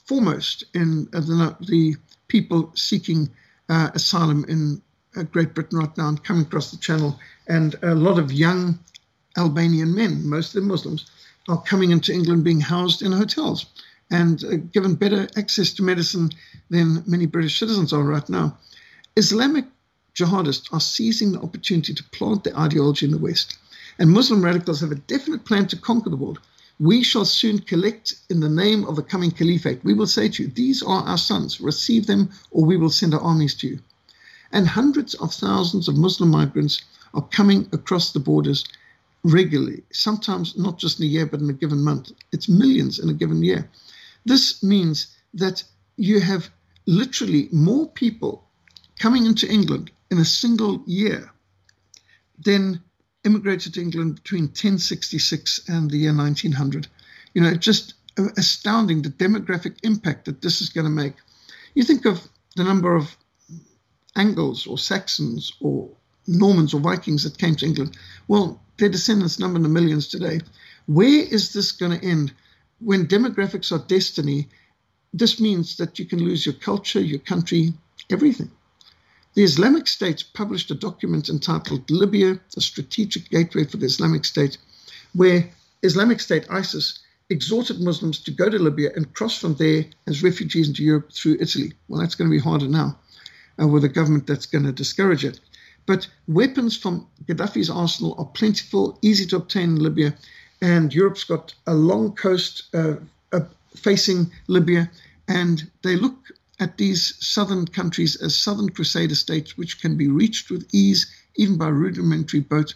foremost 0.05 0.65
in 0.75 1.09
uh, 1.13 1.21
the, 1.21 1.57
the 1.61 1.97
people 2.29 2.73
seeking 2.75 3.31
uh, 3.69 3.91
asylum 3.95 4.45
in 4.49 4.83
uh, 5.17 5.23
Great 5.25 5.55
Britain 5.55 5.79
right 5.79 5.97
now 5.97 6.09
and 6.09 6.23
coming 6.23 6.43
across 6.43 6.71
the 6.71 6.77
channel. 6.79 7.19
And 7.47 7.75
a 7.83 7.95
lot 7.95 8.19
of 8.19 8.33
young 8.33 8.79
Albanian 9.37 9.95
men, 9.95 10.29
mostly 10.29 10.63
Muslims, 10.63 11.07
are 11.49 11.63
coming 11.63 11.91
into 11.91 12.13
England 12.13 12.45
being 12.45 12.61
housed 12.61 13.03
in 13.03 13.13
hotels 13.13 13.67
and 14.11 14.45
uh, 14.45 14.57
given 14.73 14.95
better 14.95 15.29
access 15.37 15.73
to 15.75 15.83
medicine 15.83 16.31
than 16.71 17.03
many 17.07 17.27
British 17.27 17.59
citizens 17.59 17.93
are 17.93 18.03
right 18.03 18.29
now. 18.29 18.57
Islamic 19.17 19.67
jihadists 20.15 20.73
are 20.73 20.81
seizing 20.81 21.33
the 21.33 21.41
opportunity 21.41 21.93
to 21.95 22.05
plant 22.05 22.45
their 22.45 22.57
ideology 22.59 23.07
in 23.07 23.13
the 23.13 23.19
West, 23.19 23.59
and 23.99 24.11
Muslim 24.11 24.45
radicals 24.45 24.81
have 24.81 24.93
a 24.93 24.97
definite 24.97 25.45
plan 25.45 25.67
to 25.67 25.77
conquer 25.77 26.11
the 26.11 26.17
world. 26.17 26.41
We 26.81 27.03
shall 27.05 27.25
soon 27.25 27.61
collect 27.61 28.15
in 28.29 28.41
the 28.41 28.49
name 28.49 28.85
of 28.85 28.97
the 28.97 29.03
coming 29.03 29.31
caliphate. 29.31 29.85
We 29.85 29.95
will 29.95 30.07
say 30.07 30.29
to 30.29 30.43
you, 30.43 30.49
These 30.49 30.83
are 30.83 31.03
our 31.03 31.19
sons, 31.19 31.61
receive 31.61 32.07
them, 32.07 32.31
or 32.51 32.65
we 32.65 32.77
will 32.77 32.91
send 32.91 33.15
our 33.15 33.21
armies 33.21 33.55
to 33.57 33.69
you. 33.69 33.81
And 34.51 34.67
hundreds 34.67 35.15
of 35.15 35.33
thousands 35.33 35.89
of 35.89 35.97
Muslim 35.97 36.31
migrants 36.31 36.83
are 37.15 37.23
coming 37.23 37.69
across 37.73 38.13
the 38.13 38.19
borders 38.19 38.65
regularly, 39.23 39.83
sometimes 39.93 40.57
not 40.57 40.79
just 40.79 40.99
in 40.99 41.07
a 41.07 41.09
year, 41.09 41.27
but 41.27 41.41
in 41.41 41.49
a 41.49 41.55
given 41.55 41.83
month. 41.83 42.13
It's 42.33 42.49
millions 42.49 42.99
in 42.99 43.09
a 43.09 43.15
given 43.15 43.43
year. 43.43 43.71
This 44.25 44.63
means 44.63 45.09
that 45.33 45.65
you 45.97 46.21
have 46.21 46.51
literally 46.87 47.49
more 47.53 47.89
people 47.89 48.45
coming 48.99 49.27
into 49.27 49.51
England 49.51 49.91
in 50.11 50.19
a 50.19 50.25
single 50.25 50.83
year 50.87 51.31
than 52.39 52.83
immigrated 53.25 53.75
to 53.75 53.81
England 53.81 54.17
between 54.17 54.45
1066 54.45 55.69
and 55.69 55.91
the 55.91 55.99
year 55.99 56.15
1900. 56.15 56.87
You 57.33 57.43
know, 57.43 57.55
just 57.55 57.95
astounding 58.37 59.03
the 59.03 59.09
demographic 59.09 59.77
impact 59.83 60.27
that 60.27 60.43
this 60.43 60.61
is 60.61 60.69
going 60.69 60.85
to 60.85 60.91
make. 60.91 61.15
You 61.75 61.83
think 61.83 62.05
of 62.05 62.29
the 62.57 62.65
number 62.65 62.95
of 62.95 63.17
Angles 64.17 64.67
or 64.67 64.79
Saxons 64.79 65.53
or 65.61 65.91
Normans 66.27 66.73
or 66.73 66.81
Vikings 66.81 67.25
that 67.25 67.39
came 67.39 67.57
to 67.57 67.67
England. 67.67 67.97
Well, 68.29 68.63
their 68.79 68.89
descendants 68.89 69.39
number 69.39 69.57
in 69.57 69.63
the 69.63 69.69
millions 69.69 70.09
today. 70.09 70.41
Where 70.87 71.23
is 71.23 71.53
this 71.53 71.73
going 71.73 71.99
to 71.99 72.07
end? 72.07 72.33
When 72.81 73.07
demographics 73.07 73.73
are 73.73 73.85
destiny, 73.87 74.49
this 75.13 75.41
means 75.41 75.77
that 75.77 75.99
you 75.99 76.05
can 76.07 76.19
lose 76.19 76.45
your 76.45 76.55
culture, 76.55 77.01
your 77.01 77.21
country, 77.21 77.73
everything. 78.11 78.51
The 79.35 79.43
Islamic 79.43 79.89
State 79.89 80.25
published 80.33 80.71
a 80.71 80.77
document 80.77 81.29
entitled 81.29 81.91
Libya, 81.91 82.39
a 82.57 82.61
strategic 82.61 83.31
gateway 83.31 83.65
for 83.65 83.79
the 83.79 83.87
Islamic 83.87 84.25
State, 84.25 84.59
where 85.13 85.51
Islamic 85.83 86.21
State 86.21 86.47
ISIS 86.49 87.01
exhorted 87.29 87.81
Muslims 87.81 88.21
to 88.21 88.31
go 88.31 88.49
to 88.49 88.59
Libya 88.61 88.91
and 88.95 89.13
cross 89.15 89.37
from 89.37 89.55
there 89.57 89.87
as 90.07 90.23
refugees 90.23 90.69
into 90.69 90.85
Europe 90.85 91.13
through 91.13 91.39
Italy. 91.41 91.73
Well, 91.89 92.01
that's 92.01 92.15
going 92.15 92.31
to 92.31 92.37
be 92.37 92.41
harder 92.41 92.69
now 92.69 92.97
uh, 93.61 93.67
with 93.67 93.83
a 93.83 93.89
government 93.89 94.29
that's 94.29 94.47
going 94.47 94.65
to 94.65 94.73
discourage 94.73 95.25
it. 95.25 95.41
But 95.87 96.07
weapons 96.29 96.77
from 96.77 97.07
Gaddafi's 97.25 97.69
arsenal 97.69 98.15
are 98.19 98.27
plentiful, 98.27 98.99
easy 99.03 99.27
to 99.27 99.37
obtain 99.37 99.71
in 99.71 99.83
Libya, 99.83 100.15
and 100.63 100.95
Europe's 100.95 101.25
got 101.25 101.55
a 101.67 101.75
long 101.75 102.15
coast 102.15 102.65
uh, 102.73 102.95
uh, 103.33 103.41
facing 103.75 104.31
Libya, 104.47 104.89
and 105.27 105.69
they 105.83 105.97
look 105.97 106.15
at 106.61 106.79
these 106.79 107.15
southern 107.21 107.67
countries 107.67 108.17
as 108.17 108.35
southern 108.35 108.69
crusader 108.69 109.15
states 109.15 109.57
which 109.57 109.81
can 109.81 109.97
be 109.97 110.09
reached 110.09 110.51
with 110.51 110.69
ease, 110.73 111.07
even 111.37 111.57
by 111.57 111.69
rudimentary 111.69 112.41
boat. 112.41 112.75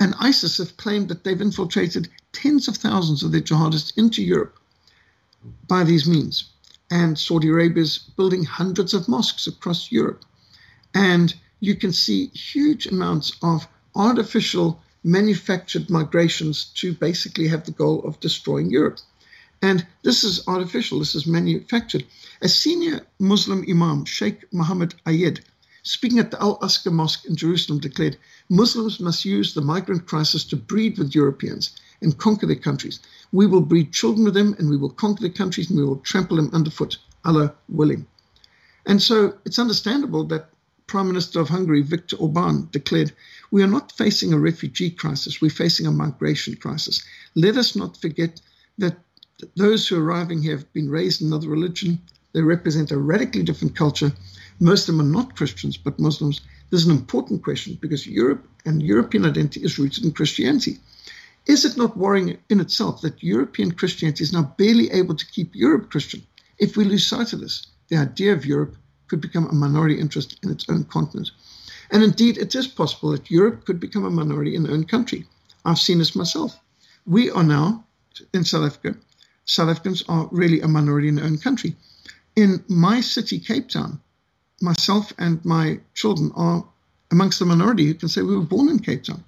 And 0.00 0.14
ISIS 0.18 0.58
have 0.58 0.76
claimed 0.76 1.08
that 1.08 1.24
they've 1.24 1.40
infiltrated 1.40 2.08
tens 2.32 2.68
of 2.68 2.76
thousands 2.76 3.22
of 3.22 3.32
their 3.32 3.40
jihadists 3.40 3.96
into 3.96 4.22
Europe 4.22 4.58
by 5.68 5.84
these 5.84 6.06
means 6.06 6.44
and 6.90 7.18
Saudi 7.18 7.48
Arabia 7.48 7.82
is 7.82 7.98
building 7.98 8.44
hundreds 8.44 8.94
of 8.94 9.08
mosques 9.08 9.46
across 9.46 9.90
Europe. 9.90 10.24
And 10.94 11.34
you 11.60 11.74
can 11.74 11.92
see 11.92 12.28
huge 12.28 12.86
amounts 12.86 13.36
of 13.42 13.66
artificial 13.94 14.80
manufactured 15.02 15.90
migrations 15.90 16.64
to 16.76 16.94
basically 16.94 17.48
have 17.48 17.64
the 17.64 17.72
goal 17.72 18.02
of 18.04 18.20
destroying 18.20 18.70
Europe. 18.70 18.98
And 19.64 19.86
this 20.02 20.24
is 20.24 20.46
artificial, 20.46 20.98
this 20.98 21.14
is 21.14 21.26
manufactured. 21.26 22.04
A 22.42 22.50
senior 22.50 23.00
Muslim 23.18 23.64
imam, 23.66 24.04
Sheikh 24.04 24.44
Mohammed 24.52 24.94
Ayed, 25.06 25.40
speaking 25.82 26.18
at 26.18 26.30
the 26.30 26.42
Al 26.42 26.58
Aqsa 26.58 26.92
Mosque 26.92 27.24
in 27.24 27.34
Jerusalem, 27.34 27.78
declared 27.78 28.18
Muslims 28.50 29.00
must 29.00 29.24
use 29.24 29.54
the 29.54 29.62
migrant 29.62 30.04
crisis 30.04 30.44
to 30.44 30.56
breed 30.56 30.98
with 30.98 31.14
Europeans 31.14 31.70
and 32.02 32.18
conquer 32.18 32.46
their 32.46 32.56
countries. 32.56 33.00
We 33.32 33.46
will 33.46 33.62
breed 33.62 33.90
children 33.90 34.26
with 34.26 34.34
them 34.34 34.54
and 34.58 34.68
we 34.68 34.76
will 34.76 34.90
conquer 34.90 35.22
their 35.22 35.30
countries 35.30 35.70
and 35.70 35.78
we 35.78 35.86
will 35.86 35.96
trample 36.00 36.36
them 36.36 36.50
underfoot, 36.52 36.98
Allah 37.24 37.54
willing. 37.70 38.06
And 38.84 39.00
so 39.00 39.38
it's 39.46 39.58
understandable 39.58 40.24
that 40.24 40.50
Prime 40.88 41.06
Minister 41.06 41.40
of 41.40 41.48
Hungary, 41.48 41.80
Viktor 41.80 42.16
Orban, 42.16 42.68
declared, 42.70 43.12
We 43.50 43.62
are 43.62 43.74
not 43.78 43.92
facing 43.92 44.34
a 44.34 44.38
refugee 44.38 44.90
crisis, 44.90 45.40
we're 45.40 45.48
facing 45.48 45.86
a 45.86 45.90
migration 45.90 46.54
crisis. 46.56 47.02
Let 47.34 47.56
us 47.56 47.74
not 47.74 47.96
forget 47.96 48.42
that 48.76 48.98
those 49.56 49.86
who 49.86 49.98
are 49.98 50.04
arriving 50.04 50.42
here 50.42 50.56
have 50.56 50.72
been 50.72 50.90
raised 50.90 51.20
in 51.20 51.28
another 51.28 51.48
religion. 51.48 52.00
They 52.32 52.42
represent 52.42 52.90
a 52.90 52.98
radically 52.98 53.42
different 53.42 53.76
culture. 53.76 54.12
Most 54.60 54.88
of 54.88 54.96
them 54.96 55.06
are 55.06 55.10
not 55.10 55.36
Christians, 55.36 55.76
but 55.76 55.98
Muslims. 55.98 56.40
This 56.70 56.80
is 56.80 56.86
an 56.86 56.96
important 56.96 57.42
question 57.42 57.78
because 57.80 58.06
Europe 58.06 58.46
and 58.64 58.82
European 58.82 59.24
identity 59.24 59.62
is 59.62 59.78
rooted 59.78 60.04
in 60.04 60.12
Christianity. 60.12 60.78
Is 61.46 61.64
it 61.64 61.76
not 61.76 61.96
worrying 61.96 62.38
in 62.48 62.60
itself 62.60 63.02
that 63.02 63.22
European 63.22 63.72
Christianity 63.72 64.24
is 64.24 64.32
now 64.32 64.54
barely 64.56 64.90
able 64.90 65.14
to 65.14 65.26
keep 65.26 65.54
Europe 65.54 65.90
Christian? 65.90 66.22
If 66.58 66.76
we 66.76 66.84
lose 66.84 67.06
sight 67.06 67.32
of 67.32 67.40
this, 67.40 67.66
the 67.88 67.96
idea 67.96 68.32
of 68.32 68.46
Europe 68.46 68.76
could 69.08 69.20
become 69.20 69.46
a 69.46 69.54
minority 69.54 70.00
interest 70.00 70.38
in 70.42 70.50
its 70.50 70.64
own 70.68 70.84
continent. 70.84 71.30
And 71.90 72.02
indeed, 72.02 72.38
it 72.38 72.54
is 72.54 72.66
possible 72.66 73.10
that 73.10 73.30
Europe 73.30 73.66
could 73.66 73.78
become 73.78 74.04
a 74.04 74.10
minority 74.10 74.54
in 74.54 74.62
their 74.62 74.72
own 74.72 74.84
country. 74.84 75.26
I've 75.64 75.78
seen 75.78 75.98
this 75.98 76.16
myself. 76.16 76.58
We 77.06 77.30
are 77.30 77.44
now 77.44 77.84
in 78.32 78.44
South 78.44 78.64
Africa. 78.64 78.96
South 79.46 79.68
Africans 79.68 80.02
are 80.08 80.28
really 80.32 80.60
a 80.60 80.68
minority 80.68 81.08
in 81.08 81.16
their 81.16 81.24
own 81.24 81.38
country. 81.38 81.76
In 82.36 82.64
my 82.68 83.00
city, 83.00 83.38
Cape 83.38 83.68
Town, 83.68 84.00
myself 84.60 85.12
and 85.18 85.44
my 85.44 85.80
children 85.94 86.32
are 86.34 86.64
amongst 87.10 87.38
the 87.38 87.44
minority 87.44 87.86
who 87.86 87.94
can 87.94 88.08
say 88.08 88.22
we 88.22 88.36
were 88.36 88.42
born 88.42 88.68
in 88.68 88.78
Cape 88.78 89.04
Town. 89.04 89.22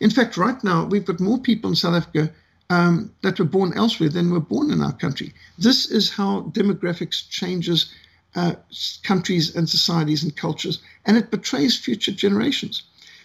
In 0.00 0.10
fact, 0.10 0.36
right 0.36 0.62
now, 0.64 0.84
we've 0.84 1.04
got 1.04 1.20
more 1.20 1.38
people 1.38 1.70
in 1.70 1.76
South 1.76 1.94
Africa 1.94 2.32
um, 2.70 3.12
that 3.22 3.38
were 3.38 3.44
born 3.44 3.72
elsewhere 3.76 4.08
than 4.08 4.30
were 4.30 4.40
born 4.40 4.70
in 4.70 4.82
our 4.82 4.92
country. 4.92 5.32
This 5.58 5.90
is 5.90 6.10
how 6.10 6.50
demographics 6.52 7.28
changes 7.28 7.92
uh, 8.34 8.54
countries 9.02 9.54
and 9.54 9.68
societies 9.68 10.22
and 10.22 10.36
cultures, 10.36 10.80
and 11.04 11.16
it 11.16 11.30
betrays 11.30 11.78
future 11.78 12.12
generations. 12.12 12.82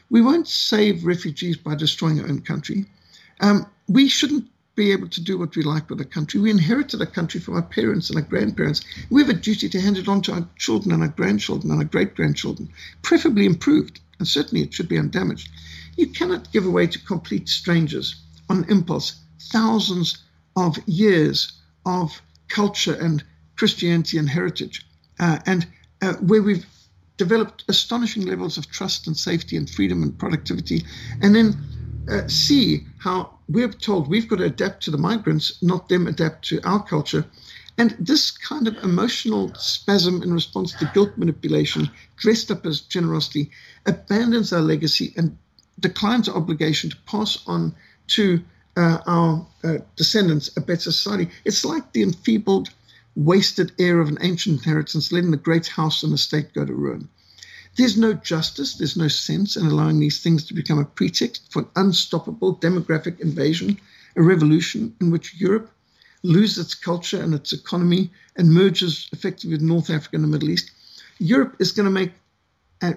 We 0.10 0.22
won't 0.22 0.48
save 0.48 1.06
refugees 1.06 1.58
by 1.58 1.76
destroying 1.76 2.20
our 2.20 2.28
own 2.28 2.42
country. 2.42 2.86
Um, 3.40 3.66
we 3.88 4.08
shouldn't 4.08 4.46
be 4.78 4.91
able 4.91 5.09
to 5.09 5.21
do 5.21 5.39
what 5.39 5.55
we 5.55 5.63
like 5.63 5.89
with 5.89 5.99
a 5.99 6.05
country. 6.05 6.39
We 6.39 6.51
inherited 6.51 7.01
a 7.01 7.07
country 7.07 7.41
from 7.41 7.55
our 7.55 7.63
parents 7.63 8.09
and 8.09 8.17
our 8.17 8.23
grandparents. 8.23 8.86
We 9.09 9.21
have 9.21 9.30
a 9.30 9.34
duty 9.34 9.67
to 9.67 9.82
hand 9.82 9.97
it 9.97 10.07
on 10.07 10.21
to 10.21 10.34
our 10.34 10.47
children 10.55 10.93
and 10.93 11.01
our 11.01 11.09
grandchildren 11.09 11.71
and 11.71 11.82
our 11.82 11.88
great 11.88 12.15
grandchildren, 12.15 12.69
preferably 13.01 13.47
improved, 13.47 13.99
and 14.19 14.28
certainly 14.28 14.63
it 14.63 14.73
should 14.73 14.88
be 14.88 14.99
undamaged. 14.99 15.49
You 15.97 16.07
cannot 16.07 16.53
give 16.53 16.65
away 16.65 16.86
to 16.88 16.99
complete 16.99 17.49
strangers 17.49 18.15
on 18.49 18.69
impulse 18.69 19.15
thousands 19.51 20.19
of 20.55 20.78
years 20.86 21.51
of 21.86 22.21
culture 22.47 22.93
and 22.93 23.23
Christianity 23.57 24.19
and 24.19 24.30
heritage, 24.30 24.86
uh, 25.19 25.39
and 25.47 25.65
uh, 26.03 26.13
where 26.13 26.43
we've 26.43 26.67
developed 27.17 27.63
astonishing 27.67 28.28
levels 28.28 28.59
of 28.59 28.69
trust 28.69 29.07
and 29.07 29.17
safety 29.17 29.57
and 29.57 29.67
freedom 29.67 30.03
and 30.03 30.19
productivity, 30.19 30.86
and 31.23 31.34
then 31.34 31.57
uh, 32.10 32.28
see 32.28 32.86
how 32.99 33.38
we're 33.49 33.68
told 33.70 34.08
we've 34.08 34.28
got 34.28 34.38
to 34.38 34.45
adapt 34.45 34.84
to 34.84 34.91
the 34.91 34.97
migrants, 34.97 35.62
not 35.62 35.89
them 35.89 36.08
adapt 36.08 36.45
to 36.49 36.62
our 36.64 36.84
culture. 36.84 37.26
And 37.78 37.95
this 37.99 38.32
kind 38.32 38.68
of 38.68 38.76
emotional 38.84 39.53
spasm 39.55 40.24
in 40.24 40.34
response 40.34 40.74
to 40.74 40.91
guilt 40.93 41.18
manipulation, 41.18 41.89
dressed 42.16 42.49
up 42.49 42.66
as 42.66 42.82
generosity, 42.82 43.51
abandons 43.86 44.51
our 44.51 44.62
legacy 44.62 45.14
and 45.16 45.38
declines 45.80 46.28
our 46.28 46.36
obligation 46.36 46.89
to 46.89 46.97
pass 47.05 47.38
on 47.45 47.76
to 48.08 48.41
uh, 48.76 48.97
our 49.05 49.47
uh, 49.64 49.78
descendants 49.95 50.55
a 50.58 50.62
better 50.62 50.91
society. 50.91 51.30
It's 51.45 51.64
like 51.64 51.93
the 51.93 52.03
enfeebled, 52.03 52.70
wasted 53.16 53.72
heir 53.80 53.99
of 53.99 54.08
an 54.08 54.18
ancient 54.22 54.60
inheritance 54.60 55.12
letting 55.12 55.32
the 55.32 55.38
great 55.38 55.68
house 55.68 56.03
and 56.03 56.14
estate 56.14 56.53
go 56.53 56.66
to 56.66 56.74
ruin. 56.74 57.10
There's 57.78 57.97
no 57.97 58.13
justice, 58.13 58.75
there's 58.75 58.97
no 58.97 59.07
sense 59.07 59.55
in 59.55 59.67
allowing 59.67 59.99
these 59.99 60.21
things 60.21 60.43
to 60.45 60.55
become 60.55 60.80
a 60.80 60.86
pretext 60.86 61.51
for 61.51 61.61
an 61.61 61.69
unstoppable 61.75 62.55
demographic 62.55 63.19
invasion, 63.19 63.80
a 64.15 64.23
revolution 64.23 64.95
in 64.99 65.11
which 65.11 65.36
Europe 65.36 65.71
loses 66.23 66.57
its 66.57 66.73
culture 66.73 67.21
and 67.21 67.36
its 67.36 67.53
economy 67.53 68.11
and 68.36 68.51
merges 68.51 69.07
effectively 69.13 69.51
with 69.51 69.61
North 69.61 69.91
Africa 69.91 70.15
and 70.15 70.23
the 70.23 70.28
Middle 70.28 70.49
East. 70.49 70.71
Europe 71.19 71.55
is 71.59 71.71
going 71.71 71.86
to 71.86 71.91
make 71.91 72.13
uh, 72.82 72.93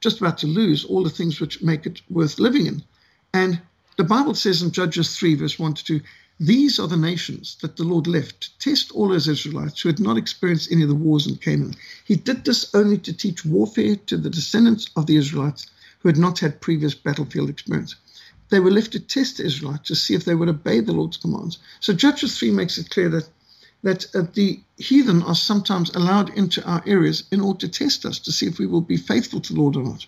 just 0.00 0.20
about 0.20 0.38
to 0.38 0.46
lose 0.46 0.86
all 0.86 1.02
the 1.04 1.10
things 1.10 1.38
which 1.38 1.62
make 1.62 1.84
it 1.84 2.00
worth 2.08 2.38
living 2.38 2.66
in. 2.66 2.82
And 3.34 3.60
the 3.98 4.04
Bible 4.04 4.34
says 4.34 4.62
in 4.62 4.70
Judges 4.70 5.18
3, 5.18 5.34
verse 5.34 5.58
1 5.58 5.74
to 5.74 5.84
2, 5.84 6.00
these 6.40 6.78
are 6.78 6.86
the 6.86 6.96
nations 6.96 7.56
that 7.62 7.76
the 7.76 7.82
Lord 7.82 8.06
left 8.06 8.40
to 8.42 8.58
test 8.58 8.92
all 8.92 9.10
his 9.10 9.26
Israelites 9.26 9.80
who 9.80 9.88
had 9.88 9.98
not 9.98 10.16
experienced 10.16 10.70
any 10.70 10.82
of 10.82 10.88
the 10.88 10.94
wars 10.94 11.26
in 11.26 11.34
Canaan. 11.36 11.74
He 12.04 12.14
did 12.14 12.44
this 12.44 12.72
only 12.74 12.98
to 12.98 13.12
teach 13.12 13.44
warfare 13.44 13.96
to 14.06 14.16
the 14.16 14.30
descendants 14.30 14.88
of 14.94 15.06
the 15.06 15.16
Israelites 15.16 15.66
who 15.98 16.08
had 16.08 16.16
not 16.16 16.38
had 16.38 16.60
previous 16.60 16.94
battlefield 16.94 17.50
experience. 17.50 17.96
They 18.50 18.60
were 18.60 18.70
left 18.70 18.92
to 18.92 19.00
test 19.00 19.38
the 19.38 19.46
Israelites 19.46 19.88
to 19.88 19.96
see 19.96 20.14
if 20.14 20.24
they 20.24 20.36
would 20.36 20.48
obey 20.48 20.78
the 20.78 20.92
Lord's 20.92 21.16
commands. 21.16 21.58
So 21.80 21.92
Judges 21.92 22.38
3 22.38 22.52
makes 22.52 22.78
it 22.78 22.90
clear 22.90 23.08
that 23.08 23.28
that 23.82 24.06
uh, 24.14 24.22
the 24.34 24.60
heathen 24.76 25.22
are 25.22 25.34
sometimes 25.34 25.90
allowed 25.90 26.30
into 26.36 26.64
our 26.64 26.82
areas 26.86 27.24
in 27.30 27.40
order 27.40 27.60
to 27.60 27.68
test 27.68 28.04
us 28.04 28.18
to 28.20 28.32
see 28.32 28.46
if 28.46 28.58
we 28.58 28.66
will 28.66 28.80
be 28.80 28.96
faithful 28.96 29.40
to 29.40 29.52
the 29.52 29.60
Lord 29.60 29.76
or 29.76 29.82
not. 29.82 30.06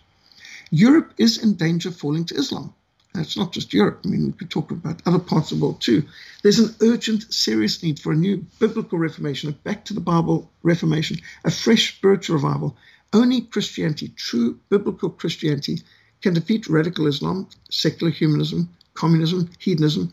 Europe 0.71 1.13
is 1.19 1.39
in 1.39 1.55
danger 1.55 1.89
of 1.89 1.97
falling 1.97 2.25
to 2.27 2.37
Islam. 2.37 2.75
It's 3.15 3.37
not 3.37 3.53
just 3.53 3.75
Europe. 3.75 4.03
I 4.05 4.09
mean, 4.09 4.27
we 4.27 4.33
could 4.33 4.51
talk 4.51 4.71
about 4.71 5.03
other 5.05 5.19
parts 5.19 5.51
of 5.51 5.59
the 5.59 5.65
world 5.65 5.81
too. 5.81 6.05
There's 6.43 6.61
an 6.61 6.75
urgent, 6.81 7.33
serious 7.33 7.83
need 7.83 7.99
for 7.99 8.13
a 8.13 8.17
new 8.17 8.47
biblical 8.59 8.99
reformation, 8.99 9.51
a 9.51 9.53
back 9.53 9.85
to 9.87 9.95
the 9.95 10.01
Bible 10.01 10.51
reformation, 10.63 11.19
a 11.45 11.51
fresh 11.51 11.97
spiritual 11.97 12.37
revival. 12.37 12.77
Only 13.13 13.41
Christianity, 13.41 14.13
true 14.15 14.61
biblical 14.69 15.11
Christianity, 15.11 15.83
can 16.23 16.35
defeat 16.35 16.69
radical 16.69 17.09
Islam, 17.09 17.49
secular 17.71 18.13
humanism, 18.13 18.69
communism, 18.95 19.51
hedonism. 19.59 20.13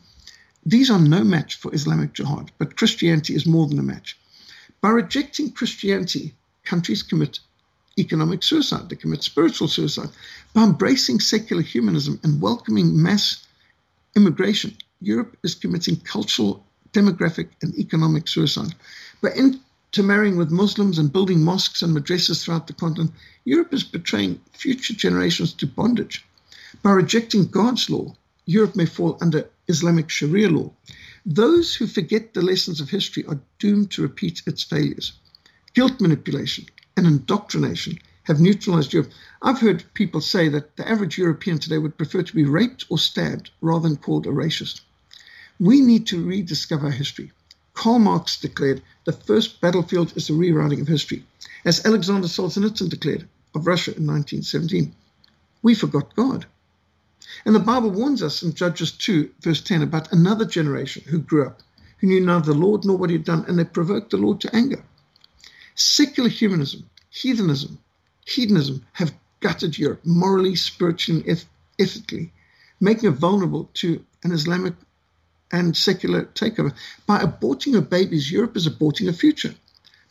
These 0.65 0.89
are 0.89 0.99
no 0.99 1.23
match 1.23 1.55
for 1.55 1.73
Islamic 1.73 2.13
jihad, 2.13 2.51
but 2.57 2.77
Christianity 2.77 3.35
is 3.35 3.45
more 3.45 3.67
than 3.67 3.79
a 3.79 3.83
match. 3.83 4.17
By 4.81 4.89
rejecting 4.89 5.51
Christianity, 5.51 6.33
countries 6.63 7.03
commit 7.03 7.39
economic 7.97 8.43
suicide, 8.43 8.89
they 8.89 8.95
commit 8.95 9.23
spiritual 9.23 9.67
suicide. 9.67 10.09
By 10.53 10.63
embracing 10.63 11.19
secular 11.19 11.61
humanism 11.61 12.19
and 12.23 12.41
welcoming 12.41 13.01
mass 13.01 13.45
immigration, 14.15 14.77
Europe 15.01 15.37
is 15.43 15.55
committing 15.55 15.97
cultural, 15.97 16.63
demographic, 16.93 17.49
and 17.61 17.77
economic 17.77 18.27
suicide. 18.27 18.73
By 19.21 19.29
intermarrying 19.31 20.37
with 20.37 20.51
Muslims 20.51 20.97
and 20.97 21.11
building 21.11 21.43
mosques 21.43 21.81
and 21.81 21.95
madrasas 21.95 22.43
throughout 22.43 22.67
the 22.67 22.73
continent, 22.73 23.11
Europe 23.45 23.73
is 23.73 23.83
betraying 23.83 24.39
future 24.53 24.93
generations 24.93 25.53
to 25.53 25.67
bondage. 25.67 26.25
By 26.83 26.91
rejecting 26.91 27.47
God's 27.47 27.89
law, 27.89 28.15
Europe 28.45 28.75
may 28.75 28.85
fall 28.85 29.17
under 29.21 29.49
Islamic 29.67 30.09
Sharia 30.09 30.49
law. 30.49 30.71
Those 31.25 31.75
who 31.75 31.87
forget 31.87 32.33
the 32.33 32.41
lessons 32.41 32.79
of 32.79 32.89
history 32.89 33.25
are 33.25 33.39
doomed 33.59 33.91
to 33.91 34.01
repeat 34.01 34.41
its 34.45 34.63
failures. 34.63 35.13
Guilt 35.73 35.99
manipulation, 35.99 36.65
and 36.97 37.07
indoctrination 37.07 37.99
have 38.23 38.41
neutralized 38.41 38.91
Europe. 38.91 39.11
I've 39.41 39.61
heard 39.61 39.85
people 39.93 40.19
say 40.19 40.49
that 40.49 40.75
the 40.75 40.89
average 40.89 41.17
European 41.17 41.59
today 41.59 41.77
would 41.77 41.97
prefer 41.97 42.23
to 42.23 42.35
be 42.35 42.43
raped 42.43 42.85
or 42.89 42.97
stabbed 42.97 43.51
rather 43.61 43.87
than 43.87 43.97
called 43.97 44.27
a 44.27 44.31
racist. 44.31 44.81
We 45.59 45.79
need 45.79 46.07
to 46.07 46.25
rediscover 46.25 46.91
history. 46.91 47.31
Karl 47.73 47.99
Marx 47.99 48.39
declared 48.39 48.81
the 49.05 49.13
first 49.13 49.61
battlefield 49.61 50.11
is 50.17 50.27
the 50.27 50.33
rewriting 50.33 50.81
of 50.81 50.87
history, 50.87 51.23
as 51.63 51.85
Alexander 51.85 52.27
Solzhenitsyn 52.27 52.89
declared 52.89 53.27
of 53.53 53.67
Russia 53.67 53.91
in 53.95 54.05
1917. 54.07 54.93
We 55.61 55.75
forgot 55.75 56.15
God. 56.15 56.47
And 57.45 57.53
the 57.53 57.59
Bible 57.59 57.91
warns 57.91 58.23
us 58.23 58.41
in 58.41 58.53
Judges 58.53 58.91
2, 58.91 59.29
verse 59.41 59.61
10, 59.61 59.83
about 59.83 60.11
another 60.11 60.45
generation 60.45 61.03
who 61.07 61.19
grew 61.19 61.45
up, 61.45 61.61
who 61.99 62.07
knew 62.07 62.19
neither 62.19 62.51
the 62.51 62.59
Lord 62.59 62.83
nor 62.83 62.97
what 62.97 63.09
he 63.09 63.15
had 63.15 63.25
done, 63.25 63.45
and 63.47 63.57
they 63.57 63.63
provoked 63.63 64.09
the 64.09 64.17
Lord 64.17 64.41
to 64.41 64.55
anger. 64.55 64.83
Secular 65.79 66.27
humanism, 66.27 66.89
heathenism, 67.11 67.77
hedonism 68.25 68.83
have 68.93 69.13
gutted 69.41 69.77
Europe 69.77 70.03
morally, 70.03 70.55
spiritually, 70.55 71.23
and 71.27 71.45
ethically, 71.77 72.33
making 72.79 73.11
it 73.11 73.13
vulnerable 73.13 73.69
to 73.75 74.03
an 74.23 74.31
Islamic 74.31 74.73
and 75.51 75.77
secular 75.77 76.25
takeover. 76.33 76.73
By 77.05 77.19
aborting 77.19 77.75
her 77.75 77.81
babies, 77.81 78.31
Europe 78.31 78.57
is 78.57 78.67
aborting 78.67 79.05
her 79.05 79.13
future. 79.13 79.53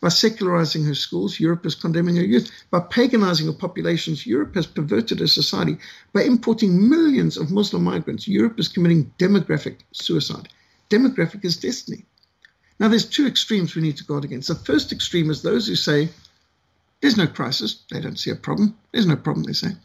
By 0.01 0.11
secularizing 0.11 0.85
her 0.85 0.95
schools, 0.95 1.41
Europe 1.41 1.67
is 1.67 1.75
condemning 1.75 2.15
her 2.15 2.25
youth. 2.25 2.49
By 2.71 2.79
paganizing 2.79 3.47
her 3.47 3.53
populations, 3.53 4.25
Europe 4.25 4.55
has 4.55 4.69
perverted 4.69 5.19
her 5.19 5.27
society. 5.27 5.79
By 6.13 6.23
importing 6.23 6.89
millions 6.89 7.37
of 7.37 7.51
Muslim 7.51 7.83
migrants, 7.83 8.29
Europe 8.29 8.61
is 8.61 8.69
committing 8.69 9.13
demographic 9.19 9.79
suicide. 9.91 10.49
Demographic 10.91 11.45
is 11.45 11.57
destiny. 11.57 12.05
Now, 12.79 12.89
there's 12.89 13.07
two 13.07 13.27
extremes 13.27 13.75
we 13.75 13.83
need 13.83 13.97
to 13.97 14.05
guard 14.05 14.25
against. 14.25 14.49
The 14.49 14.55
first 14.55 14.93
extreme 14.93 15.31
is 15.31 15.43
those 15.43 15.67
who 15.67 15.77
say, 15.77 16.11
there's 17.01 17.17
no 17.17 17.27
crisis. 17.27 17.83
They 17.91 18.01
don't 18.01 18.19
see 18.19 18.31
a 18.31 18.37
problem. 18.37 18.77
There's 18.93 19.07
no 19.07 19.17
problem, 19.17 19.45
they 19.45 19.53
say. 19.53 19.77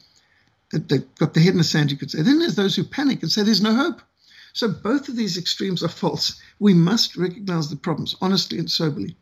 They've 0.71 1.15
got 1.15 1.33
their 1.33 1.43
head 1.43 1.53
in 1.53 1.57
the 1.57 1.63
sand, 1.63 1.91
you 1.91 1.97
could 1.97 2.11
say. 2.11 2.21
Then 2.21 2.39
there's 2.39 2.55
those 2.55 2.75
who 2.75 2.83
panic 2.83 3.21
and 3.21 3.31
say 3.31 3.43
there's 3.43 3.61
no 3.61 3.75
hope. 3.75 4.01
So 4.53 4.67
both 4.69 5.09
of 5.09 5.15
these 5.15 5.37
extremes 5.37 5.83
are 5.83 5.87
false. 6.03 6.39
We 6.59 6.73
must 6.73 7.15
recognize 7.15 7.69
the 7.69 7.75
problems 7.75 8.15
honestly 8.21 8.59
and 8.59 8.71
soberly. 8.71 9.17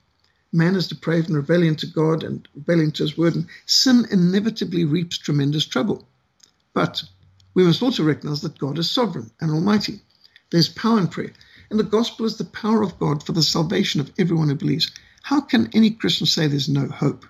Man 0.51 0.75
is 0.75 0.87
depraved 0.87 1.27
and 1.27 1.37
rebellion 1.37 1.75
to 1.77 1.85
God 1.87 2.23
and 2.23 2.47
rebellion 2.55 2.91
to 2.93 3.03
his 3.03 3.17
word, 3.17 3.35
and 3.35 3.47
sin 3.67 4.07
inevitably 4.09 4.85
reaps 4.85 5.17
tremendous 5.17 5.65
trouble. 5.65 6.07
But 6.73 7.03
we 7.53 7.63
must 7.63 7.83
also 7.83 8.03
recognize 8.03 8.41
that 8.41 8.57
God 8.57 8.79
is 8.79 8.89
sovereign 8.89 9.29
and 9.39 9.51
almighty. 9.51 10.01
There's 10.49 10.69
power 10.69 10.97
in 10.99 11.07
prayer. 11.07 11.33
And 11.69 11.79
the 11.79 11.83
gospel 11.83 12.25
is 12.25 12.37
the 12.37 12.45
power 12.45 12.81
of 12.81 12.97
God 12.99 13.23
for 13.23 13.31
the 13.31 13.43
salvation 13.43 14.01
of 14.01 14.11
everyone 14.17 14.49
who 14.49 14.55
believes. 14.55 14.91
How 15.21 15.41
can 15.41 15.69
any 15.73 15.91
Christian 15.91 16.25
say 16.25 16.47
there's 16.47 16.69
no 16.69 16.87
hope? 16.87 17.25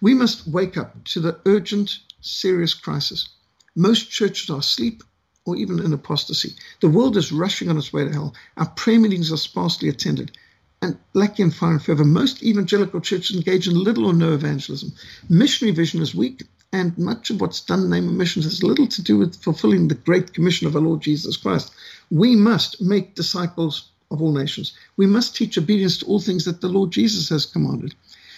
We 0.00 0.14
must 0.14 0.46
wake 0.46 0.76
up 0.76 1.04
to 1.04 1.20
the 1.20 1.40
urgent, 1.46 1.98
serious 2.20 2.74
crisis. 2.74 3.28
Most 3.74 4.10
churches 4.10 4.50
are 4.50 4.58
asleep 4.58 5.02
or 5.44 5.56
even 5.56 5.80
in 5.80 5.92
apostasy. 5.92 6.54
The 6.80 6.88
world 6.88 7.16
is 7.16 7.32
rushing 7.32 7.68
on 7.68 7.78
its 7.78 7.92
way 7.92 8.04
to 8.04 8.12
hell. 8.12 8.34
Our 8.56 8.68
prayer 8.68 8.98
meetings 8.98 9.32
are 9.32 9.36
sparsely 9.36 9.88
attended 9.88 10.36
and 10.82 10.98
lacking 11.14 11.46
in 11.46 11.50
fire 11.50 11.72
and 11.72 11.82
fervor. 11.82 12.04
Most 12.04 12.42
evangelical 12.42 13.00
churches 13.00 13.36
engage 13.36 13.68
in 13.68 13.82
little 13.82 14.06
or 14.06 14.12
no 14.12 14.34
evangelism. 14.34 14.92
Missionary 15.28 15.74
vision 15.74 16.02
is 16.02 16.14
weak, 16.14 16.42
and 16.76 16.98
much 16.98 17.30
of 17.30 17.40
what's 17.40 17.62
done 17.62 17.84
in 17.84 17.90
the 17.90 17.96
name 17.96 18.08
of 18.08 18.14
missions 18.14 18.44
has 18.44 18.62
little 18.62 18.86
to 18.86 19.02
do 19.02 19.16
with 19.16 19.42
fulfilling 19.42 19.88
the 19.88 19.94
great 19.94 20.34
commission 20.34 20.66
of 20.66 20.76
our 20.76 20.82
Lord 20.82 21.00
Jesus 21.00 21.38
Christ. 21.38 21.72
We 22.10 22.36
must 22.36 22.82
make 22.82 23.14
disciples 23.14 23.88
of 24.10 24.20
all 24.20 24.32
nations. 24.32 24.74
We 24.98 25.06
must 25.06 25.34
teach 25.34 25.56
obedience 25.56 25.96
to 25.98 26.06
all 26.06 26.20
things 26.20 26.44
that 26.44 26.60
the 26.60 26.68
Lord 26.68 26.90
Jesus 26.90 27.30
has 27.30 27.46
commanded. 27.46 27.94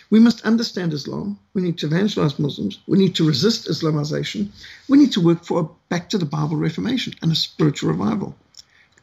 We 0.08 0.20
must 0.20 0.40
understand 0.42 0.92
Islam. 0.92 1.38
We 1.52 1.62
need 1.62 1.78
to 1.78 1.86
evangelize 1.86 2.38
Muslims. 2.38 2.78
We 2.86 2.96
need 2.96 3.16
to 3.16 3.26
resist 3.26 3.66
Islamization. 3.66 4.50
We 4.88 4.98
need 4.98 5.12
to 5.12 5.20
work 5.20 5.44
for 5.44 5.60
a 5.60 5.68
back 5.88 6.08
to 6.10 6.18
the 6.18 6.24
Bible 6.24 6.56
reformation 6.56 7.14
and 7.20 7.32
a 7.32 7.34
spiritual 7.34 7.90
revival. 7.90 8.36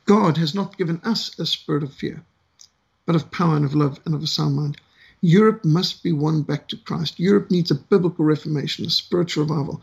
God 0.05 0.37
has 0.37 0.55
not 0.55 0.77
given 0.77 1.01
us 1.03 1.37
a 1.37 1.45
spirit 1.45 1.83
of 1.83 1.93
fear, 1.93 2.23
but 3.05 3.17
of 3.17 3.31
power 3.31 3.57
and 3.57 3.65
of 3.65 3.75
love 3.75 3.99
and 4.05 4.15
of 4.15 4.23
a 4.23 4.27
sound 4.27 4.55
mind. 4.55 4.77
Europe 5.21 5.65
must 5.65 6.03
be 6.03 6.11
won 6.11 6.41
back 6.41 6.67
to 6.67 6.77
Christ. 6.77 7.19
Europe 7.19 7.49
needs 7.51 7.71
a 7.71 7.75
biblical 7.75 8.25
reformation, 8.25 8.85
a 8.85 8.89
spiritual 8.89 9.45
revival. 9.45 9.81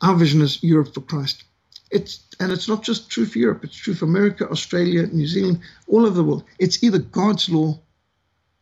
Our 0.00 0.14
vision 0.16 0.42
is 0.42 0.62
Europe 0.62 0.94
for 0.94 1.00
Christ. 1.00 1.44
It's 1.90 2.20
and 2.40 2.50
it's 2.50 2.68
not 2.68 2.82
just 2.82 3.10
true 3.10 3.26
for 3.26 3.38
Europe, 3.38 3.62
it's 3.64 3.76
true 3.76 3.94
for 3.94 4.06
America, 4.06 4.48
Australia, 4.50 5.06
New 5.06 5.26
Zealand, 5.26 5.60
all 5.86 6.04
over 6.04 6.14
the 6.14 6.24
world. 6.24 6.44
It's 6.58 6.82
either 6.82 6.98
God's 6.98 7.48
law 7.48 7.78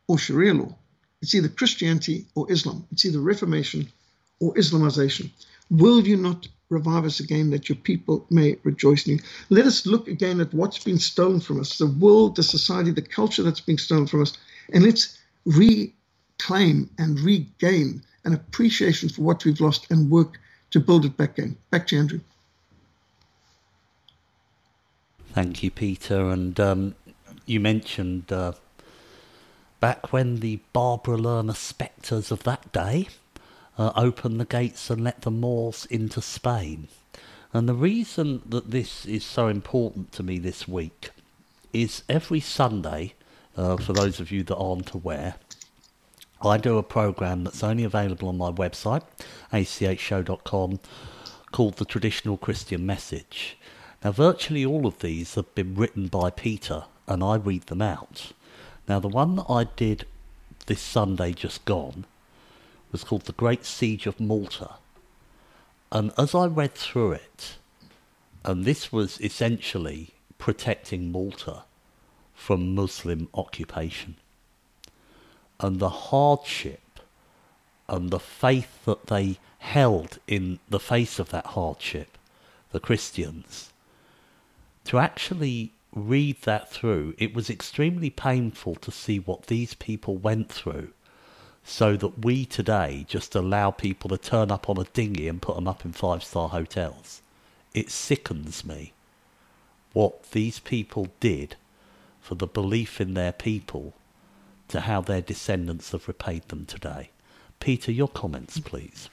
or 0.09 0.18
Sharia 0.18 0.55
law. 0.55 0.76
It's 1.22 1.34
either 1.34 1.48
Christianity 1.48 2.26
or 2.34 2.50
Islam. 2.50 2.84
It's 2.92 3.05
either 3.05 3.20
Reformation 3.20 3.88
or 4.40 4.53
Islamization. 4.55 5.30
Will 5.70 6.07
you 6.07 6.16
not 6.16 6.48
revive 6.68 7.05
us 7.05 7.20
again 7.20 7.50
that 7.50 7.68
your 7.68 7.76
people 7.76 8.26
may 8.28 8.59
rejoice 8.64 9.07
in 9.07 9.14
you? 9.14 9.20
Let 9.48 9.66
us 9.66 9.86
look 9.86 10.09
again 10.09 10.40
at 10.40 10.53
what's 10.53 10.82
been 10.82 10.98
stolen 10.98 11.40
from 11.40 11.61
us 11.61 11.78
the 11.78 11.86
world, 11.86 12.36
the 12.36 12.42
society, 12.42 12.90
the 12.90 13.03
culture 13.03 13.42
that's 13.42 13.61
been 13.61 13.78
stolen 13.78 14.07
from 14.07 14.22
us, 14.22 14.36
and 14.72 14.84
let's 14.84 15.16
reclaim 15.45 16.90
and 16.99 17.20
regain 17.20 18.03
an 18.24 18.34
appreciation 18.34 19.09
for 19.09 19.22
what 19.22 19.45
we've 19.45 19.61
lost 19.61 19.90
and 19.90 20.11
work 20.11 20.38
to 20.70 20.80
build 20.80 21.05
it 21.05 21.16
back 21.16 21.38
again. 21.38 21.57
Back 21.70 21.86
to 21.88 21.99
Andrew. 21.99 22.20
Thank 25.32 25.62
you, 25.62 25.70
Peter. 25.70 26.30
And 26.30 26.59
um, 26.61 26.95
you 27.47 27.59
mentioned 27.59 28.30
uh, 28.32 28.53
back 29.80 30.12
when 30.12 30.40
the 30.40 30.61
Barbara 30.72 31.16
Lerner 31.16 31.57
Spectres 31.57 32.30
of 32.30 32.43
that 32.45 32.72
day 32.72 33.09
uh, 33.78 33.93
opened 33.97 34.38
the 34.38 34.45
gates 34.45 34.90
and 34.90 35.03
let 35.03 35.22
the 35.22 35.30
Moors 35.30 35.86
into 35.86 36.20
Spain. 36.20 36.88
And 37.55 37.68
the 37.68 37.74
reason 37.74 38.43
that 38.47 38.70
this 38.70 39.05
is 39.07 39.24
so 39.24 39.49
important 39.49 40.12
to 40.12 40.22
me 40.22 40.38
this 40.38 40.66
week 40.68 41.11
is 41.72 42.03
every 42.09 42.40
Sunday, 42.40 43.14
uh, 43.57 43.76
for 43.76 43.92
those 43.92 44.20
of 44.20 44.30
you 44.30 44.42
that 44.44 44.57
aren't 44.57 44.92
aware, 44.92 45.34
I 46.42 46.57
do 46.57 46.78
a 46.78 46.82
program 46.82 47.44
that's 47.44 47.62
only 47.62 47.84
available 47.84 48.28
on 48.28 48.36
my 48.38 48.50
website, 48.50 49.03
achshow.com, 49.53 50.80
called 51.53 51.76
The 51.76 51.84
Traditional 51.84 52.36
Christian 52.36 52.84
Message. 52.84 53.57
Now, 54.03 54.12
virtually 54.12 54.64
all 54.64 54.86
of 54.86 54.98
these 54.98 55.36
have 55.36 55.55
been 55.55 55.74
written 55.74 56.09
by 56.09 56.30
Peter, 56.30 56.84
and 57.07 57.22
I 57.22 57.36
read 57.36 57.66
them 57.66 57.82
out. 57.82 58.32
Now, 58.88 58.98
the 58.98 59.09
one 59.09 59.36
that 59.36 59.46
I 59.48 59.64
did 59.64 60.07
this 60.66 60.80
Sunday 60.80 61.32
just 61.32 61.64
gone 61.64 62.07
was 62.90 63.05
called 63.05 63.22
The 63.22 63.32
Great 63.32 63.64
Siege 63.64 64.07
of 64.07 64.18
Malta. 64.18 64.70
And 65.92 66.12
as 66.18 66.34
I 66.34 66.46
read 66.46 66.74
through 66.74 67.12
it, 67.12 67.57
and 68.44 68.64
this 68.64 68.92
was 68.92 69.20
essentially 69.20 70.11
protecting 70.38 71.12
Malta 71.12 71.62
from 72.43 72.74
Muslim 72.74 73.28
occupation. 73.34 74.16
And 75.61 75.78
the 75.78 75.88
hardship 76.11 76.99
and 77.88 78.11
the 78.11 78.18
faith 78.18 78.84
that 78.84 79.07
they 79.07 79.38
held 79.61 80.18
in 80.26 80.59
the 80.68 80.80
face 80.80 81.20
of 81.20 81.30
that 81.30 81.47
hardship, 81.47 82.18
the 82.72 82.80
Christians, 82.80 83.72
to 84.86 84.99
actually 84.99 85.70
read 85.95 86.43
that 86.43 86.68
through, 86.68 87.14
it 87.16 87.32
was 87.32 87.49
extremely 87.49 88.11
painful 88.11 88.74
to 88.74 88.90
see 88.90 89.20
what 89.20 89.47
these 89.47 89.74
people 89.74 90.16
went 90.16 90.51
through 90.51 90.88
so 91.62 91.97
that 91.97 92.24
we 92.24 92.45
today 92.45 93.07
just 93.09 93.36
allow 93.36 93.70
people 93.70 94.11
to 94.11 94.18
turn 94.18 94.51
up 94.51 94.68
on 94.68 94.78
a 94.78 94.84
dinghy 94.93 95.28
and 95.28 95.40
put 95.40 95.55
them 95.55 95.68
up 95.68 95.84
in 95.84 95.93
five 95.93 96.24
star 96.24 96.49
hotels. 96.49 97.22
It 97.72 97.88
sickens 97.88 98.64
me 98.64 98.95
what 99.93 100.32
these 100.32 100.59
people 100.59 101.07
did 101.20 101.55
for 102.23 102.37
the 102.37 102.47
belief 102.47 103.01
in 103.01 103.14
their 103.14 103.33
people 103.33 103.93
to 104.68 104.81
how 104.81 105.03
their 105.03 105.20
descendants 105.20 105.91
have 105.91 106.09
repaid 106.09 106.49
them 106.49 106.64
today. 106.64 107.11
Peter, 107.61 107.93
your 107.93 108.09
comments, 108.09 108.59
please. 108.61 109.11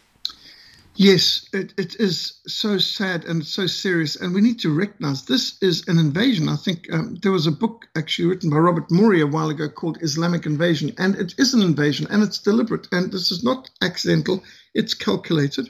Yes, 0.96 1.48
it, 1.54 1.74
it 1.78 1.96
is 1.96 2.40
so 2.46 2.78
sad 2.78 3.24
and 3.26 3.46
so 3.46 3.68
serious, 3.68 4.16
and 4.16 4.34
we 4.34 4.42
need 4.42 4.60
to 4.60 4.74
recognize 4.74 5.26
this 5.26 5.58
is 5.62 5.88
an 5.88 5.98
invasion. 5.98 6.50
I 6.50 6.56
think 6.56 6.92
um, 6.92 7.16
there 7.22 7.32
was 7.32 7.48
a 7.48 7.52
book 7.52 7.88
actually 7.96 8.28
written 8.28 8.50
by 8.50 8.58
Robert 8.58 8.92
Morey 8.92 9.22
a 9.22 9.28
while 9.28 9.50
ago 9.50 9.70
called 9.70 9.98
Islamic 10.02 10.46
Invasion, 10.46 10.94
and 10.98 11.16
it 11.16 11.34
is 11.38 11.54
an 11.54 11.62
invasion, 11.62 12.06
and 12.10 12.22
it's 12.22 12.38
deliberate, 12.38 12.88
and 12.92 13.12
this 13.12 13.32
is 13.32 13.44
not 13.44 13.70
accidental, 13.82 14.44
it's 14.74 14.94
calculated. 14.94 15.70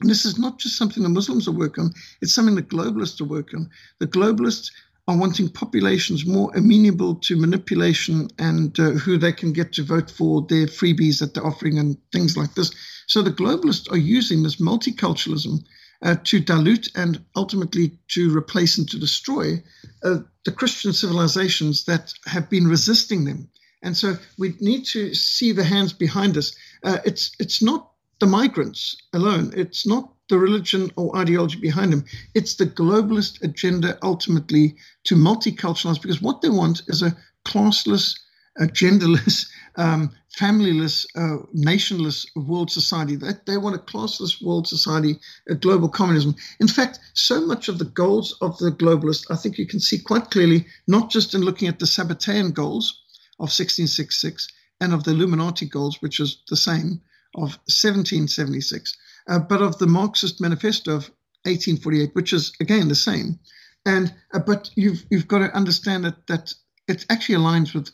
And 0.00 0.10
this 0.10 0.24
is 0.24 0.38
not 0.38 0.58
just 0.58 0.76
something 0.76 1.02
the 1.02 1.08
Muslims 1.08 1.48
are 1.48 1.52
working 1.52 1.84
on, 1.84 1.94
it's 2.20 2.34
something 2.34 2.54
the 2.54 2.62
globalists 2.62 3.20
are 3.20 3.24
working 3.24 3.60
on. 3.60 3.70
The 4.00 4.06
globalists 4.06 4.70
are 5.12 5.18
wanting 5.18 5.48
populations 5.50 6.26
more 6.26 6.50
amenable 6.56 7.14
to 7.16 7.36
manipulation 7.36 8.28
and 8.38 8.78
uh, 8.80 8.92
who 8.92 9.18
they 9.18 9.32
can 9.32 9.52
get 9.52 9.72
to 9.74 9.84
vote 9.84 10.10
for 10.10 10.46
their 10.48 10.66
freebies 10.66 11.18
that 11.18 11.34
they're 11.34 11.46
offering 11.46 11.78
and 11.78 11.98
things 12.12 12.36
like 12.36 12.54
this. 12.54 12.72
So 13.06 13.20
the 13.20 13.30
globalists 13.30 13.90
are 13.92 13.98
using 13.98 14.42
this 14.42 14.56
multiculturalism 14.56 15.64
uh, 16.00 16.16
to 16.24 16.40
dilute 16.40 16.88
and 16.96 17.22
ultimately 17.36 17.98
to 18.08 18.34
replace 18.34 18.78
and 18.78 18.88
to 18.88 18.98
destroy 18.98 19.62
uh, 20.02 20.20
the 20.44 20.52
Christian 20.52 20.92
civilizations 20.92 21.84
that 21.84 22.14
have 22.26 22.48
been 22.48 22.66
resisting 22.66 23.24
them. 23.24 23.48
And 23.82 23.96
so 23.96 24.16
we 24.38 24.54
need 24.60 24.86
to 24.86 25.14
see 25.14 25.52
the 25.52 25.64
hands 25.64 25.92
behind 25.92 26.36
us. 26.36 26.56
Uh, 26.82 26.98
it's 27.04 27.32
it's 27.38 27.62
not 27.62 27.91
the 28.22 28.26
migrants 28.28 28.96
alone. 29.14 29.52
It's 29.56 29.84
not 29.84 30.12
the 30.28 30.38
religion 30.38 30.92
or 30.94 31.16
ideology 31.16 31.58
behind 31.58 31.92
them. 31.92 32.04
It's 32.36 32.54
the 32.54 32.66
globalist 32.66 33.42
agenda 33.42 33.98
ultimately 34.00 34.76
to 35.06 35.16
multiculturalize 35.16 36.00
because 36.00 36.22
what 36.22 36.40
they 36.40 36.48
want 36.48 36.82
is 36.86 37.02
a 37.02 37.16
classless, 37.44 38.16
a 38.60 38.66
genderless, 38.66 39.48
um, 39.76 40.12
familyless, 40.38 41.04
uh, 41.16 41.44
nationless 41.52 42.24
world 42.36 42.70
society. 42.70 43.16
They, 43.16 43.32
they 43.44 43.56
want 43.56 43.74
a 43.74 43.80
classless 43.80 44.40
world 44.40 44.68
society, 44.68 45.18
a 45.48 45.56
global 45.56 45.88
communism. 45.88 46.36
In 46.60 46.68
fact, 46.68 47.00
so 47.14 47.44
much 47.44 47.68
of 47.68 47.80
the 47.80 47.86
goals 47.86 48.36
of 48.40 48.56
the 48.58 48.70
globalists, 48.70 49.26
I 49.32 49.36
think 49.36 49.58
you 49.58 49.66
can 49.66 49.80
see 49.80 49.98
quite 49.98 50.30
clearly, 50.30 50.64
not 50.86 51.10
just 51.10 51.34
in 51.34 51.40
looking 51.40 51.66
at 51.66 51.80
the 51.80 51.86
Sabbatean 51.86 52.54
goals 52.54 53.02
of 53.40 53.50
1666 53.50 54.46
and 54.80 54.94
of 54.94 55.02
the 55.02 55.10
Illuminati 55.10 55.66
goals, 55.66 56.00
which 56.00 56.20
is 56.20 56.36
the 56.48 56.56
same, 56.56 57.00
of 57.34 57.58
1776, 57.66 58.96
uh, 59.28 59.38
but 59.38 59.62
of 59.62 59.78
the 59.78 59.86
Marxist 59.86 60.40
Manifesto 60.40 60.92
of 60.92 61.10
1848, 61.44 62.14
which 62.14 62.32
is 62.32 62.52
again 62.60 62.88
the 62.88 62.94
same. 62.94 63.38
And 63.84 64.14
uh, 64.32 64.38
but 64.38 64.70
you've 64.76 65.04
you've 65.10 65.28
got 65.28 65.38
to 65.38 65.56
understand 65.56 66.04
that 66.04 66.26
that 66.26 66.54
it 66.88 67.06
actually 67.10 67.36
aligns 67.36 67.74
with 67.74 67.90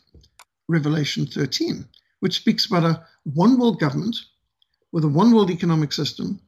Revelation 0.67 1.25
13, 1.25 1.85
which 2.19 2.35
speaks 2.35 2.65
about 2.65 2.83
a 2.83 3.03
one 3.23 3.59
world 3.59 3.79
government 3.79 4.15
with 4.91 5.03
a 5.03 5.07
one 5.07 5.33
world 5.33 5.51
economic 5.51 5.93
system 5.93 6.39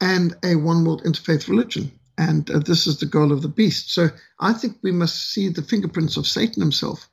and 0.00 0.36
a 0.44 0.56
one 0.56 0.84
world 0.84 1.02
interfaith 1.04 1.48
religion. 1.48 1.90
And 2.18 2.50
uh, 2.50 2.60
this 2.60 2.86
is 2.86 2.98
the 2.98 3.06
goal 3.06 3.32
of 3.32 3.42
the 3.42 3.48
beast. 3.48 3.92
So 3.92 4.08
I 4.40 4.52
think 4.52 4.78
we 4.82 4.92
must 4.92 5.32
see 5.32 5.48
the 5.48 5.62
fingerprints 5.62 6.16
of 6.16 6.26
Satan 6.26 6.62
himself 6.62 7.08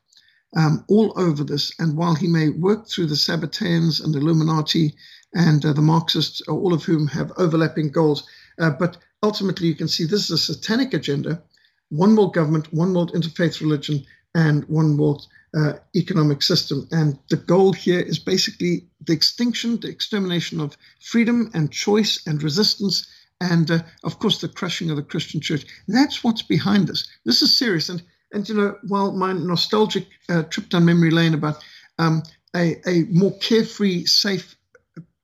um, 0.56 0.84
all 0.88 1.12
over 1.16 1.44
this. 1.44 1.72
And 1.78 1.96
while 1.96 2.14
he 2.14 2.28
may 2.28 2.48
work 2.48 2.88
through 2.88 3.06
the 3.06 3.14
Sabbateans 3.16 4.02
and 4.02 4.14
the 4.14 4.18
Illuminati 4.18 4.94
and 5.34 5.64
uh, 5.64 5.72
the 5.72 5.82
Marxists, 5.82 6.40
all 6.42 6.72
of 6.72 6.84
whom 6.84 7.08
have 7.08 7.32
overlapping 7.36 7.90
goals, 7.90 8.24
uh, 8.58 8.70
but 8.70 8.96
ultimately 9.22 9.68
you 9.68 9.74
can 9.74 9.88
see 9.88 10.04
this 10.04 10.30
is 10.30 10.30
a 10.30 10.38
satanic 10.38 10.94
agenda 10.94 11.42
one 11.90 12.16
world 12.16 12.34
government, 12.34 12.72
one 12.72 12.94
world 12.94 13.12
interfaith 13.12 13.60
religion, 13.60 14.04
and 14.34 14.64
one 14.64 14.96
world 14.96 15.26
uh, 15.56 15.74
economic 15.94 16.42
system. 16.42 16.88
And 16.90 17.18
the 17.30 17.36
goal 17.36 17.72
here 17.72 18.00
is 18.00 18.18
basically 18.18 18.88
the 19.06 19.12
extinction, 19.12 19.78
the 19.80 19.88
extermination 19.88 20.60
of 20.60 20.76
freedom 21.00 21.50
and 21.54 21.70
choice 21.70 22.26
and 22.26 22.42
resistance. 22.42 23.06
And 23.40 23.70
uh, 23.70 23.82
of 24.02 24.18
course, 24.18 24.40
the 24.40 24.48
crushing 24.48 24.90
of 24.90 24.96
the 24.96 25.02
Christian 25.02 25.40
church. 25.40 25.66
That's 25.86 26.24
what's 26.24 26.42
behind 26.42 26.88
this. 26.88 27.06
This 27.24 27.42
is 27.42 27.56
serious. 27.56 27.88
And 27.88 28.02
and 28.34 28.48
you 28.48 28.54
know, 28.54 28.76
while 28.88 29.12
my 29.12 29.32
nostalgic 29.32 30.06
uh, 30.28 30.42
trip 30.44 30.68
down 30.68 30.84
memory 30.84 31.10
lane 31.10 31.34
about 31.34 31.64
um, 31.98 32.22
a, 32.54 32.76
a 32.86 33.04
more 33.10 33.36
carefree, 33.38 34.04
safe, 34.04 34.56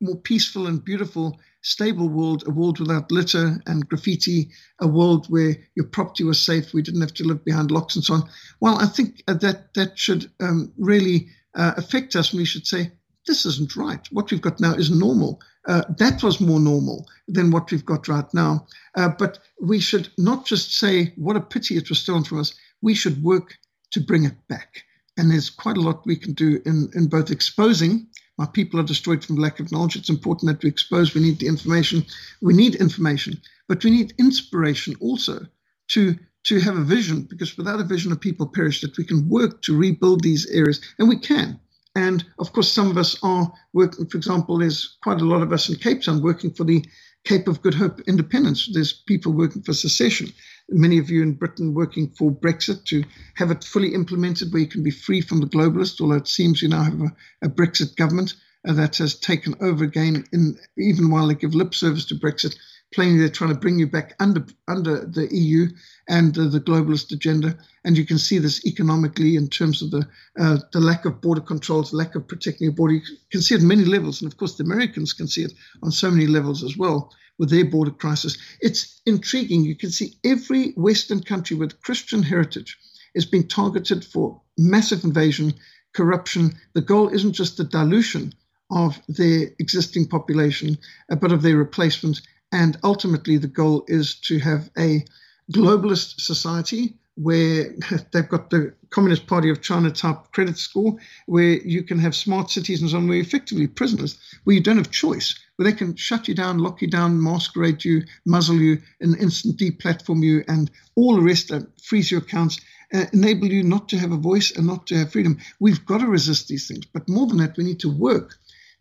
more 0.00 0.16
peaceful 0.16 0.66
and 0.66 0.84
beautiful, 0.84 1.38
stable 1.62 2.08
world, 2.08 2.44
a 2.46 2.50
world 2.50 2.78
without 2.78 3.10
litter 3.10 3.60
and 3.66 3.88
graffiti, 3.88 4.50
a 4.80 4.86
world 4.86 5.26
where 5.28 5.56
your 5.74 5.86
property 5.86 6.24
was 6.24 6.40
safe, 6.40 6.72
we 6.72 6.82
didn't 6.82 7.00
have 7.00 7.14
to 7.14 7.24
live 7.24 7.44
behind 7.44 7.70
locks 7.70 7.96
and 7.96 8.04
so 8.04 8.14
on. 8.14 8.22
Well, 8.60 8.78
I 8.78 8.86
think 8.86 9.22
uh, 9.28 9.34
that 9.34 9.74
that 9.74 9.98
should 9.98 10.30
um, 10.40 10.72
really 10.78 11.28
uh, 11.54 11.74
affect 11.76 12.16
us, 12.16 12.32
we 12.32 12.44
should 12.44 12.66
say 12.66 12.92
this 13.26 13.44
isn't 13.44 13.76
right. 13.76 14.06
What 14.12 14.30
we've 14.30 14.40
got 14.40 14.60
now 14.60 14.72
is 14.74 14.90
normal. 14.90 15.40
Uh, 15.68 15.82
that 15.98 16.22
was 16.22 16.40
more 16.40 16.58
normal 16.58 17.06
than 17.28 17.50
what 17.50 17.70
we've 17.70 17.84
got 17.84 18.08
right 18.08 18.32
now. 18.32 18.66
Uh, 18.96 19.10
but 19.18 19.38
we 19.60 19.78
should 19.78 20.08
not 20.16 20.46
just 20.46 20.78
say 20.78 21.12
what 21.16 21.36
a 21.36 21.40
pity 21.40 21.76
it 21.76 21.90
was 21.90 21.98
stolen 21.98 22.24
from 22.24 22.40
us 22.40 22.54
we 22.82 22.94
should 22.94 23.22
work 23.22 23.58
to 23.92 24.00
bring 24.00 24.24
it 24.24 24.36
back. 24.48 24.82
And 25.16 25.30
there's 25.30 25.50
quite 25.50 25.76
a 25.76 25.80
lot 25.80 26.06
we 26.06 26.16
can 26.16 26.32
do 26.32 26.60
in, 26.64 26.90
in 26.94 27.08
both 27.08 27.30
exposing. 27.30 28.06
My 28.38 28.46
people 28.46 28.80
are 28.80 28.84
destroyed 28.84 29.22
from 29.22 29.36
lack 29.36 29.60
of 29.60 29.70
knowledge. 29.70 29.96
It's 29.96 30.08
important 30.08 30.50
that 30.50 30.62
we 30.62 30.70
expose. 30.70 31.14
We 31.14 31.20
need 31.20 31.40
the 31.40 31.46
information. 31.46 32.06
We 32.40 32.54
need 32.54 32.76
information, 32.76 33.40
but 33.68 33.84
we 33.84 33.90
need 33.90 34.14
inspiration 34.18 34.94
also 35.00 35.46
to 35.88 36.16
to 36.42 36.58
have 36.58 36.74
a 36.74 36.82
vision, 36.82 37.20
because 37.28 37.58
without 37.58 37.80
a 37.80 37.84
vision, 37.84 38.12
a 38.12 38.16
people 38.16 38.46
perish. 38.46 38.80
That 38.80 38.96
we 38.96 39.04
can 39.04 39.28
work 39.28 39.60
to 39.62 39.76
rebuild 39.76 40.22
these 40.22 40.46
areas, 40.46 40.80
and 40.98 41.06
we 41.06 41.18
can. 41.18 41.60
And 41.94 42.24
of 42.38 42.52
course, 42.54 42.72
some 42.72 42.90
of 42.90 42.96
us 42.96 43.18
are 43.22 43.52
working. 43.74 44.06
For 44.06 44.16
example, 44.16 44.56
there's 44.56 44.96
quite 45.02 45.20
a 45.20 45.26
lot 45.26 45.42
of 45.42 45.52
us 45.52 45.68
in 45.68 45.76
Cape 45.76 46.02
Town 46.02 46.22
working 46.22 46.50
for 46.50 46.64
the 46.64 46.82
Cape 47.24 47.46
of 47.46 47.60
Good 47.60 47.74
Hope 47.74 48.00
independence. 48.06 48.70
There's 48.72 48.92
people 48.92 49.32
working 49.32 49.62
for 49.62 49.74
secession 49.74 50.28
many 50.70 50.98
of 50.98 51.10
you 51.10 51.22
in 51.22 51.34
Britain 51.34 51.74
working 51.74 52.10
for 52.10 52.30
Brexit 52.30 52.84
to 52.86 53.04
have 53.36 53.50
it 53.50 53.64
fully 53.64 53.94
implemented 53.94 54.52
where 54.52 54.62
you 54.62 54.68
can 54.68 54.82
be 54.82 54.90
free 54.90 55.20
from 55.20 55.40
the 55.40 55.46
globalists, 55.46 56.00
although 56.00 56.16
it 56.16 56.28
seems 56.28 56.62
you 56.62 56.68
now 56.68 56.82
have 56.82 57.00
a, 57.00 57.12
a 57.42 57.48
Brexit 57.48 57.96
government 57.96 58.34
uh, 58.66 58.72
that 58.74 58.96
has 58.98 59.18
taken 59.18 59.54
over 59.60 59.84
again, 59.84 60.24
in, 60.32 60.58
even 60.78 61.10
while 61.10 61.28
they 61.28 61.34
give 61.34 61.54
lip 61.54 61.74
service 61.74 62.04
to 62.06 62.14
Brexit. 62.14 62.56
Plainly, 62.92 63.20
they're 63.20 63.28
trying 63.28 63.54
to 63.54 63.60
bring 63.60 63.78
you 63.78 63.86
back 63.86 64.14
under 64.18 64.44
under 64.66 65.06
the 65.06 65.28
EU 65.30 65.68
and 66.08 66.36
uh, 66.36 66.48
the 66.48 66.60
globalist 66.60 67.12
agenda, 67.12 67.56
and 67.84 67.96
you 67.96 68.04
can 68.04 68.18
see 68.18 68.38
this 68.38 68.66
economically 68.66 69.36
in 69.36 69.48
terms 69.48 69.80
of 69.80 69.90
the 69.92 70.08
uh, 70.38 70.58
the 70.72 70.80
lack 70.80 71.04
of 71.04 71.20
border 71.20 71.40
controls, 71.40 71.92
lack 71.92 72.16
of 72.16 72.26
protecting 72.26 72.64
your 72.64 72.74
border. 72.74 72.94
You 72.94 73.02
can 73.30 73.42
see 73.42 73.54
it 73.54 73.62
many 73.62 73.84
levels, 73.84 74.20
and 74.20 74.30
of 74.30 74.36
course, 74.36 74.56
the 74.56 74.64
Americans 74.64 75.12
can 75.12 75.28
see 75.28 75.42
it 75.44 75.52
on 75.82 75.92
so 75.92 76.10
many 76.10 76.26
levels 76.26 76.64
as 76.64 76.76
well 76.76 77.12
with 77.38 77.50
their 77.50 77.64
border 77.64 77.90
crisis. 77.92 78.36
It's 78.60 79.00
intriguing. 79.06 79.64
You 79.64 79.76
can 79.76 79.90
see 79.90 80.14
every 80.24 80.72
Western 80.72 81.22
country 81.22 81.56
with 81.56 81.80
Christian 81.80 82.22
heritage 82.22 82.76
is 83.14 83.24
being 83.24 83.48
targeted 83.48 84.04
for 84.04 84.42
massive 84.58 85.04
invasion, 85.04 85.54
corruption. 85.94 86.52
The 86.74 86.82
goal 86.82 87.08
isn't 87.08 87.32
just 87.32 87.56
the 87.56 87.64
dilution 87.64 88.34
of 88.70 89.00
their 89.08 89.50
existing 89.58 90.08
population, 90.08 90.78
uh, 91.10 91.16
but 91.16 91.32
of 91.32 91.42
their 91.42 91.56
replacement. 91.56 92.20
And 92.52 92.76
ultimately, 92.82 93.38
the 93.38 93.46
goal 93.46 93.84
is 93.86 94.14
to 94.22 94.38
have 94.40 94.70
a 94.76 95.04
globalist 95.52 96.20
society 96.20 96.96
where 97.14 97.74
they've 98.12 98.28
got 98.28 98.50
the 98.50 98.74
Communist 98.90 99.26
Party 99.26 99.50
of 99.50 99.60
China 99.62 99.90
type 99.90 100.32
credit 100.32 100.58
score, 100.58 100.96
where 101.26 101.58
you 101.62 101.82
can 101.82 101.98
have 101.98 102.14
smart 102.14 102.50
cities 102.50 102.80
and 102.80 102.90
so 102.90 102.96
on, 102.96 103.08
where 103.08 103.18
effectively 103.18 103.66
prisoners, 103.66 104.18
where 104.44 104.56
you 104.56 104.62
don't 104.62 104.78
have 104.78 104.90
choice, 104.90 105.38
where 105.56 105.70
they 105.70 105.76
can 105.76 105.94
shut 105.94 106.26
you 106.26 106.34
down, 106.34 106.58
lock 106.58 106.82
you 106.82 106.88
down, 106.88 107.22
masquerade 107.22 107.84
you, 107.84 108.02
muzzle 108.24 108.56
you, 108.56 108.80
and 109.00 109.16
instant 109.18 109.58
deplatform 109.58 110.24
you, 110.24 110.42
and 110.48 110.70
all 110.96 111.14
the 111.14 111.22
rest, 111.22 111.52
uh, 111.52 111.60
freeze 111.82 112.10
your 112.10 112.20
accounts, 112.20 112.60
uh, 112.92 113.04
enable 113.12 113.46
you 113.46 113.62
not 113.62 113.88
to 113.88 113.98
have 113.98 114.12
a 114.12 114.16
voice 114.16 114.50
and 114.56 114.66
not 114.66 114.86
to 114.88 114.96
have 114.96 115.12
freedom. 115.12 115.38
We've 115.60 115.84
got 115.84 115.98
to 115.98 116.06
resist 116.06 116.48
these 116.48 116.66
things. 116.66 116.86
But 116.86 117.08
more 117.08 117.26
than 117.26 117.38
that, 117.38 117.56
we 117.56 117.64
need 117.64 117.80
to 117.80 117.90
work 117.90 118.36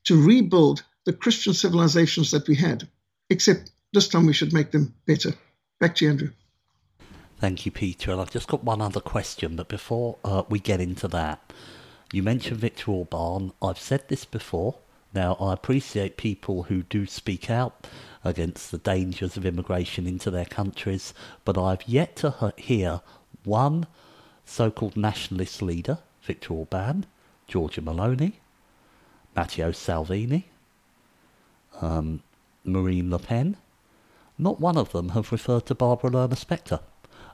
to 0.05 0.19
rebuild 0.19 0.83
the 1.05 1.13
Christian 1.13 1.53
civilizations 1.53 2.31
that 2.31 2.47
we 2.47 2.55
had, 2.55 2.87
except 3.29 3.71
this 3.93 4.07
time 4.07 4.25
we 4.25 4.33
should 4.33 4.53
make 4.53 4.71
them 4.71 4.93
better. 5.05 5.33
Back 5.79 5.95
to 5.95 6.05
you, 6.05 6.11
Andrew. 6.11 6.29
Thank 7.39 7.65
you, 7.65 7.71
Peter. 7.71 8.11
And 8.11 8.19
I've 8.19 8.31
just 8.31 8.47
got 8.47 8.63
one 8.63 8.81
other 8.81 8.99
question, 8.99 9.55
but 9.55 9.69
before 9.69 10.17
uh, 10.25 10.43
we 10.49 10.59
get 10.59 10.81
into 10.81 11.07
that, 11.07 11.53
you 12.11 12.21
mentioned 12.21 12.59
Viktor 12.59 12.91
Orban. 12.91 13.53
I've 13.61 13.79
said 13.79 14.09
this 14.09 14.25
before. 14.25 14.75
Now, 15.13 15.35
I 15.39 15.53
appreciate 15.53 16.17
people 16.17 16.63
who 16.63 16.83
do 16.83 17.05
speak 17.05 17.49
out 17.49 17.87
against 18.23 18.71
the 18.71 18.77
dangers 18.77 19.37
of 19.37 19.45
immigration 19.45 20.05
into 20.05 20.29
their 20.29 20.45
countries, 20.45 21.13
but 21.45 21.57
I've 21.57 21.87
yet 21.87 22.17
to 22.17 22.53
hear 22.57 23.01
one 23.43 23.87
so-called 24.45 24.97
nationalist 24.97 25.61
leader 25.61 25.99
Viktor 26.21 26.53
Orban, 26.53 27.05
Giorgia 27.47 27.81
Meloni, 27.81 28.33
Matteo 29.35 29.71
Salvini, 29.71 30.49
um, 31.81 32.21
Marine 32.63 33.09
Le 33.09 33.19
Pen, 33.19 33.57
not 34.37 34.59
one 34.59 34.77
of 34.77 34.91
them 34.91 35.09
have 35.09 35.31
referred 35.31 35.65
to 35.67 35.75
Barbara 35.75 36.11
Lerner 36.11 36.37
Spectre. 36.37 36.79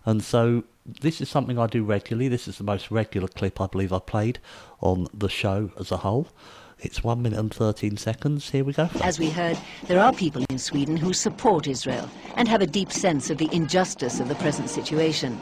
And 0.06 0.24
so 0.24 0.64
this 0.86 1.20
is 1.20 1.30
something 1.30 1.58
I 1.58 1.68
do 1.68 1.84
regularly. 1.84 2.28
This 2.28 2.48
is 2.48 2.58
the 2.58 2.64
most 2.64 2.92
regular 2.92 3.28
clip 3.28 3.60
I 3.60 3.68
believe 3.68 3.92
I 3.92 4.00
played 4.00 4.40
on 4.82 5.08
the 5.14 5.30
show 5.30 5.72
as 5.80 5.92
a 5.92 5.98
whole. 5.98 6.28
It's 6.80 7.04
one 7.04 7.22
minute 7.22 7.40
and 7.40 7.54
13 7.54 7.98
seconds. 7.98 8.50
Here 8.50 8.64
we 8.64 8.74
go. 8.74 8.90
As 9.02 9.18
we 9.18 9.30
heard, 9.30 9.58
there 9.88 10.00
are 10.00 10.14
people 10.14 10.44
in 10.50 10.60
Sweden 10.60 10.98
who 10.98 11.14
support 11.14 11.68
Israel 11.68 12.10
and 12.36 12.48
have 12.48 12.62
a 12.62 12.68
deep 12.68 12.92
sense 12.92 13.30
of 13.30 13.38
the 13.38 13.50
injustice 13.54 14.20
of 14.20 14.28
the 14.28 14.36
present 14.36 14.70
situation. 14.70 15.40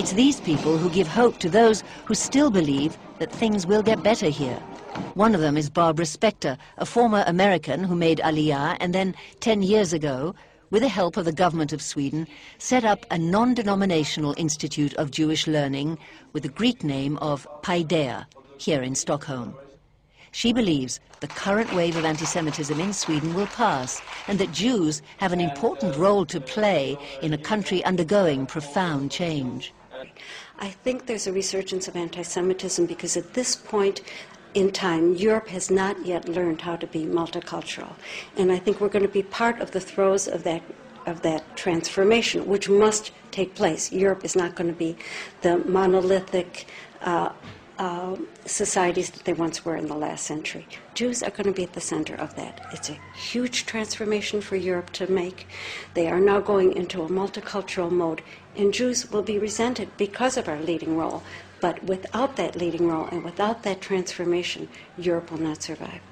It's 0.00 0.12
these 0.12 0.40
people 0.40 0.78
who 0.78 0.88
give 0.88 1.06
hope 1.06 1.36
to 1.40 1.50
those 1.50 1.84
who 2.06 2.14
still 2.14 2.50
believe 2.50 2.96
that 3.18 3.30
things 3.30 3.66
will 3.66 3.82
get 3.82 4.02
better 4.02 4.30
here. 4.30 4.56
One 5.12 5.34
of 5.34 5.42
them 5.42 5.58
is 5.58 5.68
Barbara 5.68 6.06
Spectre, 6.06 6.56
a 6.78 6.86
former 6.86 7.22
American 7.26 7.84
who 7.84 7.94
made 7.94 8.16
Aliyah 8.20 8.78
and 8.80 8.94
then, 8.94 9.14
10 9.40 9.60
years 9.60 9.92
ago, 9.92 10.34
with 10.70 10.80
the 10.80 10.88
help 10.88 11.18
of 11.18 11.26
the 11.26 11.32
government 11.32 11.74
of 11.74 11.82
Sweden, 11.82 12.26
set 12.56 12.82
up 12.82 13.04
a 13.10 13.18
non-denominational 13.18 14.34
institute 14.38 14.94
of 14.94 15.10
Jewish 15.10 15.46
learning 15.46 15.98
with 16.32 16.44
the 16.44 16.48
Greek 16.48 16.82
name 16.82 17.18
of 17.18 17.46
Paideia, 17.60 18.24
here 18.56 18.80
in 18.80 18.94
Stockholm. 18.94 19.54
She 20.32 20.54
believes 20.54 20.98
the 21.20 21.28
current 21.28 21.74
wave 21.74 21.96
of 21.96 22.06
anti-Semitism 22.06 22.80
in 22.80 22.94
Sweden 22.94 23.34
will 23.34 23.48
pass 23.48 24.00
and 24.28 24.38
that 24.38 24.52
Jews 24.52 25.02
have 25.18 25.34
an 25.34 25.42
important 25.42 25.94
role 25.98 26.24
to 26.24 26.40
play 26.40 26.96
in 27.20 27.34
a 27.34 27.38
country 27.38 27.84
undergoing 27.84 28.46
profound 28.46 29.10
change. 29.10 29.74
I 30.58 30.68
think 30.68 31.06
there's 31.06 31.26
a 31.26 31.32
resurgence 31.32 31.88
of 31.88 31.96
anti-Semitism 31.96 32.86
because 32.86 33.16
at 33.16 33.34
this 33.34 33.56
point 33.56 34.02
in 34.54 34.72
time, 34.72 35.14
Europe 35.14 35.48
has 35.48 35.70
not 35.70 36.04
yet 36.04 36.28
learned 36.28 36.60
how 36.62 36.76
to 36.76 36.86
be 36.86 37.04
multicultural. 37.04 37.92
And 38.36 38.50
I 38.50 38.58
think 38.58 38.80
we're 38.80 38.88
going 38.88 39.06
to 39.06 39.12
be 39.12 39.22
part 39.22 39.60
of 39.60 39.70
the 39.70 39.80
throes 39.80 40.26
of 40.26 40.42
that 40.44 40.62
of 41.06 41.22
that 41.22 41.56
transformation, 41.56 42.46
which 42.46 42.68
must 42.68 43.10
take 43.30 43.54
place. 43.54 43.90
Europe 43.90 44.22
is 44.22 44.36
not 44.36 44.54
going 44.54 44.68
to 44.68 44.76
be 44.76 44.96
the 45.40 45.56
monolithic 45.58 46.66
uh, 47.00 47.30
uh, 47.80 48.14
societies 48.44 49.08
that 49.08 49.24
they 49.24 49.32
once 49.32 49.64
were 49.64 49.74
in 49.74 49.86
the 49.86 49.94
last 49.94 50.26
century. 50.26 50.66
Jews 50.92 51.22
are 51.22 51.30
going 51.30 51.46
to 51.46 51.52
be 51.52 51.62
at 51.62 51.72
the 51.72 51.80
center 51.80 52.14
of 52.14 52.36
that. 52.36 52.60
It's 52.74 52.90
a 52.90 52.98
huge 53.16 53.64
transformation 53.64 54.42
for 54.42 54.54
Europe 54.54 54.90
to 54.92 55.10
make. 55.10 55.46
They 55.94 56.06
are 56.06 56.20
now 56.20 56.40
going 56.40 56.74
into 56.74 57.02
a 57.02 57.08
multicultural 57.08 57.90
mode, 57.90 58.20
and 58.54 58.74
Jews 58.74 59.10
will 59.10 59.22
be 59.22 59.38
resented 59.38 59.96
because 59.96 60.36
of 60.36 60.46
our 60.46 60.60
leading 60.60 60.98
role. 60.98 61.22
But 61.60 61.82
without 61.84 62.36
that 62.36 62.54
leading 62.54 62.86
role 62.86 63.06
and 63.06 63.24
without 63.24 63.62
that 63.62 63.80
transformation, 63.80 64.68
Europe 64.98 65.30
will 65.30 65.40
not 65.40 65.62
survive. 65.62 66.02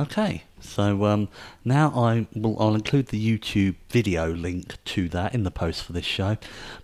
Okay, 0.00 0.44
so 0.60 1.04
um, 1.04 1.28
now 1.62 1.90
I 1.94 2.26
will 2.34 2.56
I'll 2.58 2.74
include 2.74 3.08
the 3.08 3.22
YouTube 3.22 3.74
video 3.90 4.32
link 4.32 4.82
to 4.86 5.10
that 5.10 5.34
in 5.34 5.42
the 5.42 5.50
post 5.50 5.84
for 5.84 5.92
this 5.92 6.06
show, 6.06 6.38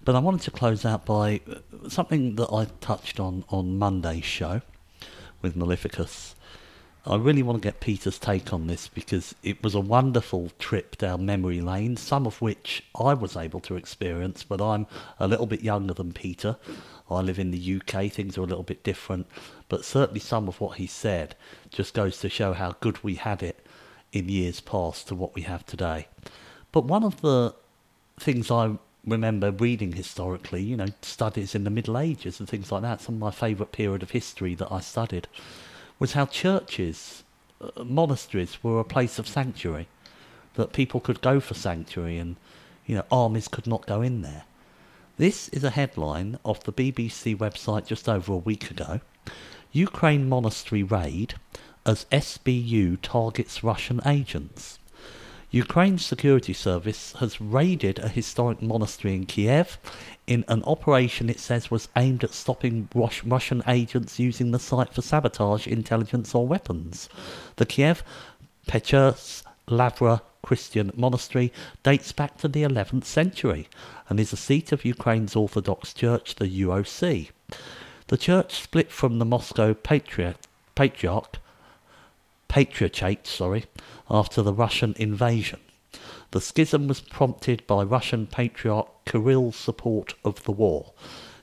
but 0.05 0.15
I 0.15 0.19
wanted 0.19 0.43
to 0.43 0.51
close 0.51 0.85
out 0.85 1.07
by 1.07 1.41
uh, 1.51 1.89
something 1.89 2.37
that 2.37 2.53
I 2.53 2.67
touched 2.83 3.19
on 3.19 3.47
on 3.49 3.79
Monday's 3.79 4.27
show 4.27 4.61
with 5.41 5.57
Maleficus. 5.57 6.35
I 7.09 7.15
really 7.15 7.45
want 7.45 7.63
to 7.63 7.67
get 7.69 7.79
Peter's 7.79 8.19
take 8.19 8.53
on 8.53 8.67
this 8.67 8.89
because 8.89 9.33
it 9.45 9.63
was 9.63 9.77
a 9.77 9.81
wonderful 9.81 10.51
trip 10.59 10.99
down 10.99 11.25
memory 11.25 11.61
lane, 11.61 11.97
some 11.97 12.27
of 12.27 12.43
which 12.43 12.83
I 12.99 13.15
was 13.15 13.37
able 13.37 13.61
to 13.61 13.77
experience, 13.77 14.43
but 14.43 14.61
I'm 14.61 14.89
a 15.21 15.29
little 15.29 15.47
bit 15.47 15.63
younger 15.63 15.95
than 15.95 16.13
Peter. 16.13 16.57
I 17.09 17.21
live 17.21 17.39
in 17.39 17.53
the 17.53 17.81
UK, 17.81 18.11
things 18.11 18.37
are 18.37 18.43
a 18.43 18.47
little 18.47 18.65
bit 18.65 18.83
different, 18.83 19.29
but 19.69 19.85
certainly 19.85 20.19
some 20.19 20.49
of 20.49 20.61
what 20.61 20.79
he 20.79 20.89
said 20.89 21.37
just 21.71 21.95
goes 21.95 22.19
to 22.21 22.29
show 22.29 22.55
how 22.55 22.75
good 22.81 23.05
we 23.05 23.15
had 23.15 23.41
it 23.41 23.65
in 24.11 24.29
years 24.29 24.61
past 24.61 25.07
to 25.07 25.15
what 25.15 25.33
we 25.33 25.43
have 25.43 25.65
today. 25.65 26.09
But 26.73 26.87
one 26.87 27.05
of 27.05 27.21
the 27.21 27.55
things 28.19 28.51
I 28.51 28.79
remember 29.05 29.53
reading 29.53 29.93
historically, 29.93 30.65
you 30.65 30.77
know, 30.77 30.89
studies 31.03 31.55
in 31.55 31.63
the 31.63 31.71
Middle 31.71 31.99
Ages 31.99 32.41
and 32.41 32.49
things 32.49 32.73
like 32.73 32.83
that, 32.83 33.01
some 33.01 33.15
of 33.15 33.21
my 33.21 33.31
favourite 33.31 33.71
period 33.71 34.03
of 34.03 34.11
history 34.11 34.57
that 34.57 34.73
I 34.73 34.81
studied, 34.81 35.29
was 35.99 36.13
how 36.13 36.27
churches, 36.27 37.25
uh, 37.61 37.85
monasteries 37.85 38.63
were 38.63 38.81
a 38.81 38.85
place 38.85 39.19
of 39.19 39.29
sanctuary, 39.29 39.89
that 40.55 40.73
people 40.73 41.01
could 41.01 41.21
go 41.21 41.41
for 41.41 41.55
sanctuary 41.55 42.19
and, 42.19 42.37
you 42.87 42.97
know, 42.97 43.05
armies 43.11 43.49
could 43.49 43.67
not 43.67 43.87
go 43.87 44.03
in 44.03 44.23
there. 44.23 44.45
This 45.19 45.49
is 45.49 45.65
a 45.65 45.71
headline 45.71 46.39
off 46.45 46.65
the 46.65 46.73
BBC 46.73 47.37
website 47.37 47.87
just 47.87 48.09
over 48.09 48.35
a 48.35 48.37
week 48.37 48.71
ago. 48.71 49.01
Ukraine 49.73 50.29
monastery 50.29 50.83
raid 50.83 51.35
as 51.87 52.07
SBU 52.13 52.99
targets 53.01 53.65
Russian 53.65 54.01
agents. 54.07 54.79
Ukraine's 55.57 56.05
security 56.05 56.53
service 56.53 57.15
has 57.19 57.41
raided 57.41 57.99
a 57.99 58.11
historic 58.11 58.61
monastery 58.61 59.15
in 59.15 59.25
Kiev 59.25 59.79
in 60.27 60.45
an 60.49 60.63
operation 60.65 61.31
it 61.31 61.41
says 61.41 61.71
was 61.71 61.89
aimed 61.97 62.23
at 62.23 62.35
stopping 62.35 62.91
Russian 62.95 63.63
agents 63.67 64.19
using 64.19 64.51
the 64.51 64.59
site 64.59 64.93
for 64.93 65.01
sabotage, 65.01 65.67
intelligence, 65.67 66.35
or 66.35 66.47
weapons. 66.47 67.09
The 67.57 67.65
Kiev 67.65 68.05
Pechersk 68.69 69.45
Lavra 69.67 70.21
Christian 70.43 70.93
monastery 70.95 71.55
dates 71.83 72.13
back 72.13 72.37
to 72.39 72.49
the 72.49 72.63
11th 72.63 73.05
century 73.05 73.67
and 74.11 74.21
is 74.21 74.33
the 74.33 74.37
seat 74.37 74.73
of 74.73 74.85
Ukraine's 74.85 75.35
Orthodox 75.35 75.95
Church, 75.95 76.35
the 76.35 76.49
UOC. 76.49 77.31
The 78.09 78.19
church 78.19 78.63
split 78.63 78.93
from 78.93 79.19
the 79.19 79.25
Moscow 79.25 79.73
Patriarch, 79.73 81.39
Patriarchate, 82.57 83.27
sorry, 83.27 83.67
after 84.11 84.41
the 84.41 84.55
Russian 84.55 84.95
invasion. 84.97 85.61
The 86.31 86.41
schism 86.41 86.89
was 86.89 87.03
prompted 87.03 87.67
by 87.67 87.83
Russian 87.83 88.27
Patriarch 88.27 88.89
Kirill's 89.05 89.57
support 89.57 90.15
of 90.25 90.43
the 90.45 90.53
war. 90.53 90.95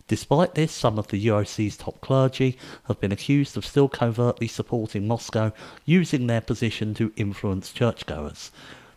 Despite 0.07 0.55
this, 0.55 0.71
some 0.71 0.97
of 0.97 1.09
the 1.09 1.23
UOC's 1.27 1.77
top 1.77 2.01
clergy 2.01 2.57
have 2.85 2.99
been 2.99 3.11
accused 3.11 3.55
of 3.55 3.63
still 3.63 3.89
covertly 3.89 4.47
supporting 4.47 5.07
Moscow, 5.07 5.53
using 5.85 6.25
their 6.25 6.41
position 6.41 6.95
to 6.95 7.13
influence 7.15 7.71
churchgoers. 7.71 8.49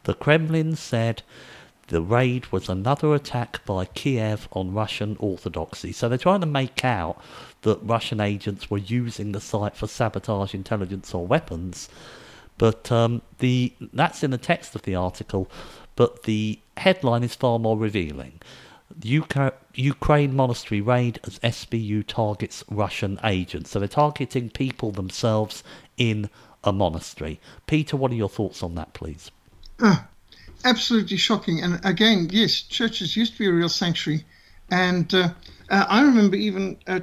The 0.05 0.15
Kremlin 0.15 0.75
said 0.75 1.23
the 1.89 2.01
raid 2.01 2.51
was 2.51 2.71
another 2.71 3.15
attack 3.15 3.63
by 3.67 3.85
Kiev 3.85 4.49
on 4.53 4.73
Russian 4.73 5.19
orthodoxy. 5.21 5.93
So 5.93 6.09
they're 6.09 6.17
trying 6.17 6.41
to 6.41 6.47
make 6.47 6.83
out 6.83 7.21
that 7.63 7.79
Russian 7.83 8.21
agents 8.21 8.71
were 8.71 8.79
using 8.79 9.33
the 9.33 9.41
site 9.41 9.77
for 9.77 9.87
sabotage, 9.87 10.55
intelligence, 10.55 11.13
or 11.15 11.27
weapons. 11.27 11.89
But 12.59 12.91
um, 12.91 13.23
the 13.39 13.73
that's 13.93 14.23
in 14.23 14.31
the 14.31 14.39
text 14.39 14.75
of 14.75 14.83
the 14.83 14.95
article. 14.95 15.51
But 15.95 16.25
the 16.25 16.59
headline 16.77 17.23
is 17.23 17.35
far 17.35 17.59
more 17.59 17.77
revealing. 17.77 18.41
UK, 19.05 19.55
Ukraine 19.75 20.35
monastery 20.35 20.81
raid 20.81 21.19
as 21.25 21.39
SBU 21.41 22.07
targets 22.07 22.63
Russian 22.71 23.19
agents. 23.25 23.71
So 23.71 23.79
they're 23.79 23.89
targeting 23.89 24.51
people 24.51 24.93
themselves 24.93 25.65
in 25.97 26.31
a 26.63 26.73
monastery. 26.73 27.41
Peter, 27.67 27.97
what 27.97 28.11
are 28.13 28.15
your 28.15 28.29
thoughts 28.29 28.63
on 28.63 28.75
that, 28.77 28.93
please? 28.93 29.31
Uh, 29.81 29.97
absolutely 30.65 31.17
shocking. 31.17 31.63
And 31.63 31.85
again, 31.85 32.29
yes, 32.31 32.61
churches 32.61 33.17
used 33.17 33.33
to 33.35 33.39
be 33.39 33.47
a 33.47 33.53
real 33.53 33.69
sanctuary. 33.69 34.25
And 34.71 35.13
uh, 35.15 35.31
uh, 35.69 35.87
I 35.89 36.03
remember 36.03 36.37
even 36.37 36.77
uh, 36.87 37.01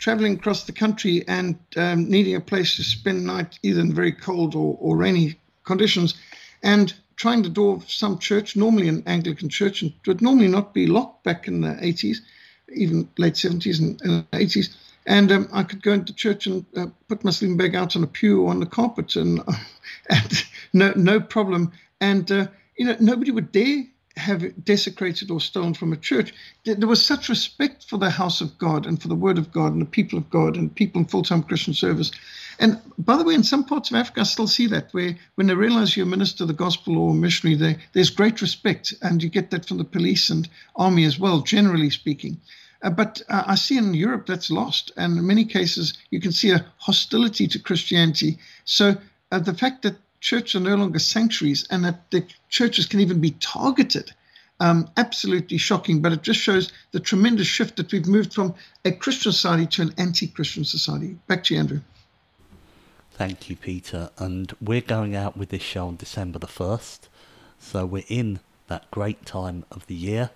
traveling 0.00 0.34
across 0.34 0.64
the 0.64 0.72
country 0.72 1.22
and 1.28 1.58
um, 1.76 2.08
needing 2.10 2.34
a 2.34 2.40
place 2.40 2.74
to 2.76 2.82
spend 2.82 3.24
night, 3.24 3.58
either 3.62 3.80
in 3.80 3.94
very 3.94 4.12
cold 4.12 4.54
or, 4.54 4.76
or 4.80 4.96
rainy 4.96 5.38
conditions, 5.64 6.14
and 6.62 6.94
trying 7.16 7.42
the 7.42 7.50
door 7.50 7.76
of 7.76 7.88
some 7.88 8.18
church, 8.18 8.56
normally 8.56 8.88
an 8.88 9.02
Anglican 9.06 9.50
church, 9.50 9.82
and 9.82 9.92
would 10.06 10.22
normally 10.22 10.48
not 10.48 10.72
be 10.72 10.86
locked 10.86 11.22
back 11.22 11.46
in 11.46 11.60
the 11.60 11.68
80s, 11.68 12.16
even 12.74 13.08
late 13.18 13.34
70s 13.34 13.78
and, 13.78 14.00
and 14.02 14.30
80s. 14.30 14.74
And 15.06 15.30
um, 15.30 15.48
I 15.52 15.62
could 15.62 15.82
go 15.82 15.92
into 15.92 16.14
church 16.14 16.46
and 16.46 16.64
uh, 16.76 16.86
put 17.08 17.22
my 17.22 17.30
sleeping 17.30 17.58
bag 17.58 17.74
out 17.74 17.94
on 17.94 18.02
a 18.02 18.06
pew 18.06 18.42
or 18.42 18.50
on 18.50 18.60
the 18.60 18.66
carpet, 18.66 19.16
and, 19.16 19.40
and 20.10 20.44
no 20.72 20.92
no 20.96 21.20
problem. 21.20 21.72
And 22.00 22.30
uh, 22.30 22.46
you 22.76 22.86
know 22.86 22.96
nobody 23.00 23.30
would 23.30 23.52
dare 23.52 23.84
have 24.16 24.64
desecrated 24.64 25.30
or 25.30 25.40
stolen 25.40 25.74
from 25.74 25.92
a 25.92 25.96
church. 25.96 26.34
There 26.64 26.88
was 26.88 27.04
such 27.04 27.28
respect 27.28 27.88
for 27.88 27.96
the 27.96 28.10
house 28.10 28.40
of 28.40 28.58
God 28.58 28.86
and 28.86 29.00
for 29.00 29.08
the 29.08 29.14
word 29.14 29.38
of 29.38 29.52
God 29.52 29.72
and 29.72 29.80
the 29.80 29.86
people 29.86 30.18
of 30.18 30.28
God 30.30 30.56
and 30.56 30.74
people 30.74 31.00
in 31.00 31.06
full 31.06 31.22
time 31.22 31.42
Christian 31.42 31.74
service. 31.74 32.10
And 32.58 32.78
by 32.98 33.16
the 33.16 33.24
way, 33.24 33.34
in 33.34 33.42
some 33.42 33.64
parts 33.64 33.90
of 33.90 33.96
Africa, 33.96 34.20
I 34.20 34.24
still 34.24 34.46
see 34.46 34.66
that 34.66 34.92
where 34.92 35.16
when 35.36 35.46
they 35.46 35.54
realize 35.54 35.96
you're 35.96 36.06
a 36.06 36.10
minister 36.10 36.44
of 36.44 36.48
the 36.48 36.54
gospel 36.54 36.98
or 36.98 37.12
a 37.12 37.14
missionary, 37.14 37.56
they, 37.56 37.78
there's 37.92 38.10
great 38.10 38.42
respect. 38.42 38.92
And 39.00 39.22
you 39.22 39.30
get 39.30 39.50
that 39.50 39.66
from 39.66 39.78
the 39.78 39.84
police 39.84 40.28
and 40.28 40.48
army 40.76 41.04
as 41.04 41.18
well, 41.18 41.40
generally 41.40 41.88
speaking. 41.88 42.38
Uh, 42.82 42.90
but 42.90 43.22
uh, 43.28 43.44
I 43.46 43.54
see 43.54 43.78
in 43.78 43.94
Europe 43.94 44.26
that's 44.26 44.50
lost. 44.50 44.90
And 44.96 45.18
in 45.18 45.26
many 45.26 45.44
cases, 45.44 45.94
you 46.10 46.20
can 46.20 46.32
see 46.32 46.50
a 46.50 46.66
hostility 46.78 47.46
to 47.48 47.58
Christianity. 47.58 48.38
So 48.64 48.96
uh, 49.32 49.38
the 49.38 49.54
fact 49.54 49.82
that 49.82 49.96
churches 50.20 50.60
are 50.60 50.64
no 50.64 50.76
longer 50.76 50.98
sanctuaries 50.98 51.66
and 51.70 51.84
that 51.84 52.10
the 52.10 52.24
churches 52.48 52.86
can 52.86 53.00
even 53.00 53.20
be 53.20 53.32
targeted 53.32 54.12
Um, 54.60 54.90
absolutely 54.98 55.56
shocking, 55.56 56.02
but 56.02 56.12
it 56.12 56.22
just 56.22 56.38
shows 56.38 56.70
the 56.92 57.00
tremendous 57.00 57.46
shift 57.46 57.76
that 57.76 57.90
we've 57.90 58.06
moved 58.06 58.34
from 58.34 58.54
a 58.84 58.92
Christian 58.92 59.32
society 59.32 59.66
to 59.66 59.82
an 59.82 59.94
anti 59.96 60.26
Christian 60.26 60.66
society. 60.66 61.16
Back 61.26 61.44
to 61.44 61.54
you, 61.54 61.60
Andrew. 61.60 61.80
Thank 63.12 63.48
you, 63.48 63.56
Peter. 63.56 64.10
And 64.18 64.54
we're 64.60 64.82
going 64.82 65.16
out 65.16 65.34
with 65.34 65.48
this 65.48 65.62
show 65.62 65.88
on 65.88 65.96
December 65.96 66.38
the 66.38 66.46
1st. 66.46 67.00
So 67.58 67.86
we're 67.86 68.04
in 68.08 68.40
that 68.68 68.90
great 68.90 69.24
time 69.24 69.64
of 69.70 69.86
the 69.86 69.94
year 69.94 70.30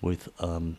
with 0.00 0.28
um, 0.42 0.78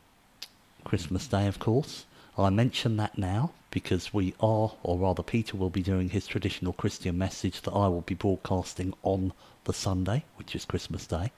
Christmas 0.84 1.28
Day, 1.28 1.45
of 1.47 1.59
course. 1.59 2.05
I 2.36 2.49
mention 2.49 2.97
that 2.97 3.17
now 3.17 3.51
because 3.76 4.13
we 4.13 4.34
are, 4.39 4.71
or 4.84 4.97
rather, 4.97 5.21
Peter 5.21 5.57
will 5.57 5.69
be 5.69 5.84
doing 5.84 6.09
his 6.09 6.26
traditional 6.26 6.71
Christian 6.71 7.17
message 7.17 7.59
that 7.63 7.73
I 7.73 7.89
will 7.89 8.05
be 8.07 8.15
broadcasting 8.15 8.93
on 9.03 9.34
the 9.65 9.73
Sunday, 9.73 10.23
which 10.38 10.55
is 10.55 10.63
Christmas 10.63 11.05
Day. 11.05 11.34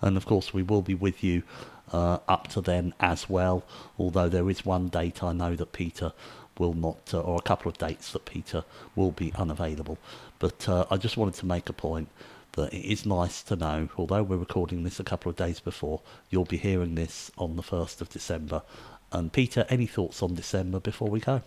And 0.00 0.16
of 0.16 0.24
course, 0.24 0.54
we 0.54 0.62
will 0.62 0.82
be 0.82 0.94
with 0.94 1.24
you 1.24 1.42
uh, 1.92 2.18
up 2.28 2.46
to 2.50 2.60
then 2.60 2.94
as 3.00 3.28
well, 3.28 3.64
although 3.98 4.28
there 4.28 4.48
is 4.48 4.64
one 4.64 4.86
date 4.86 5.24
I 5.24 5.32
know 5.32 5.56
that 5.56 5.72
Peter 5.72 6.12
will 6.58 6.74
not, 6.74 7.12
uh, 7.12 7.22
or 7.22 7.38
a 7.38 7.42
couple 7.42 7.68
of 7.68 7.76
dates 7.76 8.12
that 8.12 8.24
Peter 8.24 8.62
will 8.94 9.10
be 9.10 9.32
unavailable. 9.34 9.98
But 10.38 10.68
uh, 10.68 10.86
I 10.92 10.96
just 10.96 11.16
wanted 11.16 11.34
to 11.40 11.46
make 11.46 11.68
a 11.68 11.72
point 11.72 12.08
that 12.52 12.72
it 12.72 12.86
is 12.86 13.04
nice 13.04 13.42
to 13.42 13.56
know, 13.56 13.88
although 13.96 14.22
we're 14.22 14.36
recording 14.36 14.84
this 14.84 15.00
a 15.00 15.04
couple 15.04 15.28
of 15.28 15.34
days 15.34 15.58
before, 15.58 16.02
you'll 16.30 16.44
be 16.44 16.56
hearing 16.56 16.94
this 16.94 17.32
on 17.36 17.56
the 17.56 17.64
1st 17.64 18.00
of 18.00 18.10
December, 18.10 18.62
and 19.10 19.32
Peter, 19.32 19.66
any 19.68 19.86
thoughts 19.86 20.22
on 20.22 20.36
December 20.36 20.78
before 20.78 21.08
we 21.08 21.18
go? 21.18 21.42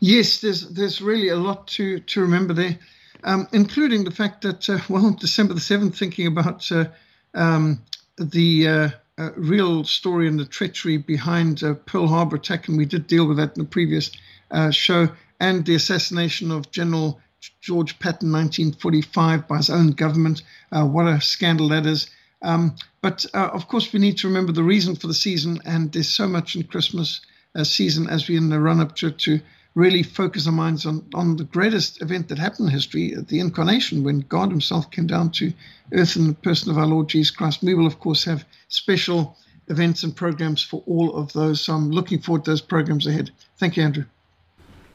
Yes, 0.00 0.40
there's 0.40 0.66
there's 0.70 1.02
really 1.02 1.28
a 1.28 1.36
lot 1.36 1.68
to 1.68 2.00
to 2.00 2.22
remember 2.22 2.54
there, 2.54 2.78
um, 3.22 3.46
including 3.52 4.04
the 4.04 4.10
fact 4.10 4.40
that 4.42 4.68
uh, 4.70 4.78
well, 4.88 5.10
December 5.10 5.52
the 5.52 5.60
seventh, 5.60 5.96
thinking 5.96 6.26
about 6.26 6.72
uh, 6.72 6.86
um, 7.34 7.82
the 8.16 8.66
uh, 8.66 8.88
uh 9.18 9.30
real 9.36 9.84
story 9.84 10.26
and 10.26 10.40
the 10.40 10.46
treachery 10.46 10.96
behind 10.96 11.62
uh, 11.62 11.74
Pearl 11.74 12.06
Harbor 12.06 12.36
attack, 12.36 12.66
and 12.66 12.78
we 12.78 12.86
did 12.86 13.06
deal 13.06 13.28
with 13.28 13.36
that 13.36 13.58
in 13.58 13.64
the 13.64 13.68
previous 13.68 14.10
uh, 14.50 14.70
show, 14.70 15.10
and 15.38 15.66
the 15.66 15.74
assassination 15.74 16.50
of 16.50 16.70
General 16.70 17.20
George 17.60 17.98
Patton, 17.98 18.32
1945, 18.32 19.46
by 19.46 19.58
his 19.58 19.68
own 19.68 19.90
government. 19.90 20.42
what 20.70 21.06
a 21.06 21.20
scandal 21.20 21.68
that 21.68 21.84
is. 21.84 22.08
Um, 22.42 22.74
but 23.02 23.26
of 23.34 23.68
course, 23.68 23.92
we 23.92 24.00
need 24.00 24.16
to 24.18 24.28
remember 24.28 24.52
the 24.52 24.62
reason 24.62 24.96
for 24.96 25.08
the 25.08 25.14
season, 25.14 25.60
and 25.66 25.92
there's 25.92 26.08
so 26.08 26.26
much 26.26 26.56
in 26.56 26.62
Christmas 26.62 27.20
season 27.64 28.08
as 28.08 28.28
we 28.28 28.36
in 28.36 28.48
the 28.48 28.58
run 28.58 28.80
up 28.80 28.96
to 28.96 29.10
to 29.10 29.40
really 29.74 30.02
focus 30.02 30.46
our 30.46 30.52
minds 30.52 30.86
on, 30.86 31.06
on 31.14 31.36
the 31.36 31.44
greatest 31.44 32.02
event 32.02 32.28
that 32.28 32.38
happened 32.38 32.68
in 32.68 32.74
history, 32.74 33.14
uh, 33.14 33.22
the 33.28 33.40
incarnation, 33.40 34.02
when 34.02 34.20
God 34.20 34.50
Himself 34.50 34.90
came 34.90 35.06
down 35.06 35.30
to 35.32 35.52
earth 35.92 36.16
in 36.16 36.26
the 36.26 36.34
person 36.34 36.70
of 36.70 36.78
our 36.78 36.86
Lord 36.86 37.08
Jesus 37.08 37.30
Christ. 37.30 37.62
We 37.62 37.74
will, 37.74 37.86
of 37.86 38.00
course, 38.00 38.24
have 38.24 38.44
special 38.68 39.36
events 39.68 40.02
and 40.02 40.14
programs 40.14 40.62
for 40.62 40.82
all 40.86 41.14
of 41.14 41.32
those. 41.32 41.60
So 41.60 41.74
I'm 41.74 41.90
looking 41.90 42.20
forward 42.20 42.44
to 42.44 42.50
those 42.50 42.60
programs 42.60 43.06
ahead. 43.06 43.30
Thank 43.58 43.76
you, 43.76 43.84
Andrew. 43.84 44.04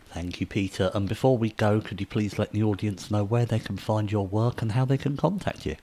Thank 0.10 0.40
you, 0.40 0.48
Peter. 0.48 0.92
And 0.94 1.10
before 1.10 1.38
we 1.38 1.50
go, 1.52 1.82
could 1.82 2.00
you 2.00 2.06
please 2.06 2.40
let 2.40 2.52
the 2.52 2.64
audience 2.64 3.12
know 3.12 3.24
where 3.24 3.46
they 3.46 3.60
can 3.60 3.78
find 3.78 4.12
your 4.12 4.28
work 4.28 4.62
and 4.62 4.74
how 4.74 4.86
they 4.86 4.98
can 4.98 5.18
contact 5.18 5.66
you? 5.66 5.76